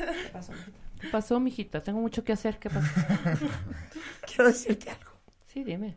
[0.00, 0.64] Me gustan Igual igual.
[0.64, 1.00] que mi mamá.
[1.00, 1.82] ¿Qué pasó, mijita?
[1.82, 2.58] Tengo mucho que hacer.
[2.58, 2.86] ¿Qué pasó?
[4.26, 5.10] Quiero decirte algo.
[5.52, 5.96] Sí, dime.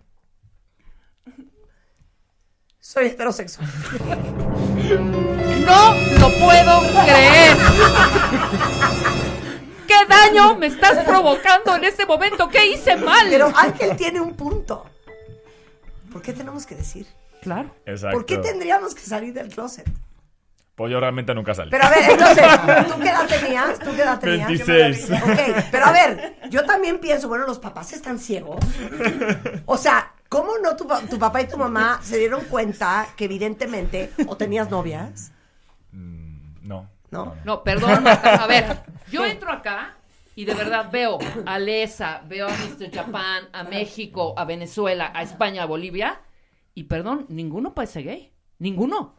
[2.79, 3.67] Soy heterosexual.
[5.65, 7.57] ¡No lo puedo creer!
[9.87, 12.49] ¿Qué daño me estás provocando en este momento?
[12.49, 13.27] ¿Qué hice mal?
[13.29, 14.85] Pero Ángel tiene un punto.
[16.11, 17.07] ¿Por qué tenemos que decir?
[17.41, 17.73] Claro.
[17.85, 18.17] Exacto.
[18.17, 19.89] ¿Por qué tendríamos que salir del closet?
[20.75, 21.69] Pues yo realmente nunca salí.
[21.69, 22.43] Pero a ver, entonces,
[22.93, 23.79] ¿tú qué edad tenías?
[23.79, 24.47] ¿Tú qué edad tenías?
[24.47, 25.11] 26.
[25.11, 28.57] Ok, pero a ver, yo también pienso, bueno, los papás están ciegos.
[29.65, 33.25] O sea, ¿cómo no tu, pa- tu papá y tu mamá se dieron cuenta que
[33.25, 35.31] evidentemente o tenías novias?
[35.91, 36.89] No.
[37.11, 37.35] ¿No?
[37.45, 38.43] No, perdón, Marta.
[38.43, 38.79] A ver,
[39.11, 39.93] yo entro acá
[40.35, 42.91] y de verdad veo a Lesa, veo a Mr.
[42.91, 46.21] Japan, a México, a Venezuela, a España, a Bolivia.
[46.73, 48.31] Y perdón, ninguno parece gay.
[48.57, 49.13] Ninguno.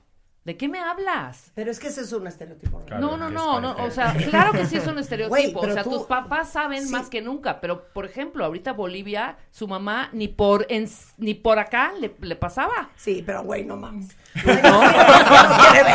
[0.45, 1.51] ¿De qué me hablas?
[1.55, 2.83] Pero es que ese es un estereotipo.
[3.01, 5.91] No, no, no, no, o sea, claro que sí es un estereotipo, o sea, tú-
[5.91, 6.93] tus papás saben Sí.
[6.93, 11.59] más que nunca, pero por ejemplo, ahorita Bolivia, su mamá ni por en- ni por
[11.59, 12.91] acá le, le pasaba.
[12.97, 14.15] Sí, pero güey, no mames.
[14.35, 14.53] No,
[14.83, 15.91] no quiere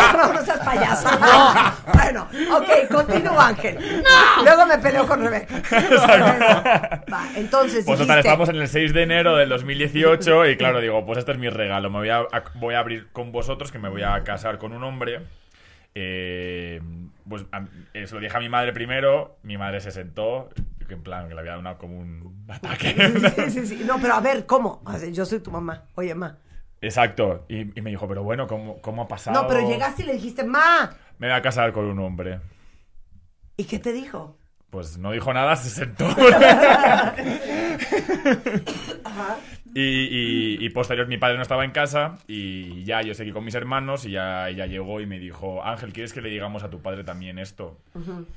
[0.45, 1.75] seas payasa.
[1.93, 3.77] Bueno, ok, continúa Ángel.
[4.03, 4.43] ¡No!
[4.43, 5.55] Luego me peleo con Rebeca.
[7.11, 10.79] Va, entonces Pues total, dijiste, estábamos en el 6 de enero del 2018 y claro,
[10.79, 11.89] digo, pues este es mi regalo.
[11.89, 14.71] Me voy a, a- voy a abrir con vosotros que me voy a casar con
[14.73, 15.21] un hombre.
[15.95, 16.81] Eh,
[17.27, 20.49] pues a- eh, se lo dije a mi madre primero, mi madre se sentó,
[20.87, 22.95] que en plan, que le había dado una- como un ataque.
[23.35, 23.83] Sí, sí, sí.
[23.85, 24.81] No, pero a ver, ¿cómo?
[24.85, 25.83] Así, Yo soy tu mamá.
[25.95, 26.37] Oye, ma.
[26.81, 27.45] Exacto.
[27.49, 29.41] Y, y me dijo, pero bueno, ¿cómo, cómo ha pasado?
[29.41, 30.89] No, pero llegaste y le dijiste, ma.
[31.17, 32.39] Me voy a casar con un hombre.
[33.57, 34.37] ¿Y qué te dijo?
[34.69, 36.07] Pues no dijo nada, se sentó.
[39.75, 43.45] Y, y, y posterior, mi padre no estaba en casa y ya yo seguí con
[43.45, 46.71] mis hermanos y ya ella llegó y me dijo, Ángel, ¿quieres que le digamos a
[46.71, 47.77] tu padre también esto?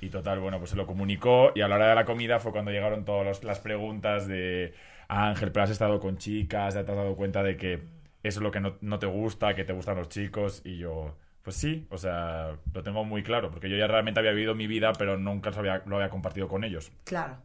[0.02, 2.52] Y total, bueno, pues se lo comunicó y a la hora de la comida fue
[2.52, 4.74] cuando llegaron todas las preguntas de
[5.09, 7.82] Ángel, pero has estado con chicas, ya te has dado cuenta de que
[8.23, 11.16] eso es lo que no, no te gusta, que te gustan los chicos y yo...
[11.43, 14.69] Pues sí, o sea, lo tengo muy claro, porque yo ya realmente había vivido mi
[14.69, 16.93] vida, pero nunca lo había, lo había compartido con ellos.
[17.03, 17.39] Claro.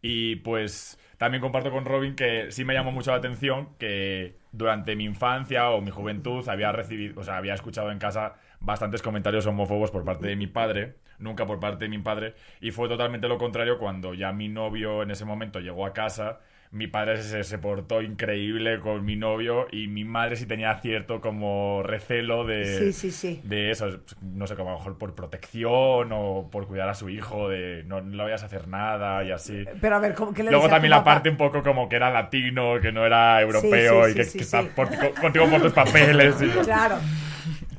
[0.00, 4.94] Y pues también comparto con Robin que sí me llamó mucho la atención que durante
[4.94, 9.44] mi infancia o mi juventud había recibido, o sea, había escuchado en casa bastantes comentarios
[9.46, 13.26] homófobos por parte de mi padre, nunca por parte de mi padre, y fue totalmente
[13.26, 16.40] lo contrario cuando ya mi novio en ese momento llegó a casa.
[16.72, 21.20] Mi padre se, se portó increíble con mi novio y mi madre sí tenía cierto
[21.20, 23.40] como recelo de, Sí, sí, sí.
[23.42, 23.88] de eso,
[24.22, 27.82] no sé, como a lo mejor por protección o por cuidar a su hijo, de
[27.88, 29.64] no, no le vayas a hacer nada y así.
[29.80, 31.14] Pero a ver, ¿cómo que le Luego también la papá?
[31.14, 34.62] parte un poco como que era latino, que no era europeo y que, que está
[34.62, 36.36] por- co- contigo por tus papeles.
[36.40, 36.98] y- Claro.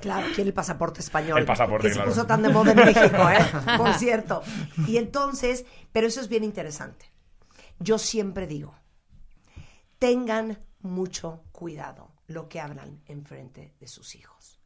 [0.02, 1.38] Claro, quiere el pasaporte español.
[1.38, 2.10] El pasaporte, Que se claro.
[2.10, 3.38] puso tan de moda en México, ¿eh?
[3.78, 4.42] Por cierto.
[4.88, 5.64] Y entonces,
[5.94, 7.06] pero eso es bien interesante.
[7.78, 8.74] Yo siempre digo,
[10.02, 14.60] tengan mucho cuidado lo que hablan enfrente de sus hijos.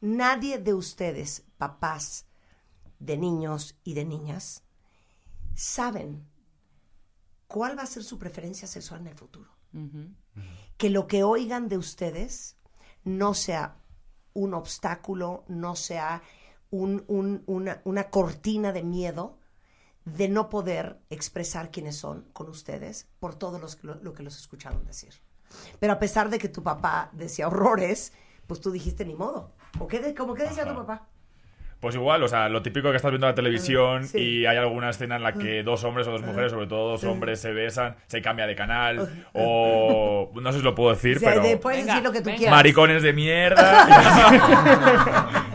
[0.00, 2.24] Nadie de ustedes, papás
[2.98, 4.62] de niños y de niñas,
[5.54, 6.26] saben
[7.46, 9.50] cuál va a ser su preferencia sexual en el futuro.
[10.78, 12.56] Que lo que oigan de ustedes
[13.04, 13.76] no sea
[14.32, 16.22] un obstáculo, no sea
[16.70, 19.38] un- un- una, una cortina de miedo
[20.04, 24.36] de no poder expresar quiénes son con ustedes por todo los, lo, lo que los
[24.38, 25.14] escucharon decir.
[25.80, 28.12] Pero a pesar de que tu papá decía horrores,
[28.46, 29.52] pues tú dijiste ni modo.
[29.78, 31.06] ¿O qué, de- ¿Cómo qué decía tu papá?
[31.80, 34.18] Pues igual, o sea, lo típico que estás viendo en la televisión Sí.
[34.18, 37.04] y hay alguna escena en la que dos hombres o dos mujeres, sobre todo dos
[37.04, 40.30] hombres, se besan, se cambia de canal o...
[40.34, 41.42] No sé si lo puedo decir, O sea, pero...
[41.42, 42.50] de- puedes decir lo que tú quieras.
[42.50, 43.86] Maricones de mierda.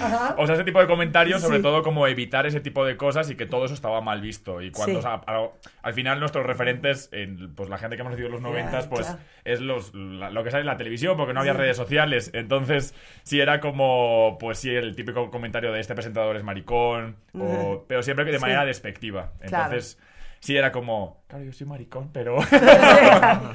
[0.00, 0.34] Ajá.
[0.38, 1.62] O sea, ese tipo de comentarios, sobre Sí.
[1.62, 4.60] todo como evitar ese tipo de cosas y que todo eso estaba mal visto.
[4.62, 4.98] Y cuando, Sí.
[4.98, 5.48] o sea, a-
[5.82, 8.86] al final nuestros referentes, en, pues la gente que hemos recibido en los Claro, noventas,
[8.86, 9.20] pues claro.
[9.44, 11.58] es los, la- lo que sale en la televisión, porque no había Sí.
[11.58, 12.30] redes sociales.
[12.34, 17.84] Entonces, sí era como, pues sí, el típico comentario de este presentador es maricón, o-
[17.88, 19.32] pero siempre que de manera despectiva.
[19.46, 19.76] Claro.
[20.40, 22.38] Sí era como, claro, yo soy maricón, pero...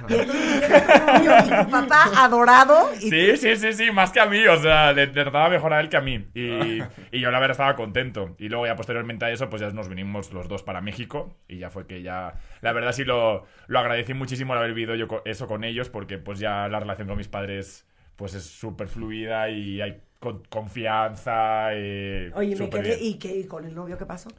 [0.07, 2.89] Y y papá adorado.
[2.99, 5.73] Y Sí, sí, sí, sí, más que a mí, o sea, le, le trataba mejor
[5.73, 6.27] a él que a mí.
[6.33, 6.79] Y,
[7.11, 8.35] y yo la verdad estaba contento.
[8.39, 11.57] Y luego ya posteriormente a eso, pues ya nos vinimos los dos para México y
[11.59, 15.07] ya fue que ya, la verdad sí lo, lo agradecí muchísimo el haber vivido yo
[15.25, 17.85] eso con ellos porque pues ya la relación con mis padres
[18.15, 21.69] pues es súper fluida y hay con- confianza.
[21.73, 22.81] eh, Oye, quedé.
[22.81, 22.97] bien.
[23.01, 23.35] ¿Y qué?
[23.35, 24.29] ¿Y con el novio qué pasó?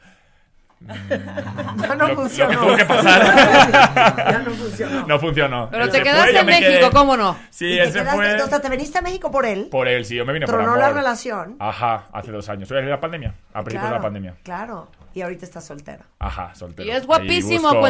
[0.87, 2.51] Ya Lo- no lo funcionó.
[2.51, 3.23] que tuvo que pasar.
[4.33, 5.07] ya no funcionó.
[5.07, 5.69] No funcionó.
[5.71, 6.91] Pero Él te quedaste fue, en México, quedé.
[6.91, 7.37] ¿cómo no?
[7.51, 8.43] Sí, Y él te fue.
[8.43, 9.69] O sea, te veniste a México por él.
[9.71, 10.81] Por él, sí, yo me vine por Tronó amor.
[10.81, 11.57] la relación.
[11.59, 12.69] Ajá, hace dos años.
[12.69, 14.35] Fue la pandemia, a principios de la pandemia.
[14.43, 14.89] Claro.
[15.15, 16.05] Y ahorita estás soltera.
[16.19, 16.89] Ajá, soltero.
[16.89, 17.81] Y es guapísimo, busco-.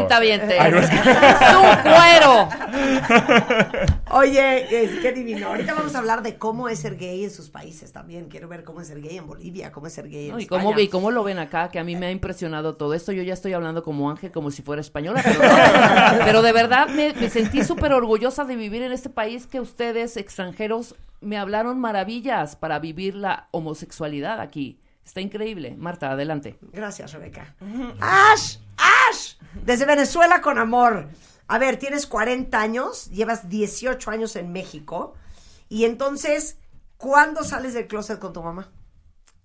[0.61, 0.93] Ahí busco-
[1.41, 2.49] Es un cuero.
[4.11, 5.49] Oye, es- qué divino.
[5.49, 8.29] Ahorita vamos a hablar de cómo es ser gay en sus países también.
[8.29, 10.43] Quiero ver cómo es ser gay en Bolivia, cómo es ser gay en No, y,
[10.43, 10.63] España.
[10.63, 13.11] cómo, y cómo lo ven acá, que a mí me ha impresionado todo esto.
[13.13, 15.23] Yo ya estoy hablando como Ángel, como si fuera española.
[15.25, 15.49] Pero, no.
[16.25, 20.17] Pero de verdad me, me sentí súper orgullosa de vivir en este país que ustedes,
[20.17, 24.79] extranjeros, me hablaron maravillas para vivir la homosexualidad aquí.
[25.05, 25.77] Está increíble.
[25.77, 26.59] Marta, adelante.
[26.73, 27.55] Gracias, Rebeca.
[28.01, 31.09] Ash, Ash, desde Venezuela con amor.
[31.47, 35.15] A ver, tienes 40 años, llevas 18 años en México.
[35.69, 36.59] Y entonces,
[36.97, 38.71] ¿cuándo sales del closet con tu mamá?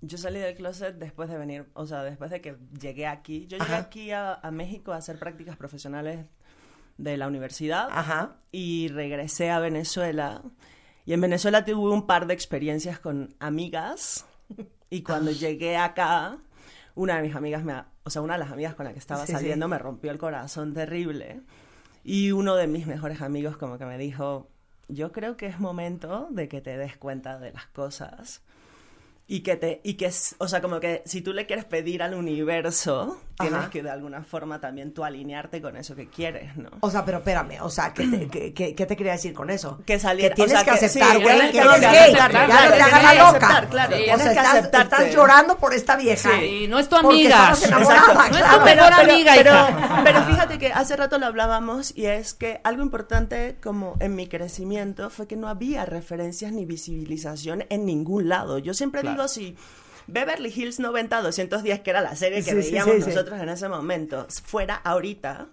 [0.01, 3.47] Yo salí del closet después de venir, o sea, después de que llegué aquí.
[3.47, 3.77] Yo llegué Ajá.
[3.77, 6.25] aquí a, a México a hacer prácticas profesionales
[6.97, 7.89] de la universidad.
[7.91, 8.37] Ajá.
[8.51, 10.41] Y regresé a Venezuela.
[11.05, 14.25] Y en Venezuela tuve un par de experiencias con amigas.
[14.89, 16.37] Y cuando llegué acá,
[16.95, 19.21] una de mis amigas me, o sea, una de las amigas con la que estaba
[19.25, 19.33] Sí, sí.
[19.33, 21.41] saliendo me rompió el corazón terrible.
[22.03, 24.49] Y uno de mis mejores amigos como que me dijo,
[24.87, 28.41] yo creo que es momento de que te des cuenta de las cosas.
[29.31, 32.01] Y que te y que es- o sea como que si tú le quieres pedir
[32.01, 33.69] al universo tienes Ajá.
[33.69, 37.19] que de alguna forma también tú alinearte con eso que quieres no O sea, pero
[37.19, 39.79] espérame, o sea, ¿qué te, qué, qué- qué te quería decir con eso?
[39.85, 41.99] que salir Que tienes o sea, que aceptar, sí, güey, tienes que que eres gay.
[42.15, 43.29] aceptar, Ya claro, no te tienes hagas la que loca.
[43.29, 46.29] aceptar, claro, o tienes sea, que estás, estás llorando por esta vieja.
[46.39, 47.49] Sí, no es tu amiga.
[47.51, 47.77] Exacto.
[47.79, 49.53] No es tu mejor amiga, pero,
[50.03, 54.27] pero fíjate que hace rato lo hablábamos y es que algo importante como en mi
[54.27, 58.57] crecimiento fue que no había referencias ni visibilización en ningún lado.
[58.57, 59.15] Yo siempre Claro.
[59.19, 59.55] Digo si
[60.07, 63.09] Beverly Hills 90-210, que era la serie que Sí, veíamos sí, sí.
[63.09, 65.47] nosotros en ese momento, fuera ahorita,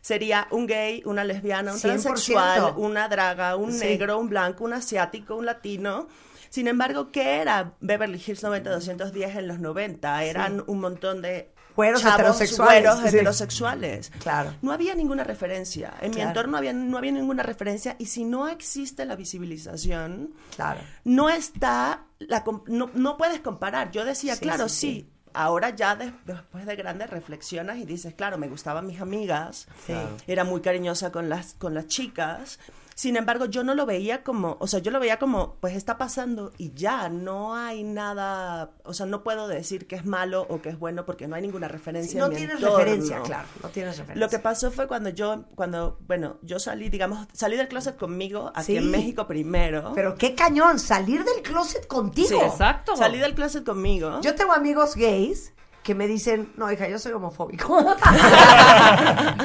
[0.00, 1.82] sería un gay, una lesbiana, un 100%.
[1.82, 6.08] transexual, una draga, un negro, un blanco, un asiático, un latino.
[6.48, 10.24] Sin embargo, ¿qué era Beverly Hills 90-210 en los 90?
[10.24, 11.52] Eran un montón de
[12.00, 13.08] Chavos, heterosexuales, güeros sí.
[13.08, 14.12] heterosexuales.
[14.20, 14.54] Claro.
[14.62, 15.92] No había ninguna referencia.
[16.00, 17.96] En mi entorno había, no había ninguna referencia.
[17.98, 20.80] Y si no existe la visibilización, Claro.
[21.04, 23.90] no está, la, no, no puedes comparar.
[23.90, 25.08] Yo decía, Sí, claro, sí.
[25.32, 29.68] Ahora ya de- después de grandes reflexionas y dices, claro, me gustaban mis amigas.
[29.86, 30.16] Claro.
[30.26, 32.58] era muy cariñosa con las, con las chicas.
[33.00, 35.96] Sin embargo, yo no lo veía como, o sea, yo lo veía como, pues está
[35.96, 40.60] pasando y ya, no hay nada, o sea, no puedo decir que es malo o
[40.60, 42.12] que es bueno porque no hay ninguna referencia.
[42.12, 42.76] Sí, no en mi tienes entorno.
[42.76, 44.20] referencia, claro, no tienes referencia.
[44.26, 48.52] Lo que pasó fue cuando yo, cuando, bueno, yo salí, digamos, salí del closet conmigo
[48.54, 48.76] aquí Sí.
[48.76, 49.92] en México primero.
[49.94, 52.28] Pero qué cañón, salir del closet contigo.
[52.28, 52.96] Sí, exacto.
[52.98, 54.20] Salí del closet conmigo.
[54.20, 57.80] Yo tengo amigos gays que me dicen, no, hija, yo soy homofóbico.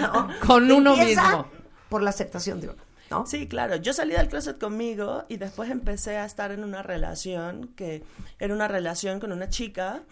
[0.01, 1.45] No, Con uno mismo.
[1.87, 2.84] Por la aceptación de uno.
[3.09, 3.25] ¿No?
[3.25, 3.75] Sí, claro.
[3.75, 8.03] Yo salí del closet conmigo y después empecé a estar en una relación que
[8.39, 10.03] era una relación con una chica,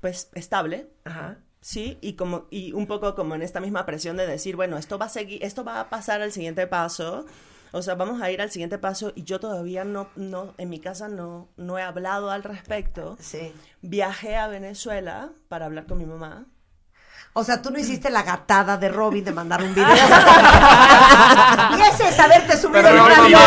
[0.00, 0.88] pues estable.
[1.04, 1.38] Ajá.
[1.60, 4.96] Sí, y como y un poco como en esta misma presión de decir, bueno, esto
[4.98, 7.26] va a seguir, esto va a pasar al siguiente paso.
[7.72, 10.80] O sea, vamos a ir al siguiente paso y yo todavía no no en mi
[10.80, 13.16] casa no no he hablado al respecto.
[13.20, 13.52] Sí.
[13.82, 16.46] Viajé a Venezuela para hablar con mi mamá.
[17.34, 19.86] O sea, tú no hiciste la gatada de Robin de mandar un video.
[21.78, 23.40] y ese es haberte subido Pero en no un me avión.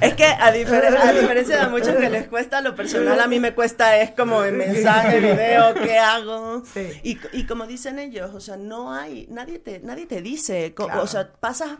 [0.00, 3.38] Es que a, difer- a diferencia de muchos que les cuesta, lo personal a mí
[3.38, 6.62] me cuesta es como en mensaje, video, ¿qué hago?
[7.04, 11.02] Y, y como dicen ellos, o sea, no hay, nadie te, nadie te dice, Claro.
[11.02, 11.70] o sea, pasas,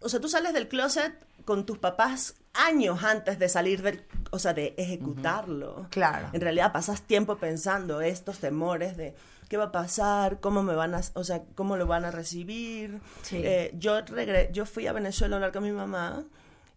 [0.00, 1.12] o sea, tú sales del closet
[1.44, 5.86] con tus papás años antes de salir del, o sea, de ejecutarlo.
[5.90, 6.28] Claro.
[6.32, 9.14] En realidad pasas tiempo pensando estos temores de
[9.48, 13.00] qué va a pasar, cómo me van a, o sea, cómo lo van a recibir.
[13.22, 13.40] Sí.
[13.44, 16.24] Eh, yo regre yo fui a Venezuela a hablar con mi mamá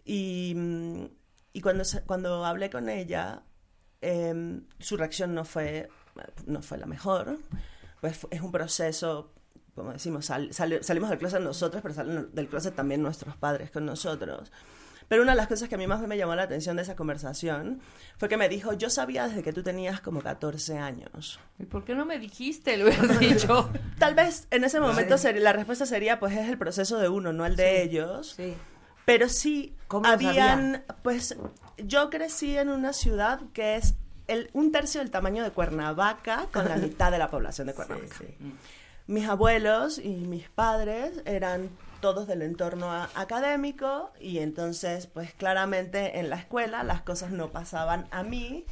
[0.06, 1.06] y, mm,
[1.54, 3.44] y cuando, cuando hablé con ella,
[4.02, 5.90] em, su reacción no fue,
[6.46, 7.38] no fue la mejor.
[8.02, 9.32] Pues es un proceso,
[9.76, 13.72] como decimos, sal- sali- salimos del closet nosotros, pero salen del closet también nuestros padres
[13.72, 14.52] con nosotros.
[15.08, 16.96] Pero una de las cosas que a mí más me llamó la atención de esa
[16.96, 17.82] conversación
[18.18, 21.40] fue que me dijo, yo sabía desde que tú tenías como 14 años.
[21.60, 22.78] ¿Y por qué no me dijiste?
[22.78, 23.70] Lo hubieras dicho.
[24.00, 25.28] Tal vez en ese momento Sí.
[25.34, 28.34] la respuesta sería, pues es el proceso de uno, no el de ellos.
[28.38, 28.54] Sí.
[29.06, 31.36] Pero sí, ¿Cómo lo habían, pues
[31.78, 33.96] yo crecí en una ciudad que es
[34.28, 38.16] el, un tercio del tamaño de Cuernavaca con la mitad de la población de Cuernavaca.
[39.08, 41.70] Mis abuelos y mis padres eran
[42.04, 48.10] todos del entorno académico y entonces pues claramente en la escuela las cosas no pasaban
[48.12, 48.66] a mí,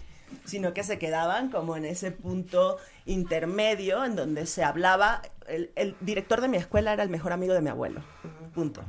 [0.44, 5.95] sino que se quedaban como en ese punto intermedio en donde se hablaba, el, el
[6.02, 8.02] director de mi escuela era el mejor amigo de mi abuelo,
[8.53, 8.84] punto.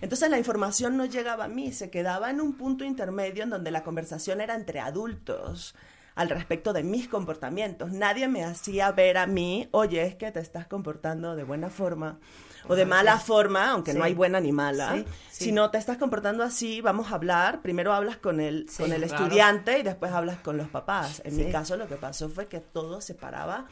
[0.00, 3.70] Entonces la información no llegaba a mí, se quedaba en un punto intermedio en donde
[3.70, 5.74] la conversación era entre adultos
[6.14, 7.92] al respecto de mis comportamientos.
[7.92, 12.18] Nadie me hacía ver a mí, oye, es que te estás comportando de buena forma
[12.68, 13.26] o de mala sí.
[13.26, 14.94] forma, aunque no hay buena ni mala.
[14.94, 15.44] Sí, sí.
[15.44, 17.60] Si no te estás comportando así, vamos a hablar.
[17.62, 19.24] Primero hablas con el, con el claro.
[19.24, 21.22] estudiante y después hablas con los papás.
[21.24, 23.66] En mi caso lo que pasó fue que todo se paraba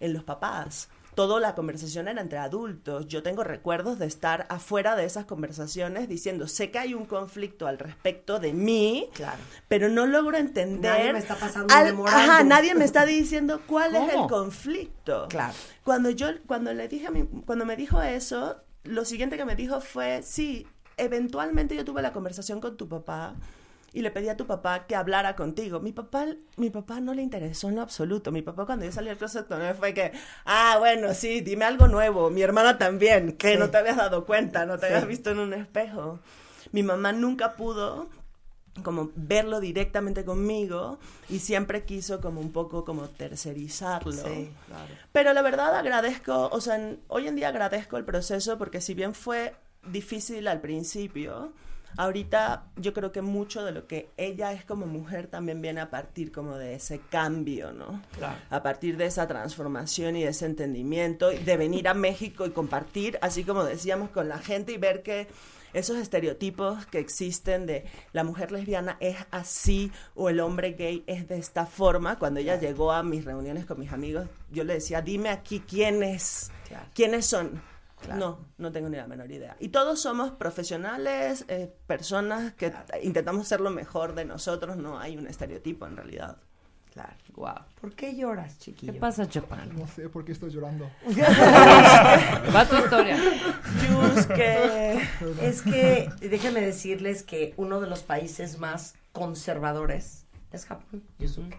[0.00, 0.88] en los papás.
[1.14, 3.06] Toda la conversación era entre adultos.
[3.06, 7.66] Yo tengo recuerdos de estar afuera de esas conversaciones diciendo, sé que hay un conflicto
[7.66, 9.10] al respecto de mí,
[9.68, 10.92] pero no logro entender.
[10.92, 11.94] Nadie me está pasando al-.
[12.06, 15.26] Ajá, nadie me está diciendo cuál es el conflicto.
[15.28, 15.52] Claro.
[15.84, 19.54] Cuando yo, cuando le dije a mi, cuando me dijo eso, lo siguiente que me
[19.54, 20.66] dijo fue, sí,
[20.96, 23.34] eventualmente yo tuve la conversación con tu papá
[23.94, 25.80] y le pedí a tu papá que hablara contigo.
[25.80, 28.32] Mi papá, mi papá no le interesó en lo absoluto.
[28.32, 30.12] Mi papá cuando yo salí del closet con él fue que,
[30.46, 32.30] ah, bueno, sí, dime algo nuevo.
[32.30, 33.58] Mi hermana también, que Sí.
[33.58, 34.92] no te habías dado cuenta, no te Sí.
[34.94, 36.20] habías visto en un espejo.
[36.72, 38.08] Mi mamá nunca pudo
[38.82, 40.98] como verlo directamente conmigo
[41.28, 44.12] y siempre quiso como un poco como tercerizarlo.
[44.12, 44.94] Sí, claro.
[45.12, 48.94] Pero la verdad agradezco, o sea, en- hoy en día agradezco el proceso porque si
[48.94, 49.54] bien fue
[49.86, 51.52] difícil al principio,
[51.96, 55.90] ahorita yo creo que mucho de lo que ella es como mujer también viene a
[55.90, 58.02] partir como de ese cambio, ¿no?
[58.16, 58.38] Claro.
[58.50, 62.50] A partir de esa transformación y de ese entendimiento, y de venir a México y
[62.50, 65.28] compartir, así como decíamos, con la gente y ver que
[65.72, 71.28] esos estereotipos que existen de la mujer lesbiana es así o el hombre gay es
[71.28, 72.18] de esta forma.
[72.18, 76.50] Cuando ella llegó a mis reuniones con mis amigos, yo le decía, dime aquí quiénes,
[76.94, 77.71] quiénes son.
[78.16, 79.56] No, no tengo ni la menor idea.
[79.60, 82.72] Y todos somos profesionales, eh, personas que
[83.02, 86.38] intentamos ser lo mejor de nosotros, no hay un estereotipo en realidad.
[86.92, 87.14] Claro.
[87.34, 87.54] Wow.
[87.80, 88.92] ¿Por qué lloras, chiquillo?
[88.92, 89.74] ¿Qué pasa, Chapán?
[89.74, 90.90] No sé por qué estoy llorando.
[92.54, 93.16] Va tu historia.
[93.88, 95.00] Yuske.
[95.40, 101.02] Es que déjenme decirles que uno de los países más conservadores es Japón.
[101.18, 101.58] Yusuke.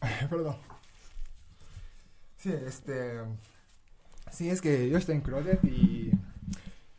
[0.30, 0.56] Perdón.
[2.36, 3.20] Sí, este.
[4.30, 6.12] Sí, es que yo estoy en Closet y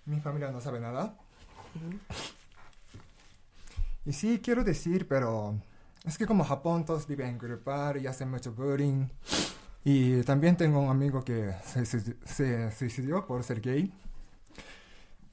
[0.05, 1.15] mi familia no sabe nada.
[4.05, 5.55] Y sí, quiero decir, pero
[6.05, 9.07] es que como Japón todos viven en grupal y hacen mucho bullying.
[9.83, 13.93] Y también tengo un amigo que se, se suicidó por ser gay.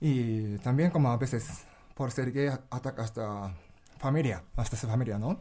[0.01, 1.65] Y también como a veces
[1.95, 3.55] por ser gay ataca hasta
[3.99, 5.41] familia, hasta su familia, ¿no?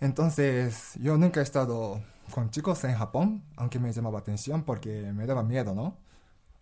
[0.00, 2.02] Entonces, yo nunca he estado
[2.32, 5.98] con chicos en Japón, aunque me llamaba atención porque me daba miedo, ¿no?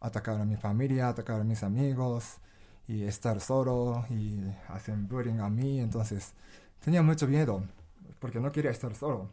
[0.01, 2.39] Atacar a mi familia, atacar a mis amigos
[2.89, 6.35] y estar solo y hacen bullying a mí, entonces
[6.81, 7.63] tenía mucho miedo
[8.19, 9.31] porque no quería estar solo.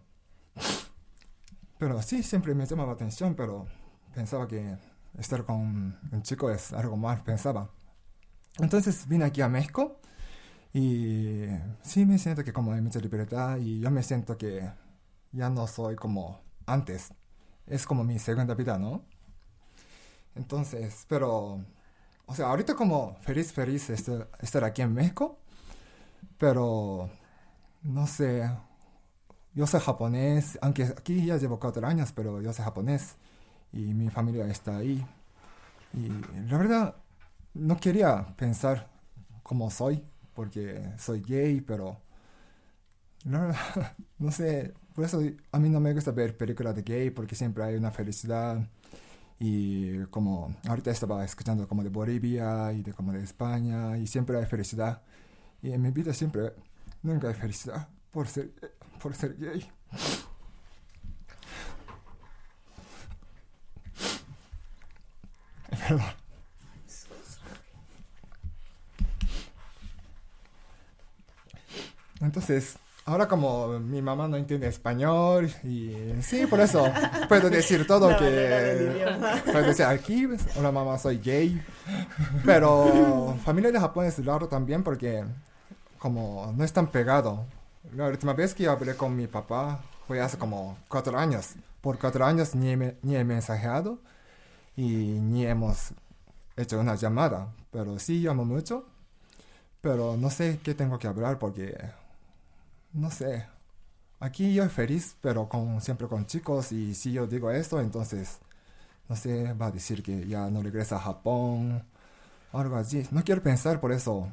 [1.78, 3.66] Pero sí, siempre me llamaba atención, pero
[4.14, 4.78] pensaba que
[5.18, 7.70] estar con un chico es algo más, pensaba.
[8.60, 10.00] Entonces vine aquí a México
[10.74, 11.46] y
[11.82, 14.70] sí me siento que como hay mucha libertad y yo me siento que
[15.32, 17.14] ya no soy como antes.
[17.66, 19.04] Es como mi segunda vida, ¿no?
[20.36, 21.64] Entonces, pero,
[22.26, 25.40] o sea, ahorita como feliz, feliz estar, estar aquí en México,
[26.38, 27.10] pero,
[27.84, 28.50] no sé,
[29.54, 33.16] yo soy japonés, aunque aquí ya llevo cuatro años, pero yo soy japonés
[33.74, 35.06] y mi familia está ahí.
[35.94, 36.10] Y
[36.50, 36.96] la verdad,
[37.56, 38.90] no quería pensar
[39.44, 40.04] como soy,
[40.36, 42.00] porque soy gay, pero
[43.26, 45.22] la verdad, no sé, por eso
[45.52, 48.68] a mí no me gusta ver películas de gay, porque siempre hay una felicidad.
[49.40, 54.40] Y como ahorita estaba escuchando como de Bolivia y de como de España, y siempre
[54.40, 55.04] hay felicidad.
[55.62, 56.52] Y en mi vida siempre,
[57.04, 58.52] nunca hay felicidad por ser,
[59.00, 59.70] por ser gay.
[65.88, 66.06] Perdón.
[72.20, 76.86] Entonces, ahora como mi mamá no entiende español y sí, por eso
[77.30, 80.28] puedo decir todo del que puedo decir aquí,
[80.58, 81.62] hola mamá, soy gay.
[82.46, 85.24] Pero familia de Japón es raro también porque
[85.98, 87.46] como no es tan pegado.
[87.96, 91.56] La última vez que hablé con mi papá fue hace como cuatro años.
[91.80, 94.00] Por cuatro años ni he, ni he mensajeado
[94.76, 95.94] y ni hemos
[96.58, 97.54] hecho una llamada.
[97.72, 98.86] Pero sí llamo mucho.
[99.80, 101.78] Pero no sé qué tengo que hablar porque
[102.98, 103.46] no sé.
[104.20, 108.40] Aquí yo feliz, pero con, siempre con chicos y si yo digo esto, entonces,
[109.10, 111.84] no sé, va a decir que ya no regresa a Japón,
[112.54, 113.08] algo así.
[113.12, 114.30] No quiero pensar por eso,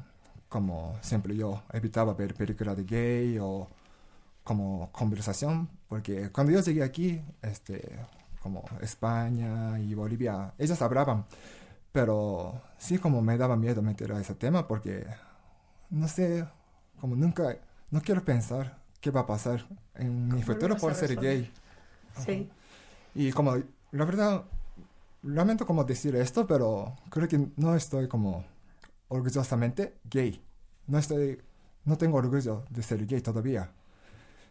[0.49, 3.67] como siempre yo evitaba ver películas de gay o
[4.43, 7.99] como conversación, porque cuando yo llegué aquí, este,
[8.41, 11.25] como España y Bolivia, ellos hablaban,
[11.91, 15.05] pero sí como me daba miedo meter a ese tema porque,
[15.89, 16.47] no sé,
[16.99, 17.57] como nunca,
[17.91, 21.51] no quiero pensar qué va a pasar en mi ¿Cómo lo futuro por ser gay.
[22.25, 22.49] Sí.
[23.13, 23.55] Y como,
[23.91, 24.45] la verdad,
[25.23, 28.43] lamento como decir esto, pero creo que no estoy como
[29.07, 30.41] orgullosamente gay.
[30.87, 31.41] No estoy,
[31.83, 33.69] no tengo orgullo de ser gay todavía.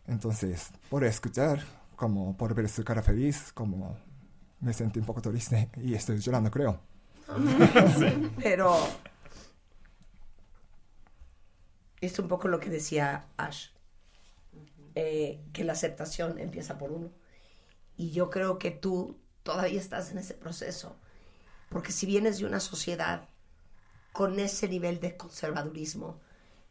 [0.06, 1.60] Entonces, por escuchar,
[1.96, 3.96] como por ver su cara feliz, como
[4.60, 6.78] me sentí un poco triste y estoy llorando, creo.
[7.98, 8.76] Sí, pero
[12.06, 13.68] es un poco lo que decía Ash,
[14.94, 17.10] eh, que la aceptación empieza por uno.
[17.96, 20.96] Y yo creo que tú todavía estás en ese proceso,
[21.68, 23.28] porque si vienes de una sociedad
[24.12, 26.20] con ese nivel de conservadurismo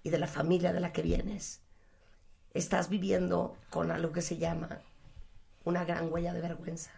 [0.01, 1.61] y de la familia de la que vienes,
[2.53, 4.81] estás viviendo con algo que se llama
[5.63, 6.91] una gran huella de vergüenza.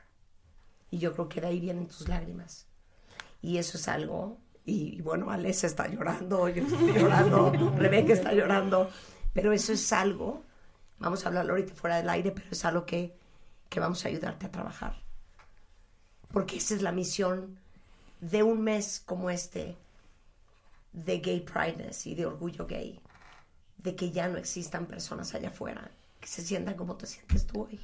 [0.91, 2.67] Y yo creo que de ahí vienen tus lágrimas.
[3.41, 8.33] Y eso es algo, y, y bueno, Alex está llorando, yo estoy llorando, Rebeca está
[8.33, 8.89] llorando,
[9.33, 10.43] pero eso es algo,
[10.99, 13.15] vamos a hablarlo ahorita fuera del aire, pero es algo que,
[13.69, 15.01] que vamos a ayudarte a trabajar.
[16.31, 17.59] Porque esa es la misión
[18.21, 19.77] de un mes como este,
[20.93, 22.99] de gay prideness y de orgullo gay,
[23.77, 27.63] de que ya no existan personas allá afuera que se sientan como te sientes tú
[27.63, 27.79] hoy.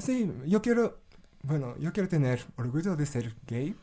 [0.00, 1.00] Sí, yo quiero,
[1.42, 3.76] bueno, yo quiero tener orgullo de ser gay,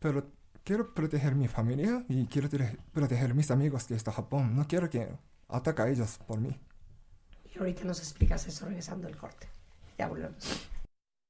[0.00, 0.26] pero
[0.66, 4.56] quiero proteger mi familia y quiero te- proteger mis amigos que están en Japón.
[4.56, 5.08] No quiero que
[5.48, 6.58] ataque a ellos por mí.
[7.54, 9.46] Y ahorita nos explicas eso regresando el corte.
[9.96, 10.68] Ya volvemos.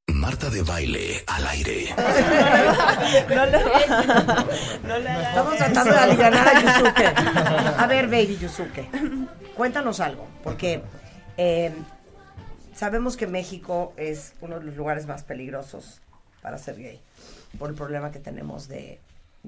[0.08, 1.94] Marta de baile al aire.
[3.28, 3.58] No le,
[4.88, 7.06] no le Estamos tratando de aliviar a Yusuke.
[7.78, 8.88] A ver, baby Yusuke,
[9.54, 10.82] cuéntanos algo, porque
[11.36, 11.72] eh,
[12.74, 16.00] sabemos que México es uno de los lugares más peligrosos
[16.40, 17.00] para ser gay,
[17.58, 19.00] por el problema que tenemos de,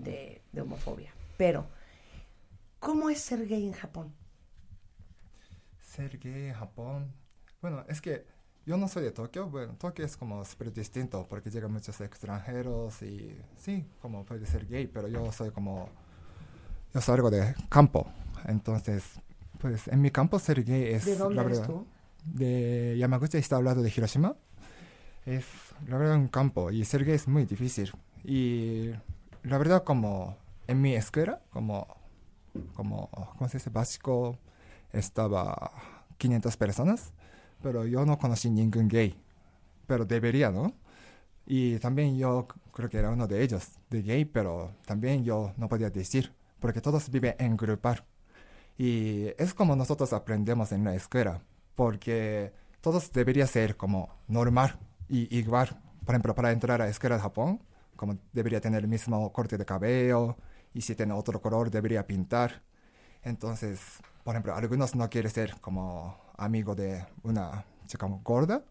[0.03, 1.13] de, de homofobia.
[1.37, 1.67] Pero,
[2.79, 4.15] ¿cómo es ser gay en Japón?
[5.81, 7.13] Ser gay en Japón.
[7.61, 8.27] Bueno, es que
[8.69, 9.49] yo no soy de Tokio.
[9.49, 14.67] Bueno, Tokio es como súper distinto porque llegan muchos extranjeros y sí, como puede ser
[14.67, 15.89] gay, pero yo soy como.
[16.93, 18.07] Yo soy algo de campo.
[18.45, 19.05] Entonces,
[19.59, 21.07] pues en mi campo ser gay es.
[21.07, 21.87] ¿De dónde la eres verdad, tú?
[22.25, 24.37] De Yamaguchi, está hablando de Hiroshima.
[25.25, 25.47] Es
[25.87, 27.91] la verdad un campo y ser gay es muy difícil.
[28.23, 28.91] Y
[29.49, 31.87] la verdad, como en mi escuela, como.
[32.75, 33.71] como ¿Cómo se dice?
[33.71, 34.39] Básico
[34.93, 35.73] estaba
[36.19, 37.13] 500 personas,
[37.63, 39.15] pero yo no conocí ningún gay,
[39.87, 40.73] pero debería, ¿no?
[41.47, 45.69] Y también yo creo que era uno de ellos, de gay, pero también yo no
[45.69, 48.05] podía decir, porque todos viven en grupal.
[48.77, 51.43] Y es como nosotros aprendemos en la escuela,
[51.75, 55.81] porque todos debería ser como normal y igual.
[56.05, 57.61] Por ejemplo, para entrar a la escuela de Japón,
[57.99, 60.39] como debería tener el mismo corte de cabello,
[60.75, 62.63] y si tiene otro color debería pintar.
[63.23, 63.81] Entonces,
[64.25, 68.65] por ejemplo, algunos no quieren ser como amigo de una chica gorda,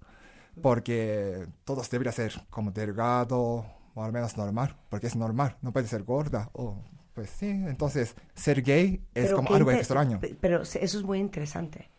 [0.62, 5.88] porque todos deberían ser como delgado o al menos normal, porque es normal, no puede
[5.88, 6.50] ser gorda.
[6.54, 6.78] O,
[7.14, 10.20] pues sí, entonces ser gay es Pero como algo extraño.
[10.20, 11.90] pe- Pero eso es muy interesante.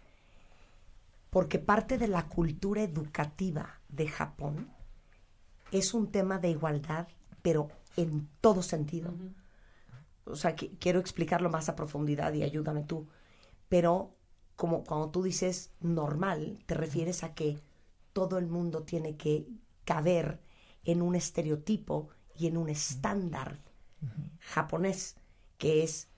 [1.31, 4.69] Porque parte de la cultura educativa de Japón
[5.73, 7.09] es un tema de igualdad,
[7.43, 9.13] pero en todo sentido.
[10.25, 13.07] O sea, que- quiero explicarlo más a profundidad y ayúdame tú.
[13.69, 14.15] Pero
[14.57, 17.59] como cuando tú dices normal, te refieres a que
[18.13, 19.49] todo el mundo tiene que
[19.85, 20.41] caber
[20.85, 23.61] en un estereotipo y en un estándar
[24.41, 25.17] japonés,
[25.59, 26.09] que es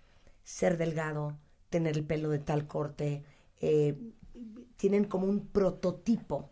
[0.44, 1.38] ser delgado,
[1.70, 3.24] tener el pelo de tal corte,
[3.60, 3.98] eh,
[4.76, 6.51] tienen como un prototipo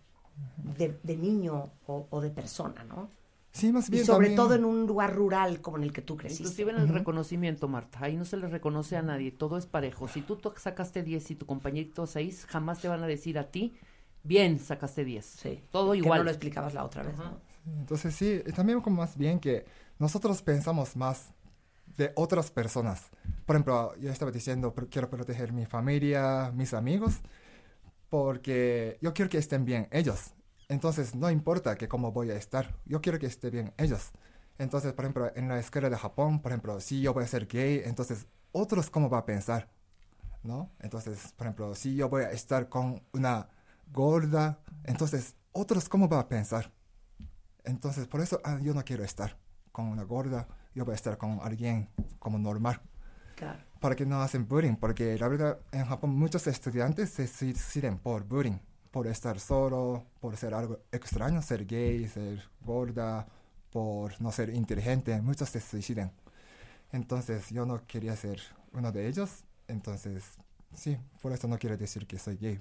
[0.79, 3.11] de, de niño o, o de persona, ¿no?
[3.51, 6.17] Sí, más Y sobre también- todo en un lugar rural como en el que tú
[6.17, 6.43] creciste.
[6.45, 10.07] Inclusive en el reconocimiento, Marta, ahí no se le reconoce a nadie, todo es parejo.
[10.07, 13.75] Si tú sacaste 10 y tu compañerito 6, jamás te van a decir a ti,
[14.23, 15.25] bien, sacaste 10.
[15.25, 15.63] Sí.
[15.73, 16.19] Todo Que igual.
[16.21, 17.41] no lo explicabas la otra vez, ¿no?
[17.81, 19.65] Entonces sí, también como más bien que
[19.99, 21.33] nosotros pensamos más
[21.97, 23.11] de otras personas.
[23.45, 27.21] Por ejemplo, yo estaba diciendo, "Pero quiero proteger mi familia, mis amigos,
[28.11, 30.35] porque yo quiero que estén bien ellos.
[30.69, 34.13] Entonces no importa que cómo voy a estar, yo quiero que estén bien ellos.
[34.59, 37.47] Entonces, por ejemplo, en la escuela de Japón, por ejemplo, si yo voy a ser
[37.47, 39.71] gay, entonces otros cómo va a pensar,
[40.43, 40.71] ¿no?
[40.81, 43.49] Entonces, por ejemplo, si yo voy a estar con una
[43.93, 46.73] gorda, entonces otros cómo va a pensar.
[47.65, 49.39] Entonces, por eso ah, yo no quiero estar
[49.73, 51.89] con una gorda, yo voy a estar con alguien
[52.19, 52.81] como normal.
[53.37, 53.61] Claro.
[53.81, 58.25] Para que no hacen bullying, porque la verdad en Japón muchos estudiantes se suicidan por
[58.25, 58.59] bullying,
[58.91, 63.27] por estar solo, por ser algo extraño, ser gay, ser gorda,
[63.71, 66.13] por no ser inteligente, muchos se suicidan.
[66.93, 68.41] Entonces yo no quería ser
[68.73, 70.25] uno de ellos, entonces
[70.75, 72.61] sí, por eso no quiero decir que soy gay.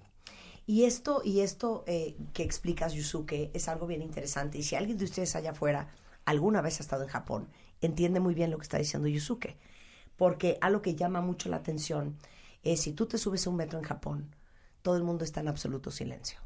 [0.66, 4.58] Y esto, y esto eh, que explicas, Yusuke, es algo bien interesante.
[4.58, 5.90] Y si alguien de ustedes allá afuera
[6.26, 7.48] alguna vez ha estado en Japón,
[7.80, 9.56] entiende muy bien lo que está diciendo Yusuke.
[10.18, 12.18] Porque algo que llama mucho la atención
[12.64, 14.36] es si tú te subes a un metro en Japón,
[14.82, 16.40] todo el mundo está en absoluto silencio.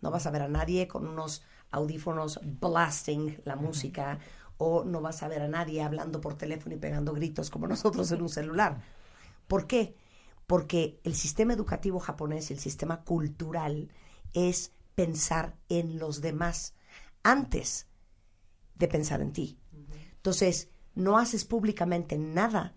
[0.00, 4.18] No vas a ver a nadie con unos audífonos blasting la música
[4.58, 8.10] o no vas a ver a nadie hablando por teléfono y pegando gritos como nosotros
[8.12, 8.82] en un celular.
[9.46, 9.96] ¿Por qué?
[10.46, 13.90] Porque el sistema educativo japonés, el sistema cultural,
[14.32, 16.74] es pensar en los demás
[17.22, 17.86] antes
[18.74, 19.58] de pensar en ti.
[20.16, 22.74] Entonces, no haces públicamente nada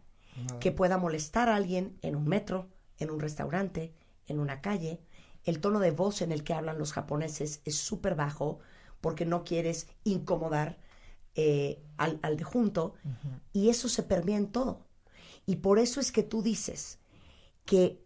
[0.60, 3.94] que pueda molestar a alguien en un metro, en un restaurante,
[4.30, 5.02] en una calle.
[5.44, 8.60] El tono de voz en el que hablan los japoneses es súper bajo
[9.02, 10.78] porque no quieres incomodar
[11.36, 12.96] eh, al, al de junto
[13.54, 14.86] y eso se permea en todo.
[15.46, 17.00] Y por eso es que tú dices
[17.66, 18.04] que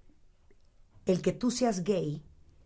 [1.06, 2.24] el que tú seas gay,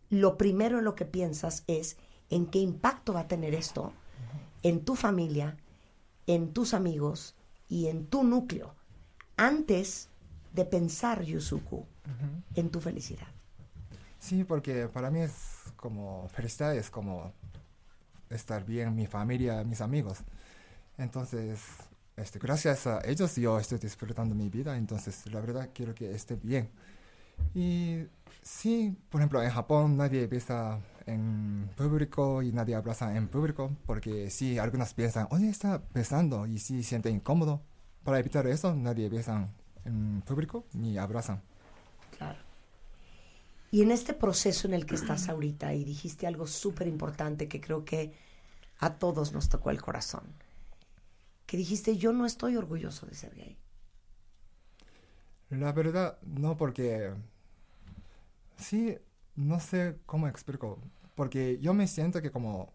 [0.09, 1.97] lo primero en lo que piensas es
[2.29, 3.93] en qué impacto va a tener esto
[4.63, 5.57] en tu familia,
[6.25, 7.35] en tus amigos
[7.69, 8.75] y en tu núcleo,
[9.37, 10.09] antes
[10.53, 11.85] de pensar, Yusuku,
[12.55, 13.27] en tu felicidad?
[14.19, 15.33] Sí, porque para mí es
[15.75, 17.31] como felicidad, es como
[18.29, 20.19] estar bien, mi familia, mis amigos.
[20.97, 21.59] Entonces,
[22.17, 26.35] este, gracias a ellos yo estoy disfrutando mi vida, entonces la verdad quiero que esté
[26.35, 26.69] bien.
[27.53, 28.07] Y
[28.41, 34.29] sí, por ejemplo, en Japón nadie besa en público y nadie abraza en público, porque
[34.29, 37.61] sí, algunas piensan, oye, está besando y sí siente incómodo.
[38.03, 39.49] Para evitar eso, nadie besa
[39.85, 41.41] en público ni abrazan.
[43.71, 47.59] Y en este proceso en el que estás ahorita, y dijiste algo súper importante que
[47.59, 48.13] creo que
[48.79, 50.23] a todos nos tocó el corazón,
[51.45, 53.57] que dijiste, yo no estoy orgulloso de ser gay.
[55.49, 57.13] La verdad, no porque...
[58.57, 58.97] Sí,
[59.35, 60.79] no sé cómo explico.
[61.15, 62.73] Porque yo me siento que como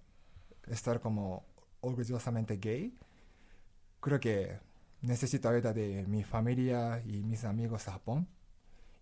[0.66, 1.44] estar como
[1.80, 2.94] orgullosamente gay,
[4.00, 4.58] creo que
[5.00, 8.28] necesito ayuda de mi familia y mis amigos de Japón.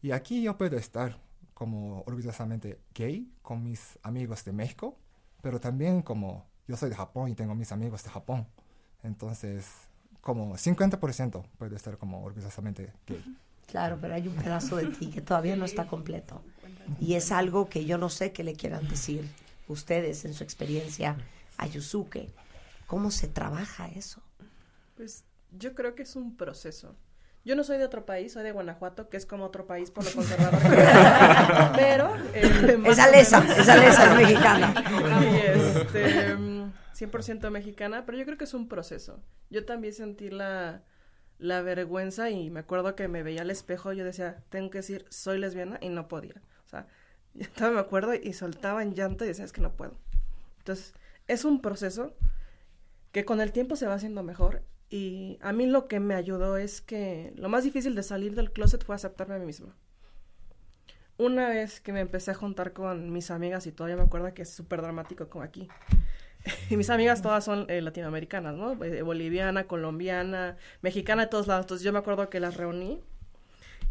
[0.02, 1.20] Y aquí yo puedo estar
[1.60, 4.96] como orgullosamente gay con mis amigos de México,
[5.42, 8.48] pero también como yo soy de Japón y tengo mis amigos de Japón.
[9.02, 9.66] Entonces,
[10.22, 13.22] como 50% puedo estar como orgullosamente gay.
[13.66, 16.42] Claro, pero hay un pedazo de ti que todavía no está completo.
[16.98, 19.28] Y es algo que yo no sé qué le quieran decir
[19.68, 21.18] ustedes en su experiencia
[21.58, 22.32] a Yusuke.
[22.86, 24.22] ¿Cómo se trabaja eso?
[24.96, 26.96] Pues yo creo que es un proceso.
[27.44, 30.04] Yo no soy de otro país, soy de Guanajuato, que es como otro país por
[30.04, 30.60] lo conservador.
[30.62, 31.70] es.
[31.76, 32.14] Pero.
[32.34, 34.74] eh, más Esa o lesa, menos- esa lesa es mexicana.
[35.22, 39.22] Y este, mm, 100% mexicana, pero yo creo que es un proceso.
[39.48, 40.82] Yo también sentí la,
[41.38, 44.78] la vergüenza y me acuerdo que me veía al espejo y yo decía, tengo que
[44.78, 46.34] decir, soy lesbiana y no podía.
[46.66, 46.86] O sea,
[47.34, 49.96] yo estaba, me acuerdo, y soltaba en llanto y decía, es que no puedo.
[50.58, 50.92] Entonces,
[51.26, 52.14] es un proceso
[53.12, 54.62] que con el tiempo se va haciendo mejor.
[54.90, 58.52] Y a mí lo que me ayudó es que lo más difícil de salir del
[58.52, 59.76] closet fue aceptarme a mí misma.
[61.16, 64.42] Una vez que me empecé a juntar con mis amigas y todavía me acuerdo que
[64.42, 65.68] es súper dramático como aquí.
[66.70, 68.82] Y mis amigas todas son eh, latinoamericanas, ¿no?
[68.82, 71.64] Eh, Boliviana, colombiana, mexicana de todos lados.
[71.64, 72.98] Entonces yo me acuerdo que las reuní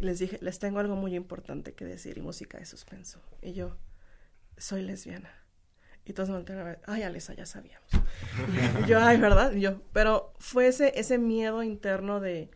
[0.00, 3.20] y les dije, les tengo algo muy importante que decir y música de suspenso.
[3.40, 3.76] Y yo,
[4.58, 5.30] soy lesbiana.
[6.04, 7.88] Y todos me a ver, ay, Alesa, ya sabíamos.
[8.88, 9.52] yo, ay, ¿verdad?
[9.52, 12.50] Yo, pero fue ese, ese miedo interno de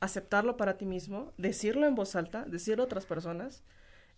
[0.00, 3.62] aceptarlo para ti mismo, decirlo en voz alta, decirlo a otras personas.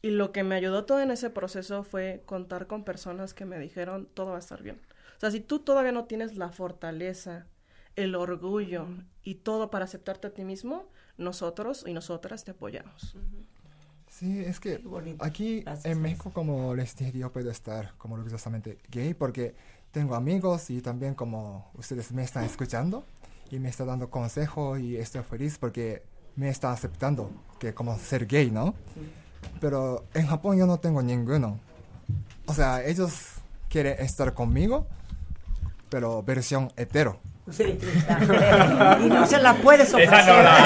[0.02, 3.58] Y lo que me ayudó todo en ese proceso fue contar con personas que me
[3.58, 4.80] dijeron, todo va a estar bien.
[5.16, 7.46] O sea, si tú todavía no tienes la fortaleza,
[7.96, 8.86] el orgullo
[9.22, 10.88] y todo para aceptarte a ti mismo,
[11.18, 13.16] nosotros y nosotras te apoyamos.
[14.20, 14.82] Sí, es que
[15.20, 19.54] aquí en México, como les dije, yo puedo estar como orgullosamente gay porque
[19.92, 23.06] tengo amigos y también como ustedes me están escuchando
[23.50, 26.02] y me están dando consejo y estoy feliz porque
[26.36, 28.74] me está aceptando que como ser gay, ¿no?
[29.58, 31.58] Pero en Japón yo no tengo ninguno.
[32.44, 33.36] O sea, ellos
[33.70, 34.86] quieren estar conmigo,
[35.88, 37.20] pero versión hetero.
[37.50, 37.78] Sí.
[39.00, 40.18] Y no se la puedes ofrecer.
[40.18, 40.56] Esa no la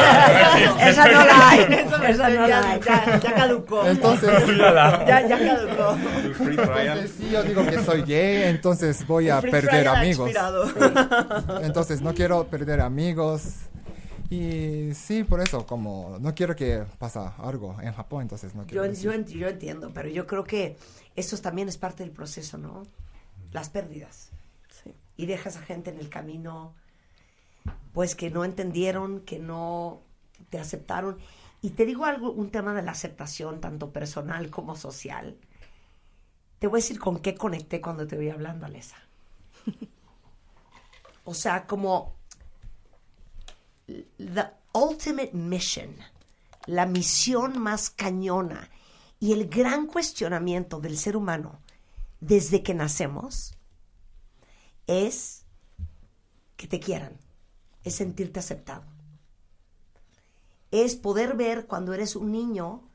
[0.50, 0.62] hay.
[0.90, 1.60] Esa no la hay.
[2.08, 2.80] Esa no ya- la hay.
[2.80, 3.86] ya- ya caducó.
[3.86, 5.96] Entonces, Ya- ya caducó.
[6.40, 10.30] Entonces, si yo digo que soy gay, entonces voy a perder amigos.
[11.62, 13.42] Entonces no quiero perder amigos.
[14.30, 18.86] Y sí, por eso, como no quiero que pasa algo en Japón, entonces no quiero
[18.86, 20.76] Yo, yo entiendo, pero yo creo que
[21.14, 22.82] eso también es parte del proceso, ¿no?
[23.52, 24.30] Las pérdidas.
[25.16, 26.74] Y dejas a gente en el camino,
[27.92, 30.02] pues que no entendieron, que no
[30.50, 31.18] te aceptaron.
[31.62, 35.36] Y te digo algo, un tema de la aceptación, tanto personal como social.
[36.58, 38.96] Te voy a decir con qué conecté cuando te voy hablando, Alesa.
[41.24, 42.16] O sea, como
[43.86, 45.94] the ultimate mission,
[46.66, 48.70] la misión más cañona
[49.20, 51.60] y el gran cuestionamiento del ser humano
[52.20, 53.54] desde que nacemos
[54.86, 55.44] es
[56.56, 57.18] que te quieran,
[57.82, 58.84] es sentirte aceptado.
[60.70, 62.88] Es poder ver cuando eres un niño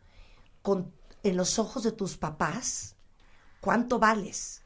[0.61, 0.94] con,
[1.24, 2.95] en los ojos de tus papás
[3.61, 4.61] cuánto vales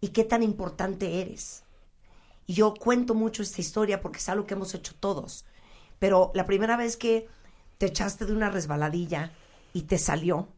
[0.00, 1.62] y qué tan importante eres.
[2.46, 5.44] Y yo cuento mucho esta historia porque es algo que hemos hecho todos.
[5.98, 7.28] Pero la primera vez que
[7.78, 9.32] te echaste de una resbaladilla
[9.72, 10.48] y te salió,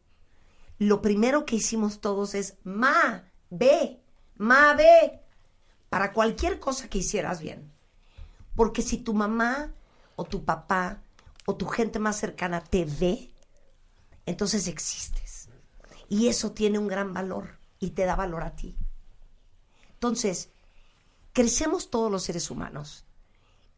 [0.79, 4.01] lo primero que hicimos todos es, ma, ve,
[4.37, 5.22] ma, ve,
[5.93, 7.71] para cualquier cosa que hicieras bien.
[8.55, 9.71] Porque si tu mamá
[10.15, 11.03] o tu papá
[11.45, 13.31] o tu gente más cercana te ve,
[14.25, 15.49] entonces existes.
[16.09, 18.75] Y eso tiene un gran valor y te da valor a ti.
[19.91, 20.49] Entonces,
[21.31, 23.05] crecemos todos los seres humanos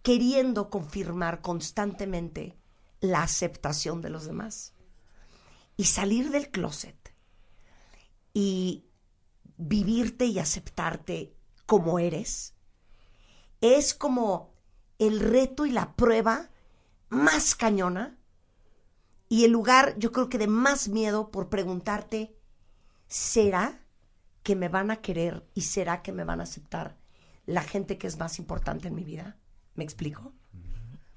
[0.02, 2.56] queriendo confirmar constantemente
[3.02, 4.72] la aceptación de los demás.
[5.76, 7.14] Y salir del closet
[8.34, 8.86] y
[9.58, 11.35] vivirte y aceptarte
[11.66, 12.56] como eres
[13.62, 14.54] es como
[15.00, 16.50] el reto y la prueba
[17.10, 18.18] más cañona
[19.28, 22.38] y el lugar yo creo que de más miedo por preguntarte,
[23.08, 23.82] ¿será
[24.44, 26.98] que me van a querer y será que me van a aceptar
[27.46, 29.38] la gente que es más importante en mi vida?
[29.74, 30.34] ¿Me explico?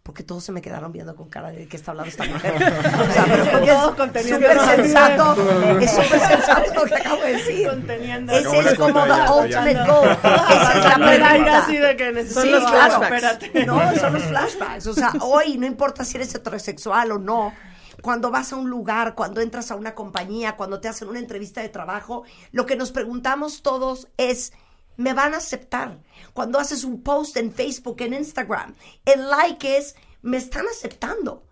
[0.09, 2.55] Porque todos se me quedaron viendo con cara de que está hablando esta mujer.
[2.99, 5.37] O sea, pero porque Todos es súper sensato.
[5.83, 7.69] Es súper sensato lo que acabo de decir.
[7.69, 8.33] Conteniendo.
[8.33, 10.09] Ese es como the ultimate goal.
[10.23, 11.59] Esa es la pregunta.
[11.59, 13.67] así de que necesito- Sí, Son los flashbacks.
[13.67, 14.87] No, son los flashbacks.
[14.87, 17.53] O sea, hoy no importa si eres heterosexual o no.
[18.01, 21.61] Cuando vas a un lugar, cuando entras a una compañía, cuando te hacen una entrevista
[21.61, 24.55] de trabajo, lo que nos preguntamos todos es,
[24.99, 26.03] ¿me van a aceptar?
[26.35, 31.47] Cuando haces un post en Facebook, en Instagram, el like es, ¿me están aceptando?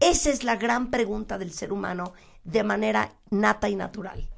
[0.00, 2.12] Esa es la gran pregunta del ser humano
[2.44, 4.28] de manera nata y natural.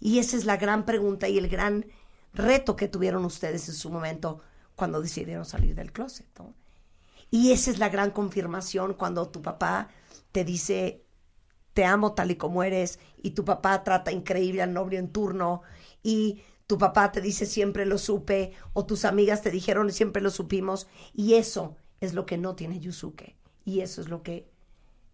[0.00, 1.86] Y esa es la gran pregunta y el gran
[2.32, 4.40] reto que tuvieron ustedes en su momento
[4.76, 6.26] cuando decidieron salir del closet.
[7.30, 9.88] Y esa es la gran confirmación cuando tu papá
[10.30, 11.04] te dice,
[11.72, 15.62] te amo tal y como eres, y tu papá trata increíble al novio en turno,
[16.02, 20.30] y tu papá te dice siempre lo supe, o tus amigas te dijeron siempre lo
[20.30, 24.50] supimos, y eso es lo que no tiene Yusuke, y eso es lo que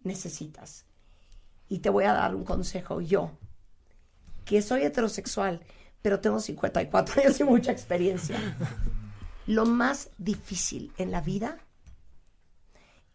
[0.03, 0.85] necesitas.
[1.67, 3.31] Y te voy a dar un consejo yo,
[4.45, 5.61] que soy heterosexual,
[6.01, 8.37] pero tengo 54 años y mucha experiencia.
[9.45, 11.59] Lo más difícil en la vida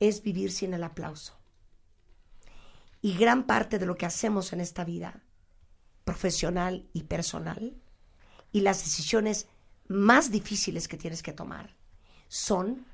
[0.00, 1.38] es vivir sin el aplauso.
[3.00, 5.22] Y gran parte de lo que hacemos en esta vida,
[6.04, 7.76] profesional y personal,
[8.56, 9.48] y las decisiones
[9.86, 11.76] más difíciles que tienes que tomar,
[12.26, 12.86] son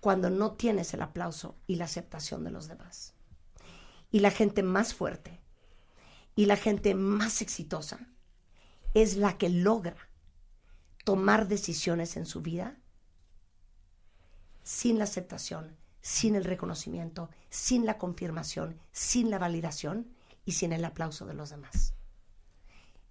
[0.00, 3.14] cuando no tienes el aplauso y la aceptación de los demás.
[4.10, 5.40] Y la gente más fuerte
[6.34, 8.00] y la gente más exitosa
[8.92, 10.08] es la que logra
[11.04, 12.76] tomar decisiones en su vida
[14.64, 20.12] sin la aceptación, sin el reconocimiento, sin la confirmación, sin la validación
[20.44, 21.94] y sin el aplauso de los demás.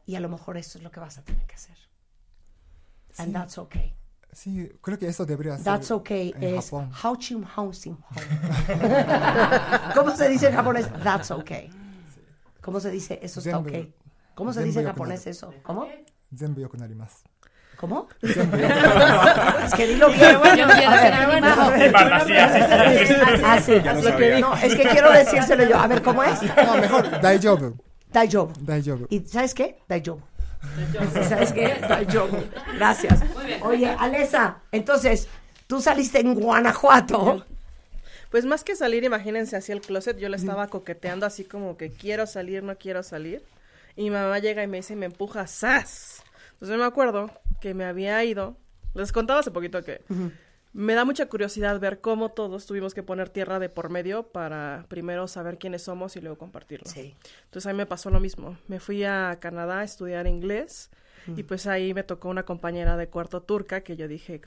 [0.06, 1.93] Y a lo mejor eso es lo que vas a tener que hacer
[3.18, 3.34] and sí.
[3.34, 3.94] that's okay.
[4.32, 5.66] Sí, creo que eso debería ser.
[5.66, 6.34] That's okay.
[6.36, 6.92] En es Japón.
[6.92, 7.98] Hauchim Hausim
[9.96, 10.88] ¿Cómo se dice en japonés?
[11.04, 11.68] That's okay.
[11.68, 12.22] Sí.
[12.62, 13.94] ¿Cómo se dice eso está okay?
[14.34, 15.54] ¿Cómo se dice en japonés eso?
[15.62, 15.88] ¿Cómo?
[17.78, 18.08] ¿Cómo?
[18.22, 20.40] es que dilo bien.
[20.40, 20.66] Bueno,
[23.46, 23.74] Así.
[24.40, 25.78] No, es que quiero decírselo yo.
[25.78, 26.42] A ver, ¿cómo es?
[26.42, 27.76] No, mejor, Daijobu.
[28.12, 28.54] Daijobu.
[28.62, 29.08] Daijobu.
[29.10, 29.80] ¿Y sabes qué?
[29.88, 30.22] Daijobu.
[31.20, 31.76] ¿Y sabes qué?
[32.76, 33.22] Gracias.
[33.62, 35.28] Oye, Alesa, entonces,
[35.68, 37.46] tú saliste en Guanajuato.
[38.32, 41.92] Pues más que salir, imagínense así el closet, yo le estaba coqueteando así como que
[41.92, 43.44] quiero salir, no quiero salir.
[43.96, 46.24] Y mi mamá llega y me dice y me empuja, ¡zas!
[46.54, 47.30] Entonces me acuerdo
[47.62, 48.58] que me había ido,
[48.96, 50.02] les contaba hace poquito que
[50.74, 54.86] me da mucha curiosidad ver cómo todos tuvimos que poner tierra de por medio para
[54.88, 56.90] primero saber quiénes somos y luego compartirlo.
[56.96, 58.58] Entonces a mí me pasó lo mismo.
[58.68, 60.90] Me fui a Canadá a estudiar inglés
[61.38, 64.42] y pues ahí me tocó una compañera de cuarto turca que yo dije,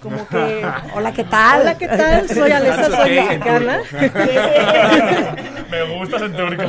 [0.00, 0.66] como que...
[0.94, 1.60] Hola, ¿qué tal?
[1.60, 2.28] Hola, ¿qué tal?
[2.28, 3.82] Soy Alesa, That's soy okay mexicana.
[5.70, 6.62] Me gustas en turco.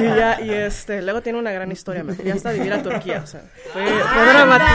[0.00, 3.20] y ya, y este, luego tiene una gran historia, me fui hasta vivir a Turquía,
[3.22, 3.42] o sea,
[3.72, 4.72] fue, fue dramático.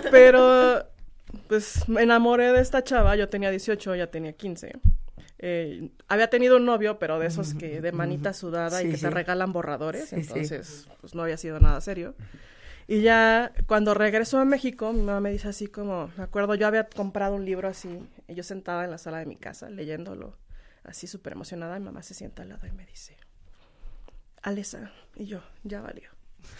[0.10, 0.93] Pero,
[1.56, 4.72] pues, me enamoré de esta chava, yo tenía 18, ella tenía 15.
[5.38, 8.96] Eh, había tenido un novio, pero de esos que de manita sudada Sí, y que
[8.96, 9.02] sí.
[9.02, 10.20] te regalan borradores, Sí, sí.
[10.22, 12.14] entonces, pues no había sido nada serio.
[12.86, 16.66] Y ya cuando regresó a México, mi mamá me dice así como, me acuerdo, yo
[16.66, 17.98] había comprado un libro así,
[18.28, 20.36] y yo sentada en la sala de mi casa leyéndolo,
[20.82, 23.16] así súper emocionada, mi mamá se sienta al lado y me dice,
[24.42, 26.10] Alesa, y yo, ya valió.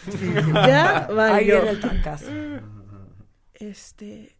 [0.53, 1.61] ya Ahí valió.
[1.61, 2.61] viene el.
[3.53, 4.35] Este,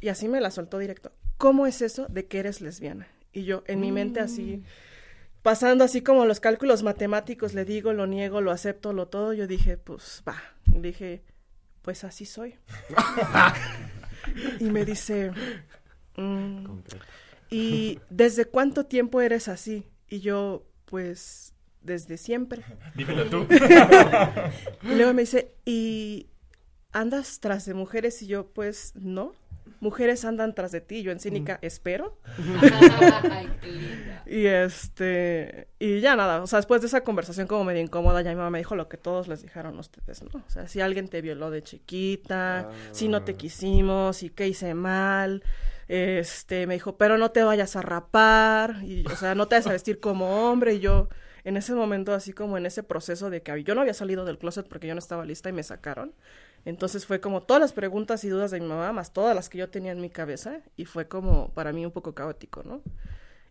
[0.00, 1.12] y así me la soltó directo.
[1.36, 3.08] ¿Cómo es eso de que eres lesbiana?
[3.32, 4.62] Y yo, en mi mente así,
[5.42, 9.46] pasando así como los cálculos matemáticos, le digo, lo niego, lo acepto, lo todo, yo
[9.46, 10.42] dije, pues va.
[10.66, 11.22] Dije,
[11.82, 12.56] pues así soy.
[14.60, 15.32] y me dice,
[16.16, 16.80] "Mm,
[17.50, 19.86] ¿y desde cuánto tiempo eres así?
[20.08, 22.62] Y yo, pues, desde siempre.
[22.94, 23.46] Dímelo tú.
[24.82, 26.26] y luego me dice, ¿y
[26.92, 28.20] andas tras de mujeres?
[28.22, 29.32] Y yo, pues, no.
[29.80, 31.02] Mujeres andan tras de ti.
[31.02, 32.18] Yo en cínica, espero.
[33.30, 34.22] Ay, qué linda.
[34.26, 38.30] Y este, y ya nada, o sea, después de esa conversación como medio incómoda, ya
[38.30, 40.44] mi mamá me dijo lo que todos les dijeron a ustedes, ¿no?
[40.46, 44.74] O sea, si alguien te violó de chiquita, si no te quisimos, si qué hice
[44.74, 45.42] mal,
[45.88, 49.66] este, me dijo, pero no te vayas a rapar, y, o sea, no te vayas
[49.66, 51.08] a vestir como hombre, y yo,
[51.42, 54.38] en ese momento, así como en ese proceso de que yo no había salido del
[54.38, 56.14] closet porque yo no estaba lista y me sacaron,
[56.64, 59.58] entonces fue como todas las preguntas y dudas de mi mamá, más todas las que
[59.58, 62.82] yo tenía en mi cabeza, y fue como para mí un poco caótico, ¿no?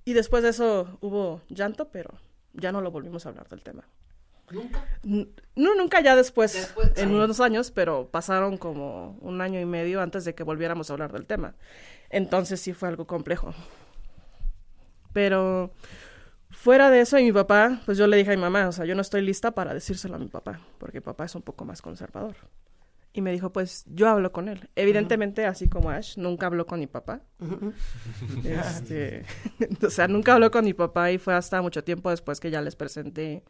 [0.06, 2.12] Y después de eso hubo llanto, pero
[2.54, 3.84] ya no lo volvimos a hablar del tema.
[4.52, 4.84] ¿Nunca?
[5.04, 7.14] No, nunca ya después, Después, en sí.
[7.16, 11.12] unos años, pero pasaron como un año y medio antes de que volviéramos a hablar
[11.12, 11.54] del tema.
[12.10, 13.54] Entonces sí fue algo complejo.
[15.14, 15.72] Pero
[16.50, 18.86] fuera de eso, y mi papá, pues yo le dije a mi mamá, o sea,
[18.86, 21.66] yo no estoy lista para decírselo a mi papá, porque mi papá es un poco
[21.66, 22.36] más conservador.
[23.12, 24.70] Y me dijo, pues yo hablo con él.
[24.76, 27.22] Evidentemente, así como Ash, nunca habló con mi papá.
[28.44, 29.26] Este,
[29.86, 32.62] o sea, nunca habló con mi papá y fue hasta mucho tiempo después que ya
[32.62, 33.44] les presenté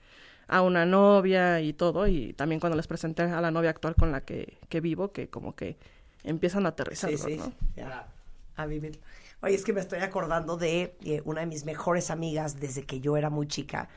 [0.48, 4.11] a una novia y todo, y también cuando les presenté a la novia actual con
[4.11, 5.77] la que, que vivo, que como que
[6.23, 7.53] empiezan a aterrizar, Sí, sí, ¿no?
[7.76, 8.07] ya.
[8.56, 8.99] A vivir.
[9.41, 12.99] Oye, es que me estoy acordando de eh, una de mis mejores amigas desde que
[12.99, 13.90] yo era muy chica.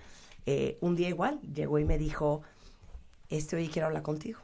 [0.46, 2.42] Eh, un día igual llegó y me dijo,
[3.28, 4.40] este, oye, quiero hablar contigo.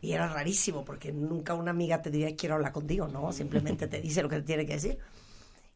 [0.00, 3.32] Y era rarísimo porque nunca una amiga te diría quiero hablar contigo, ¿no?
[3.32, 4.98] Simplemente te dice lo que te tiene que decir.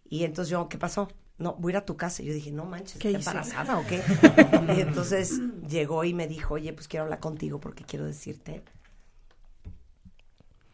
[0.09, 1.09] Y entonces yo, ¿qué pasó?
[1.39, 2.23] No, voy a ir a tu casa.
[2.23, 4.01] Y yo dije, no manches, ¿Qué ¿estás embarazada o qué?
[4.77, 8.63] y entonces llegó y me dijo, oye, pues quiero hablar contigo porque quiero decirte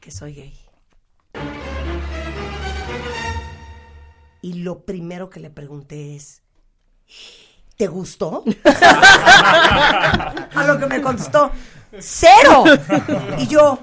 [0.01, 0.55] que soy gay.
[4.43, 6.43] Y lo primero que le pregunté es,
[7.79, 8.45] ¿te gustó?
[8.65, 11.53] A lo que me contestó,
[12.01, 12.65] ¡cero!
[13.39, 13.79] Y yo,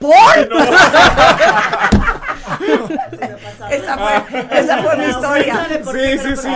[0.00, 0.14] ¿por?
[3.70, 5.66] Esa fue, esa fue mi historia.
[5.68, 6.48] Sí, sí, sí.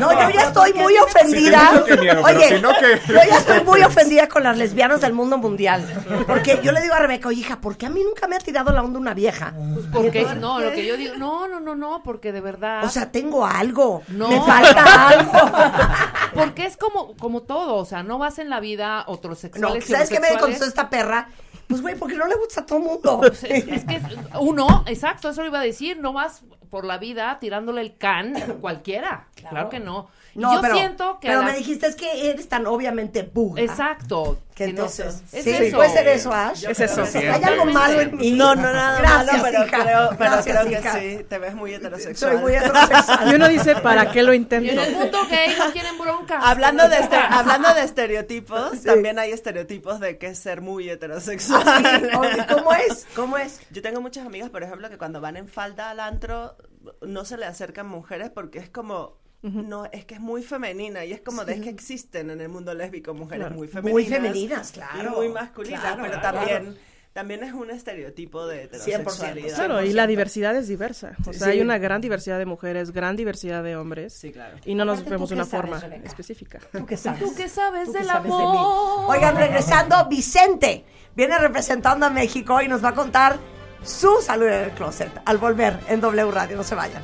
[0.00, 1.84] No, yo ya estoy muy ofendida.
[2.24, 5.84] Oye, no yo ya estoy muy ofendida con las lesbianas del mundo mundial.
[6.26, 8.38] Porque yo le digo a Rebeca, oye, hija, ¿por qué a mí nunca me ha
[8.38, 9.52] tirado la onda una vieja?
[9.92, 12.84] Porque, entonces, no, lo que yo digo, no, no, no, no, porque de verdad.
[12.84, 14.02] O sea, tengo algo.
[14.08, 14.28] No.
[14.28, 15.32] Me falta algo.
[16.34, 19.92] Porque es como, como todo, o sea, no vas en la vida No, heterosexuales y
[19.92, 21.28] ¿sabes qué me contestó esta perra?
[21.70, 23.20] Pues, güey, porque no le gusta a todo mundo.
[23.30, 24.00] Es, es que
[24.40, 28.36] uno, exacto, eso lo iba a decir, no vas por la vida tirándole el can
[28.36, 29.28] a cualquiera.
[29.34, 30.08] Claro, que no.
[30.40, 31.28] No, yo pero, siento que.
[31.28, 33.62] pero me dijiste, es que eres tan obviamente buga.
[33.62, 34.38] Exacto.
[34.54, 35.76] Que entonces, es sí, eso.
[35.78, 36.64] puede ser eso, Ash.
[36.68, 37.02] Es eso.
[37.14, 38.32] Hay algo malo en mí.
[38.32, 39.82] No, no, nada Gracias, malo, pero hija.
[39.84, 40.92] creo, pero Gracias, creo hija.
[41.00, 41.24] que sí.
[41.24, 42.32] Te ves muy heterosexual.
[42.32, 43.30] Soy muy heterosexual.
[43.32, 44.70] Y uno dice, ¿para qué lo Y intento?
[44.70, 46.40] en el mundo gay no quieren bronca.
[46.40, 51.62] Hablando de, este- hablando de estereotipos, también hay estereotipos de que es ser muy heterosexual.
[51.66, 52.16] Ah, sí.
[52.18, 53.06] Oye, ¿Cómo es?
[53.16, 53.60] ¿Cómo es?
[53.70, 56.56] Yo tengo muchas amigas, por ejemplo, que cuando van en falda al antro
[57.00, 61.12] no se le acercan mujeres porque es como no, es que es muy femenina y
[61.12, 63.56] es como de es que existen en el mundo lésbico mujeres Claro.
[63.56, 64.08] muy Muy femeninas.
[64.18, 64.98] femeninas, claro.
[65.02, 66.38] Y muy masculinas, Claro, pero claro.
[66.38, 66.78] también
[67.12, 69.56] también es un estereotipo de heterosexualidad.
[69.56, 71.16] Claro, y la diversidad es diversa.
[71.26, 71.50] O sea, Sí.
[71.54, 74.12] hay una gran diversidad de mujeres, gran diversidad de hombres.
[74.12, 74.56] Sí, claro.
[74.64, 76.06] Y no nos Aparte, ¿tú vemos una sabes, forma Rebeca?
[76.08, 76.60] específica.
[76.70, 77.18] ¿Tú qué sabes?
[77.20, 78.34] ¿Tú qué sabes ¿Tú del qué sabes de mí?
[78.44, 79.06] amor?
[79.16, 80.84] Oigan, regresando, Vicente
[81.16, 83.38] viene representando a México y nos va a contar
[83.82, 85.10] su salud en el closet.
[85.24, 87.02] Al volver en W Radio, no se vayan.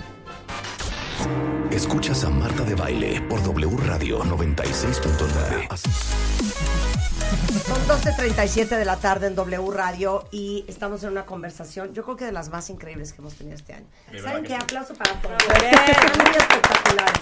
[1.70, 5.76] Escuchas a Marta de Baile por W Radio 96.9.
[7.66, 12.16] Son 12.37 de la tarde en W Radio y estamos en una conversación, yo creo
[12.16, 13.86] que de las más increíbles que hemos tenido este año.
[14.12, 14.54] De ¿Saben que qué?
[14.54, 14.60] sí.
[14.62, 15.36] Aplauso para todos.
[15.42, 17.20] Están muy espectaculares.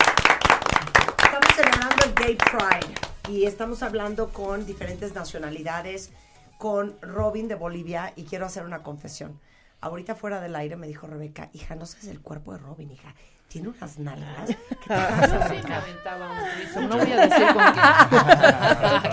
[1.25, 2.95] Estamos celebrando el Gay Pride
[3.29, 6.11] y estamos hablando con diferentes nacionalidades,
[6.59, 9.41] con Robin de Bolivia y quiero hacer una confesión.
[9.81, 13.15] Ahorita fuera del aire me dijo Rebeca, hija, no sabes el cuerpo de Robin, hija.
[13.49, 14.49] Tiene unas nalgas.
[14.69, 15.79] ¿Qué pasa, sí me Rebeca?
[15.79, 17.63] aventaba un threesome, no voy a decir con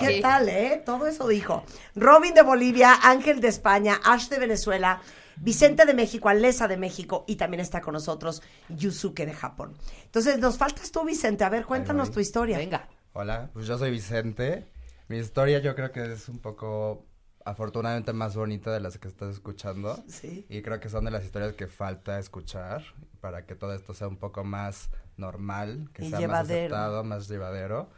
[0.14, 0.82] ¿Qué tal, eh?
[0.84, 1.64] Todo eso dijo.
[1.94, 5.00] Robin de Bolivia, Ángel de España, Ash de Venezuela,
[5.36, 9.76] Vicente de México, Alesa de México y también está con nosotros Yusuke de Japón.
[10.04, 11.44] Entonces, nos faltas tú, Vicente.
[11.44, 12.58] A ver, cuéntanos tu historia.
[12.58, 12.88] Venga.
[13.12, 14.66] Hola, pues yo soy Vicente.
[15.08, 17.06] Mi historia yo creo que es un poco
[17.44, 20.02] afortunadamente más bonita de las que estás escuchando.
[20.08, 20.46] Sí.
[20.48, 22.82] Y creo que son de las historias que falta escuchar
[23.22, 26.74] para que todo esto sea un poco más normal, que Y sea llevadero.
[26.74, 27.88] más aceptado, más llevadero.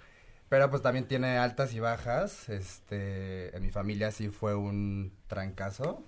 [0.48, 2.48] Pero pues también tiene altas y bajas.
[2.48, 6.04] Este, en mi familia sí fue un trancazo.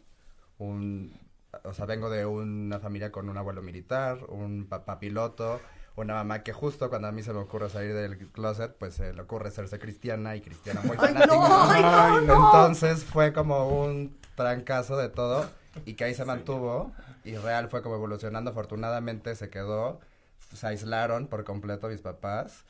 [0.59, 1.19] Un,
[1.65, 5.61] o sea, vengo de una familia con un abuelo militar, un papá piloto,
[5.97, 9.15] una mamá que justo cuando a mí se me ocurre salir del closet, pues se
[9.15, 11.27] le ocurre serse cristiana y cristiana muy Ay, fanática.
[11.35, 12.47] no, ay, no, no.
[12.47, 15.49] Entonces fue como un trancazo de todo
[15.87, 16.93] y que ahí se mantuvo
[17.27, 18.51] y real fue como evolucionando.
[18.51, 20.01] Afortunadamente se quedó,
[20.55, 22.65] se aislaron por completo mis papás.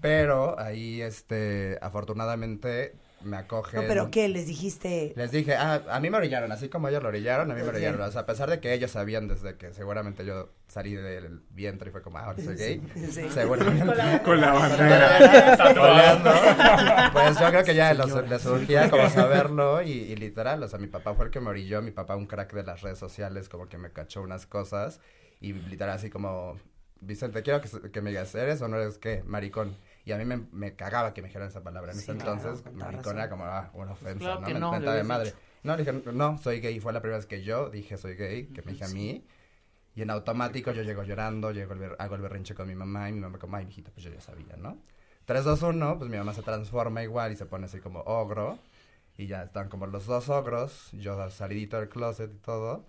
[0.00, 2.94] Pero ahí, este, afortunadamente
[3.26, 3.82] me acogen.
[3.82, 4.28] No, pero ¿qué?
[4.28, 5.12] ¿Les dijiste?
[5.16, 7.68] Les dije, ah, a mí me orillaron, así como ellos lo orillaron, a mí me
[7.68, 8.00] orillaron.
[8.00, 11.90] O sea, a pesar de que ellos sabían desde que seguramente yo salí del vientre
[11.90, 12.82] y fue como, ah, ahora soy gay.
[12.94, 13.28] Sí, sí.
[13.30, 14.20] Seguramente.
[14.24, 15.56] Con la- bandera.
[17.12, 20.78] Pues yo creo que ya los, les surgía como saberlo y, y literal, o sea,
[20.78, 23.48] mi papá fue el que me orilló, mi papá un crack de las redes sociales,
[23.48, 25.00] como que me cachó unas cosas
[25.40, 26.58] y literal así como,
[27.00, 29.22] Vicente, quiero que, que me digas, ¿eres o no eres qué?
[29.26, 29.76] Maricón.
[30.06, 31.92] Y a mí me, me cagaba que me dijeran esa palabra.
[31.92, 33.18] En ese claro, entonces, maricón razón.
[33.18, 34.46] era como, ah, una ofensa, claro ¿no?
[34.72, 35.24] Me no, de madre.
[35.30, 35.38] dicho.
[35.64, 36.78] No, le dije, no, soy gay.
[36.78, 39.24] Fue la primera vez que yo dije soy gay, que me dije a mí.
[39.96, 43.08] Y en automático yo llego llorando, llego el ber- hago el berrinche con mi mamá
[43.08, 44.78] y mi mamá como, ay, mijita, pues yo ya sabía, ¿no?
[45.24, 48.58] 3, 2, 1, pues mi mamá se transforma igual y se pone así como ogro.
[49.18, 52.84] Y ya están como los dos ogros, yo salidito del closet y todo.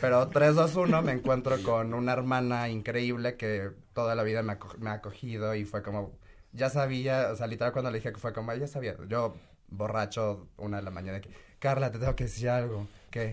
[0.00, 4.54] Pero 3, 2, 1 me encuentro con una hermana increíble que toda la vida me
[4.54, 6.12] ha, me ha acogido y fue como,
[6.52, 9.34] ya sabía, o sea, literal cuando le dije que fue como, "Ay, ya sabía, yo
[9.68, 13.30] borracho una de la mañana, que, Carla, te tengo que decir algo, que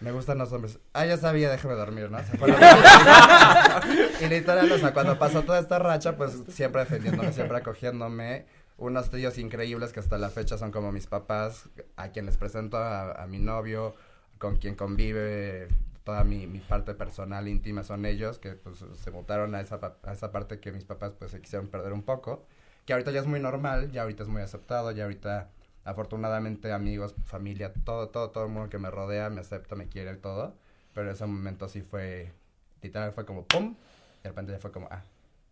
[0.00, 0.78] me gustan los hombres.
[0.92, 2.18] Ah, ya sabía, déjame dormir, ¿no?
[2.24, 2.50] Se fue
[4.20, 8.46] y literal, o sea, cuando pasó toda esta racha, pues siempre defendiéndome, siempre acogiéndome.
[8.76, 12.76] Unos tíos increíbles que hasta la fecha son como mis papás, a quien les presento
[12.76, 13.94] a, mi novio,
[14.38, 15.68] con quien convive
[16.02, 20.12] toda mi, mi parte personal íntima son ellos, que pues se mutaron a esa, a
[20.12, 22.44] esa parte que mis papás pues se quisieron perder un poco,
[22.84, 25.50] que ahorita ya es muy normal, ya ahorita es muy aceptado, ya ahorita
[25.84, 30.12] afortunadamente amigos, familia, todo, todo, todo el mundo que me rodea me acepta, me quiere
[30.12, 30.54] y todo,
[30.94, 32.32] pero ese momento sí fue,
[32.82, 33.76] literal fue como pum,
[34.20, 35.02] y de repente ya fue como, ah,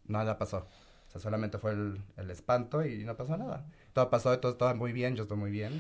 [0.07, 0.67] nada pasó.
[1.09, 3.67] O sea, solamente fue el, el espanto y no pasó nada.
[3.93, 5.75] Todo pasó, todo estaba muy bien, yo estoy muy bien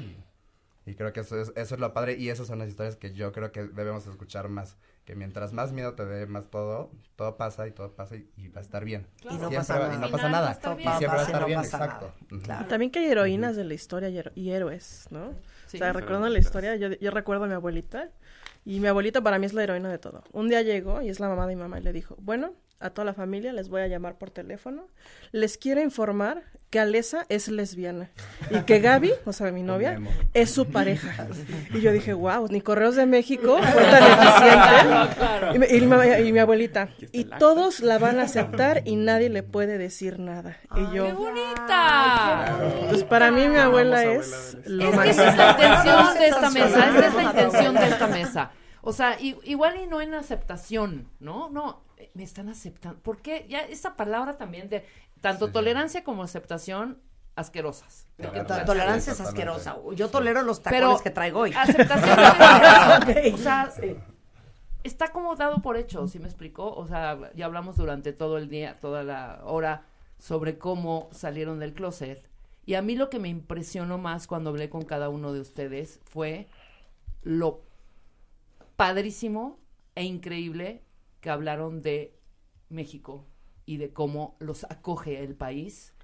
[0.86, 2.96] y, y creo que eso es, eso es lo padre y esas son las historias
[2.96, 4.76] que yo creo que debemos escuchar más.
[5.04, 8.48] Que mientras más miedo te dé, más todo, todo pasa y todo pasa y, y
[8.48, 9.08] va a estar bien.
[9.22, 9.94] Y no Siempre pasa va- nada.
[9.94, 10.50] y no pasa nada.
[10.52, 12.14] Y siempre va a estar no bien, exacto.
[12.30, 12.60] nada.
[12.60, 12.68] Ujú.
[12.68, 15.32] También que hay heroínas de la historia y, héroes, ¿no?
[15.66, 15.76] Sí.
[15.76, 18.10] o sea, recuerdo la historia, yo, yo recuerdo a mi abuelita,
[18.64, 20.22] y mi abuelita para mí es la heroína de todo.
[20.32, 22.90] Un día llegó, y es la mamá de mi mamá, y le dijo, bueno, a
[22.90, 24.86] toda la familia les voy a llamar por teléfono,
[25.32, 28.10] les quiero informar que Alesa es lesbiana,
[28.50, 30.00] y que Gaby, o sea, mi novia,
[30.32, 31.26] es su pareja.
[31.74, 35.14] Y yo dije, wow, ni Correos de México fue tan eficiente.
[35.18, 35.54] Claro.
[35.54, 39.28] Y, mi- y mi, y mi abuelita, y todos la van a aceptar y nadie
[39.28, 40.56] le puede decir nada.
[40.74, 42.58] Y yo, ¡Qué bonita!
[42.88, 46.26] pues para mí mi abuela es abuela lo Es que esa es la intención de
[46.28, 48.50] esta mesa, esa es la intención de esta mesa.
[48.80, 51.50] O sea, igual y no en aceptación, ¿no?
[51.50, 51.82] No,
[52.14, 52.98] me están aceptando.
[53.00, 53.46] ¿Por qué?
[53.48, 54.84] Ya esa palabra también de
[55.20, 56.98] tanto tolerancia como aceptación
[57.36, 58.06] asquerosas.
[58.16, 59.76] Porque- tolerancia es asquerosa.
[59.94, 61.52] Yo tolero los tacones Pero que traigo hoy.
[61.54, 62.18] aceptación.
[63.34, 63.72] O sea,
[64.84, 66.74] está como dado por hecho, ¿sí me explicó?
[66.74, 69.86] O sea, ya hablamos durante todo el día, toda la hora
[70.18, 72.28] sobre cómo salieron del closet.
[72.66, 75.98] Y a mí lo que me impresionó más cuando hablé con cada uno de ustedes
[76.04, 76.46] fue
[77.22, 77.62] lo
[78.76, 79.58] padrísimo
[79.94, 80.82] e increíble
[81.22, 82.14] que hablaron de
[82.68, 83.24] México
[83.64, 85.94] y de cómo los acoge el país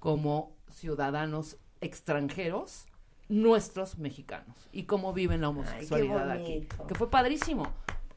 [0.00, 2.86] como ciudadanos extranjeros
[3.28, 6.66] nuestros mexicanos y cómo viven la homosexualidad aquí.
[6.88, 7.70] Que fue padrísimo.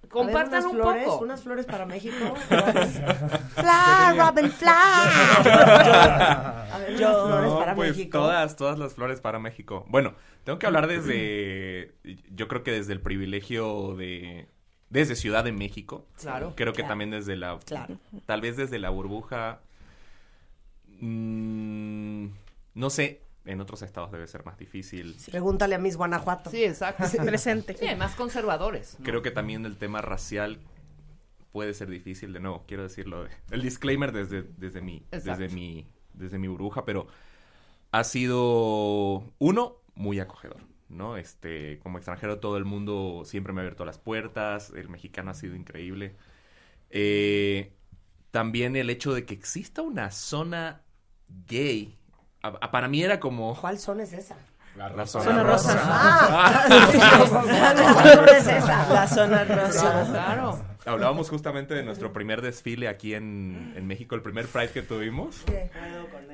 [0.10, 1.24] Compartan unas un flores, poco.
[1.26, 2.36] Unas flores para México.
[3.56, 4.70] fly, Robin, fly.
[4.70, 8.20] A ver, unas flores No, para pues México.
[8.20, 9.86] todas, todas las flores para México.
[9.90, 10.14] Bueno,
[10.44, 11.96] tengo que hablar desde,
[12.32, 14.48] yo creo que desde el privilegio de,
[14.94, 16.06] desde Ciudad de México.
[16.22, 16.54] Claro.
[16.56, 16.90] Creo que Claro.
[16.92, 17.98] también desde la, Claro.
[18.26, 19.60] tal vez desde la burbuja,
[21.00, 22.26] mm,
[22.76, 25.16] no sé, en otros estados debe ser más difícil.
[25.30, 26.50] Pregúntale a Miss Guanajuato.
[26.50, 27.04] Sí, exacto.
[27.26, 27.76] Presente.
[27.76, 28.96] Sí, más conservadores.
[29.00, 29.06] ¿no?
[29.06, 30.60] Creo que también el tema racial
[31.52, 33.28] puede ser difícil de nuevo, quiero decirlo.
[33.52, 35.42] El disclaimer desde, desde mi, Exacto.
[35.42, 37.08] desde mi, desde mi burbuja, pero
[37.92, 40.62] ha sido uno muy acogedor,
[40.94, 41.18] ¿no?
[41.18, 45.34] Este, como extranjero todo el mundo siempre me ha abierto las puertas, el mexicano ha
[45.34, 46.16] sido increíble.
[46.90, 47.74] Eh,
[48.32, 50.82] también el hecho de que exista una zona
[51.48, 51.98] gay,
[52.42, 54.36] a- a- para mí era como ¿Cuál zona es esa?
[54.76, 55.80] la zona, Zona rosa.
[55.84, 57.28] Ah, Ah.
[57.30, 58.94] ¿Cuál zona esa?
[58.94, 60.06] La zona rosa.
[60.10, 60.60] Claro.
[60.86, 65.44] Hablábamos justamente de nuestro primer desfile aquí en, en México, el primer Pride que tuvimos.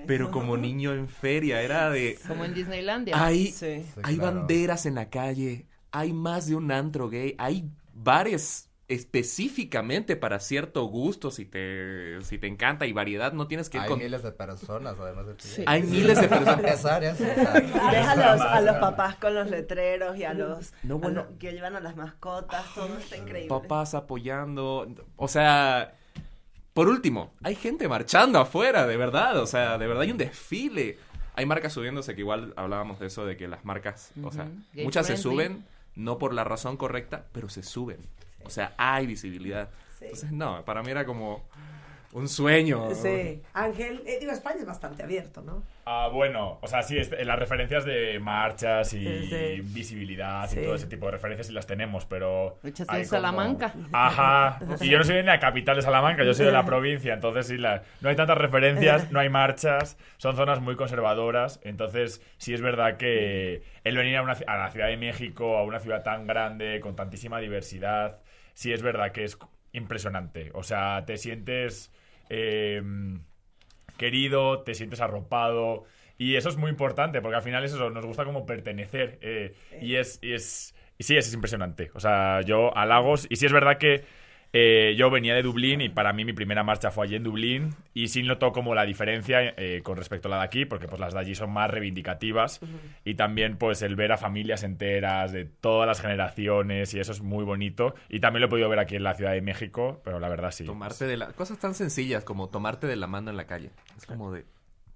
[0.08, 2.18] Pero como niño en feria, era de...
[2.28, 3.24] Como en Disneylandia.
[3.24, 3.84] Hay, Sí.
[4.04, 4.38] hay claro.
[4.38, 10.84] banderas en la calle, hay más de un antro gay, hay bares específicamente para cierto
[10.86, 14.00] gusto, si te, si te encanta y variedad, no tienes que ir Hay con...
[14.00, 15.48] miles de personas, además de ti.
[15.68, 16.62] Hay miles de personas.
[17.20, 21.26] Ves a los, a los papás con los letreros y a los, No, a bueno.
[21.30, 23.48] los que llevan a las mascotas, todo está increíble.
[23.48, 24.88] papás apoyando.
[25.16, 25.94] O sea,
[26.74, 29.38] por último, hay gente marchando afuera, de verdad.
[29.40, 30.98] O sea, de verdad hay un desfile.
[31.36, 35.06] Hay marcas subiéndose, que igual hablábamos de eso, de que las marcas, o sea, muchas
[35.08, 35.64] se suben,
[35.96, 38.00] no por la razón correcta, pero se suben.
[38.44, 39.70] O sea, hay visibilidad.
[39.98, 40.06] Sí.
[40.06, 41.44] Entonces, no, para mí era como
[42.12, 42.90] un sueño.
[42.96, 43.40] Sí.
[43.54, 45.62] Ángel, eh, digo, España es bastante abierto, ¿no?
[45.86, 49.62] Ah, bueno, o sea, sí, este, las referencias de marchas y Sí.
[49.62, 50.60] visibilidad Sí.
[50.60, 52.58] y todo ese tipo de referencias sí las tenemos, pero...
[52.88, 53.74] Hay en Salamanca.
[53.92, 54.60] Ajá.
[54.82, 57.46] Y yo no soy de la capital de Salamanca, yo soy de la provincia, entonces
[57.48, 62.56] sí, la- no hay tantas referencias, no hay marchas, son zonas muy conservadoras, entonces sí
[62.56, 65.80] es verdad que el venir a, una ci- a la Ciudad de México, a una
[65.80, 68.18] ciudad tan grande, con tantísima diversidad,
[68.54, 69.38] sí es verdad que es
[69.74, 70.52] impresionante.
[70.54, 71.92] O sea, te sientes...
[72.30, 72.82] eh,
[73.98, 75.84] querido, te sientes arropado.
[76.18, 79.20] Y eso es muy importante, porque al final es eso, nos gusta como pertenecer.
[79.22, 81.92] eh, y es, y es, y sí, es, es impresionante.
[81.94, 84.04] O sea, yo a Lagos, y sí es verdad que
[84.52, 87.76] eh, yo venía de Dublín y para mí mi primera marcha fue allí en Dublín.
[87.94, 91.00] Y sí noto como la diferencia eh, con respecto a la de aquí, porque pues
[91.00, 92.60] las de allí son más reivindicativas.
[93.06, 97.22] Y también pues el ver a familias enteras de todas las generaciones, y eso es
[97.22, 97.94] muy bonito.
[98.10, 100.52] Y también lo he podido ver aquí en la Ciudad de México, pero la verdad
[100.52, 100.66] sí.
[100.66, 101.28] Tomarte de la...
[101.34, 103.72] Cosas tan sencillas como tomarte de la mano en la calle.
[103.98, 104.46] Es como de...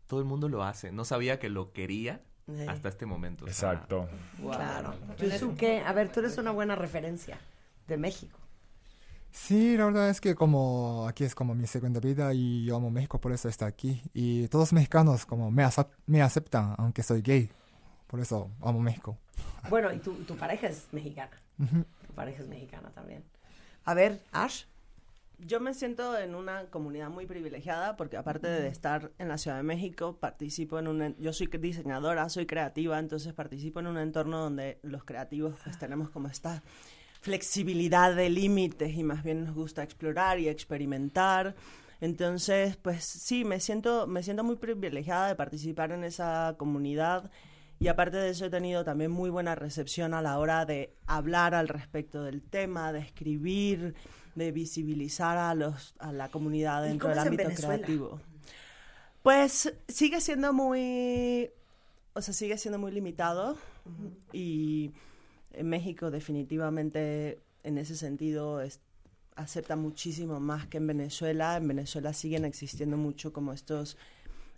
[0.07, 0.91] Todo el mundo lo hace.
[0.91, 2.65] No sabía que lo quería Sí.
[2.67, 3.47] hasta este momento.
[3.47, 4.09] Exacto.
[4.41, 4.93] Claro.
[5.17, 7.37] Yusuke, a ver, tú eres una buena referencia
[7.87, 8.37] de México.
[9.35, 12.91] Sí, la verdad es que como aquí es como mi segunda vida y yo amo
[12.91, 14.01] México, por eso estoy aquí.
[14.13, 17.49] Y todos los mexicanos como me, acep- me aceptan, aunque soy gay.
[18.07, 19.17] Por eso amo México.
[19.69, 21.31] Bueno, y tu, tu pareja es mexicana.
[21.57, 23.23] Tu pareja es mexicana también.
[23.85, 24.65] A ver, Ash.
[25.39, 29.57] Yo me siento en una comunidad muy privilegiada porque aparte de estar en la Ciudad
[29.57, 31.15] de México, participo en un...
[31.17, 36.09] Yo soy diseñadora, soy creativa, entonces participo en un entorno donde los creativos pues tenemos
[36.11, 36.61] como esta
[37.23, 41.55] flexibilidad de límites y más bien nos gusta explorar y experimentar.
[42.01, 47.31] Entonces, pues sí, me siento, me siento muy privilegiada de participar en esa comunidad
[47.79, 51.55] y aparte de eso he tenido también muy buena recepción a la hora de hablar
[51.55, 53.95] al respecto del tema, de escribir,
[54.35, 58.19] de visibilizar a los a la comunidad ¿Y dentro del ámbito creativo.
[59.21, 61.49] Pues sigue siendo muy
[62.13, 63.57] o sea, sigue siendo muy limitado
[64.33, 64.91] y
[65.53, 68.81] en México definitivamente en ese sentido es-
[69.35, 71.57] acepta muchísimo más que en Venezuela.
[71.57, 73.97] En Venezuela siguen existiendo mucho como estos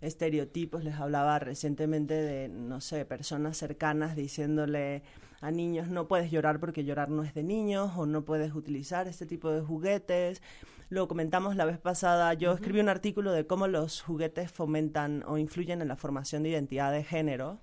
[0.00, 0.84] estereotipos.
[0.84, 5.02] Les hablaba recientemente de, no sé, personas cercanas diciéndole
[5.40, 9.06] a niños no puedes llorar porque llorar no es de niños o no puedes utilizar
[9.08, 10.42] este tipo de juguetes.
[10.88, 12.32] Lo comentamos la vez pasada.
[12.34, 16.50] Yo escribí un artículo de cómo los juguetes fomentan o influyen en la formación de
[16.50, 17.60] identidad de género.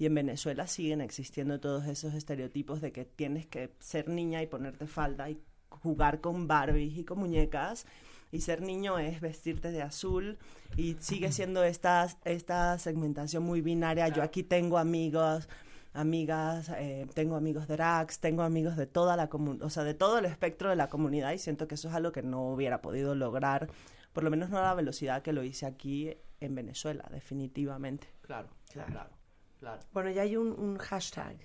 [0.00, 4.46] Y en Venezuela siguen existiendo todos esos estereotipos de que tienes que ser niña y
[4.46, 7.84] ponerte falda y jugar con Barbies y con muñecas.
[8.32, 10.38] Y ser niño es vestirte de azul.
[10.74, 14.08] Y sigue siendo esta, esta segmentación muy binaria.
[14.08, 15.50] Yo aquí tengo amigos,
[15.92, 20.16] amigas, eh, tengo amigos drags, tengo amigos de toda la comunidad, o sea, de todo
[20.16, 21.32] el espectro de la comunidad.
[21.32, 23.68] Y siento que eso es algo que no hubiera podido lograr,
[24.14, 28.08] por lo menos no a la velocidad que lo hice aquí en Venezuela, definitivamente.
[28.22, 28.90] Claro, Claro.
[28.92, 29.19] claro,
[29.60, 29.80] claro.
[29.92, 31.36] Bueno, ya hay un, un hashtag.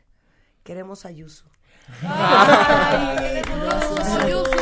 [0.64, 1.46] Queremos a Yusu.
[2.02, 3.42] Ay,
[4.32, 4.56] Yusu.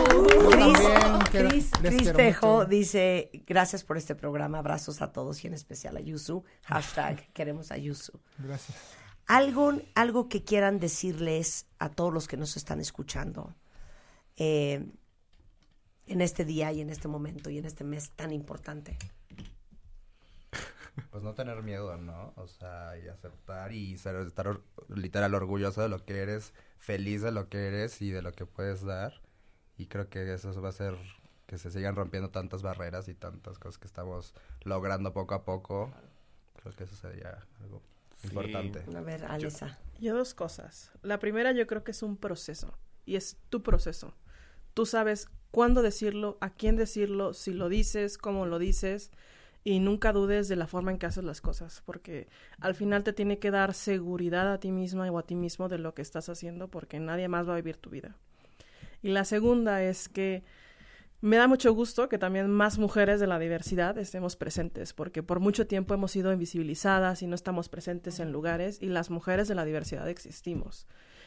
[1.31, 1.71] Cris,
[2.13, 2.65] Tejo mucho.
[2.69, 6.43] dice, gracias por este programa, abrazos a todos y en especial a Yusu.
[6.63, 8.19] Hashtag, queremos a Yusu.
[8.37, 8.77] Gracias.
[9.25, 13.55] Algo, algo que quieran decirles a todos los que nos están escuchando
[14.35, 14.85] eh,
[16.07, 18.97] en este día y en este momento y en este mes tan importante.
[21.09, 22.33] Pues no tener miedo, ¿no?
[22.35, 27.21] O sea, y aceptar y ser, estar or- literal orgulloso de lo que eres, feliz
[27.21, 29.21] de lo que eres y de lo que puedes dar.
[29.77, 30.95] Y creo que eso va a hacer
[31.47, 34.33] que se sigan rompiendo tantas barreras y tantas cosas que estamos
[34.63, 35.91] logrando poco a poco.
[36.61, 37.81] Creo que eso sería algo
[38.23, 38.83] importante.
[38.95, 39.79] A ver, Alisa.
[39.99, 40.91] Yo dos cosas.
[41.01, 44.15] La primera yo creo que es un proceso y es tu proceso.
[44.73, 49.11] Tú sabes cuándo decirlo, a quién decirlo, si lo dices, cómo lo dices
[49.63, 52.27] y nunca dudes de la forma en que haces las cosas porque
[52.59, 55.77] al final te tiene que dar seguridad a ti misma o a ti mismo de
[55.77, 58.17] lo que estás haciendo porque nadie más va a vivir tu vida.
[59.01, 60.43] Y la segunda es que
[61.21, 65.39] me da mucho gusto que también más mujeres de la diversidad estemos presentes, porque por
[65.39, 69.55] mucho tiempo hemos sido invisibilizadas y no estamos presentes en lugares y las mujeres de
[69.55, 70.85] la diversidad existimos.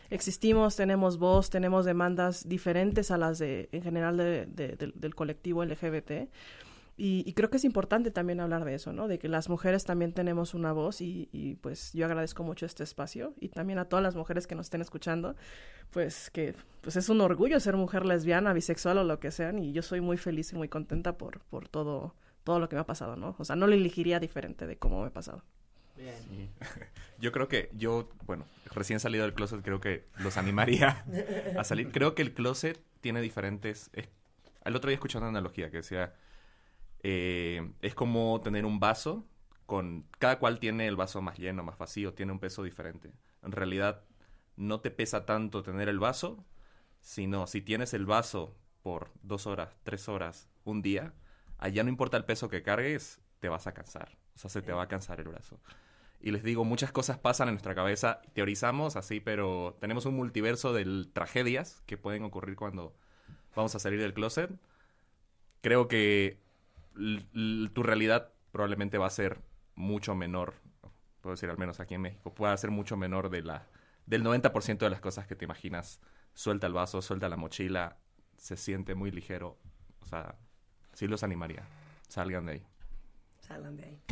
[0.09, 5.15] existimos, tenemos voz, tenemos demandas diferentes a las de, en general, de- de- del- del
[5.17, 6.29] colectivo LGBT.
[6.99, 9.07] Y, y creo que es importante también hablar de eso, ¿no?
[9.07, 12.85] De que las mujeres también tenemos una voz y, y, pues yo agradezco mucho este
[12.85, 15.37] espacio y también a todas las mujeres que nos estén escuchando,
[15.91, 19.73] pues que pues es un orgullo ser mujer lesbiana, bisexual o lo que sean y
[19.73, 22.15] yo soy muy feliz y muy contenta por, por todo,
[22.45, 23.37] todo lo que me ha pasado, ¿no?
[23.39, 25.43] O sea, no lo elegiría diferente de cómo me ha pasado.
[25.97, 26.49] Sí.
[27.19, 28.45] Yo creo que yo, bueno,
[28.75, 31.05] recién salido del closet, creo que los animaría
[31.59, 31.91] a salir.
[31.91, 33.89] Creo que el closet tiene diferentes...
[33.95, 34.09] es-
[34.67, 36.13] El otro día escuché una analogía que decía,
[37.03, 39.27] eh, es como tener un vaso
[39.67, 40.07] con...
[40.19, 43.13] Cada cual tiene el vaso más lleno, más vacío, tiene un peso diferente.
[43.43, 44.03] En realidad,
[44.57, 46.45] no te pesa tanto tener el vaso,
[47.01, 51.15] sino si tienes el vaso por dos horas, tres horas, un día,
[51.59, 54.17] allá no importa el peso que cargues, te vas a cansar.
[54.35, 55.61] O sea, se te va a cansar el brazo.
[56.21, 60.73] Y les digo, muchas cosas pasan en nuestra cabeza, teorizamos así, pero tenemos un multiverso
[60.73, 62.97] de tragedias que pueden ocurrir cuando
[63.55, 64.51] vamos a salir del closet.
[65.61, 66.41] Creo que
[67.73, 69.41] tu realidad probablemente va a ser
[69.75, 70.55] mucho menor,
[71.21, 73.67] puedo decir al menos aquí en México, puede ser mucho menor de la,
[74.07, 76.01] del 90% de las cosas que te imaginas.
[76.35, 77.99] Suelta el vaso, suelta la mochila,
[78.37, 79.59] se siente muy ligero.
[80.01, 80.37] O sea,
[80.93, 81.67] sí los animaría.
[82.09, 82.67] Salgan de ahí.
[83.41, 84.03] Salgan de ahí.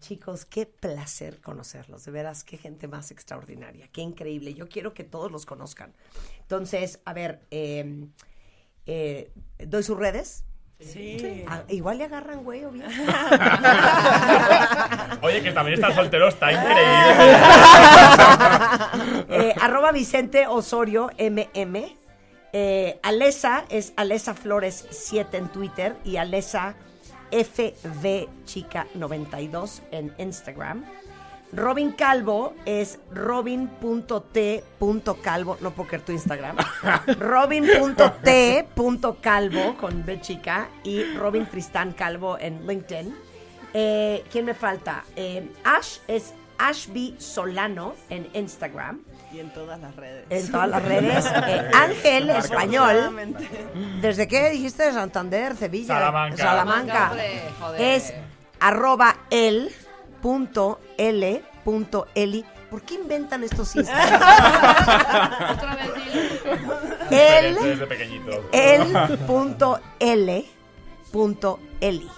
[0.00, 2.04] Chicos, qué placer conocerlos.
[2.04, 3.88] De veras, qué gente más extraordinaria.
[3.88, 4.54] Qué increíble.
[4.54, 5.94] Yo quiero que todos los conozcan.
[6.40, 8.08] Entonces, a ver, eh,
[8.86, 10.44] eh, ¿doy sus redes?
[10.82, 11.44] Sí.
[11.48, 12.86] Ah, igual le agarran, güey, o bien.
[15.22, 16.82] Oye, que también está soltero, está increíble.
[19.30, 21.96] Eh, arroba Vicente Osorio MM.
[22.52, 26.74] Eh, Alesa es Alesa Flores 7 en Twitter y Alesa
[27.30, 30.84] FV Chica 92 en Instagram.
[31.52, 33.58] Robin Calvo es robin.t.calvo,
[35.60, 36.56] no puedo creer tu Instagram.
[37.18, 43.14] robin.t.calvo con B chica y Robin Tristán Calvo en LinkedIn.
[43.74, 45.04] Eh, ¿Quién me falta?
[45.14, 49.02] Eh, Ash es Ashby Solano en Instagram.
[49.32, 50.26] Y en todas las redes.
[50.30, 51.26] En todas las redes.
[51.26, 53.36] Eh, Ángel Español.
[54.00, 54.84] ¿Desde qué dijiste?
[54.84, 55.94] ¿De Santander, Sevilla?
[55.94, 56.36] Salamanca.
[56.36, 57.12] Salamanca.
[57.60, 57.80] Joder.
[57.80, 58.14] Es
[58.60, 59.70] arroba el
[60.22, 62.44] punto l punto eli.
[62.70, 64.14] ¿Por qué inventan estos Instagram?
[64.14, 65.92] Otra vez,
[68.08, 68.42] dilo.
[68.52, 70.46] el punto l
[71.12, 72.08] punto eli.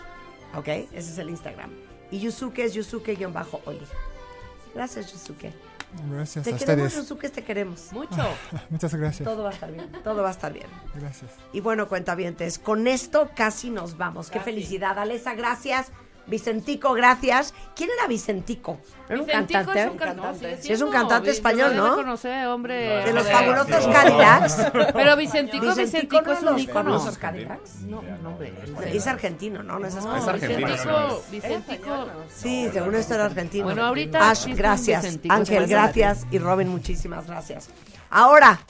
[0.54, 0.68] ¿Ok?
[0.68, 1.70] Ese es el Instagram.
[2.12, 3.80] Y Yusuke es Yusuke-oli.
[4.72, 5.52] Gracias, Yusuke.
[6.10, 7.08] Gracias Te a queremos, ustedes.
[7.08, 7.92] Yusuke, te queremos.
[7.92, 8.28] Mucho.
[8.70, 9.28] Muchas gracias.
[9.28, 10.66] Todo va a estar bien, todo va a estar bien.
[10.94, 11.30] Gracias.
[11.52, 14.30] Y bueno, cuentavientes, con esto casi nos vamos.
[14.30, 14.98] Qué felicidad.
[14.98, 15.90] Alesa, gracias.
[16.26, 17.54] Vicentico, gracias.
[17.76, 18.78] ¿Quién era Vicentico?
[19.08, 19.80] ¿Era un Vicentico cantante?
[19.82, 20.62] es un cantante.
[20.62, 21.94] Sí, es un cantante español, ¿no?
[21.96, 23.04] conocer, hombre.
[23.04, 24.56] De los fabulosos Cadillacs.
[24.94, 26.84] Pero Vicentico, Vicentico Vicentico no es de un los ícono.
[26.84, 27.74] fabulosos Cadillacs.
[27.82, 28.54] No, no, hombre.
[28.92, 29.78] Es argentino, ¿no?
[29.78, 30.18] No es español.
[30.18, 32.06] Es argentino, Vicentico, Vicentico.
[32.34, 33.64] Sí, según esto era argentino.
[33.64, 35.18] Bueno, ahorita Ash, gracias.
[35.28, 36.26] Ángel, gracias.
[36.30, 37.68] Y Robin, muchísimas gracias.
[38.10, 38.60] Ahora,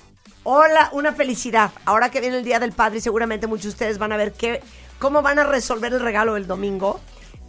[0.42, 1.70] hola, una felicidad.
[1.84, 4.62] Ahora que viene el Día del Padre, seguramente muchos de ustedes van a ver qué,
[4.98, 7.00] cómo van a resolver el regalo del domingo.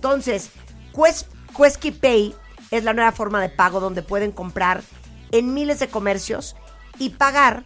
[0.06, 0.52] Entonces,
[1.58, 2.36] Quesky Pay
[2.70, 4.84] es la nueva forma de pago donde pueden comprar
[5.32, 6.56] en miles de comercios
[7.00, 7.64] y pagar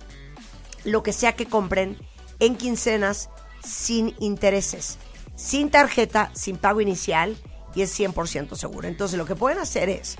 [0.85, 1.97] lo que sea que compren
[2.39, 3.29] en quincenas
[3.61, 4.99] sin intereses,
[5.35, 7.35] sin tarjeta, sin pago inicial
[7.75, 8.87] y es 100% seguro.
[8.87, 10.15] Entonces lo que pueden hacer es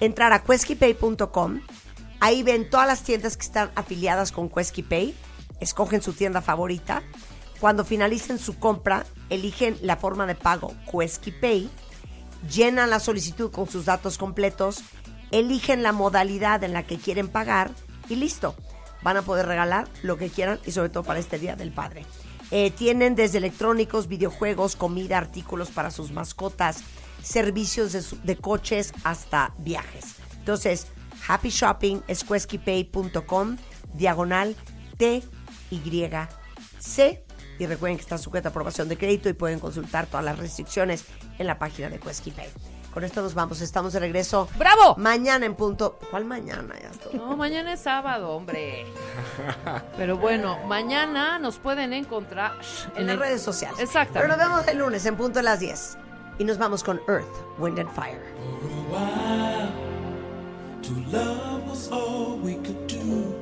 [0.00, 1.60] entrar a queskypay.com,
[2.20, 5.14] ahí ven todas las tiendas que están afiliadas con QueskyPay,
[5.58, 7.02] escogen su tienda favorita,
[7.62, 11.70] cuando finalicen su compra, eligen la forma de pago QueskyPay,
[12.52, 14.82] llenan la solicitud con sus datos completos,
[15.30, 17.70] eligen la modalidad en la que quieren pagar
[18.08, 18.56] y listo.
[19.04, 22.04] Van a poder regalar lo que quieran y sobre todo para este Día del Padre.
[22.50, 26.82] Eh, tienen desde electrónicos, videojuegos, comida, artículos para sus mascotas,
[27.22, 27.92] servicios
[28.24, 30.16] de, coches hasta viajes.
[30.36, 30.88] Entonces,
[31.28, 32.26] Happy Shopping es
[33.94, 34.56] diagonal
[34.96, 35.22] T-Y-C.
[35.70, 37.31] Y
[37.66, 41.04] recuerden que está sujeta a aprobación de crédito y pueden consultar todas las restricciones
[41.38, 42.48] en la página de QueskyPay.
[42.92, 44.48] Con esto nos vamos, estamos de regreso.
[44.58, 44.96] ¡Bravo!
[44.98, 45.98] Mañana en punto.
[46.10, 46.74] ¿Cuál mañana?
[46.78, 47.14] Ya estoy.
[47.18, 48.84] No, mañana es sábado, hombre.
[49.96, 52.52] Pero bueno, mañana nos pueden encontrar
[52.96, 53.80] En las el- redes sociales.
[53.80, 54.12] Exacto.
[54.14, 55.96] Pero nos vemos el lunes en punto de las 10.
[56.38, 57.26] Y nos vamos con Earth,
[57.58, 58.20] Wind and Fire.
[60.82, 63.41] To love was all we could do.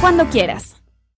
[0.00, 0.75] cuando quieras.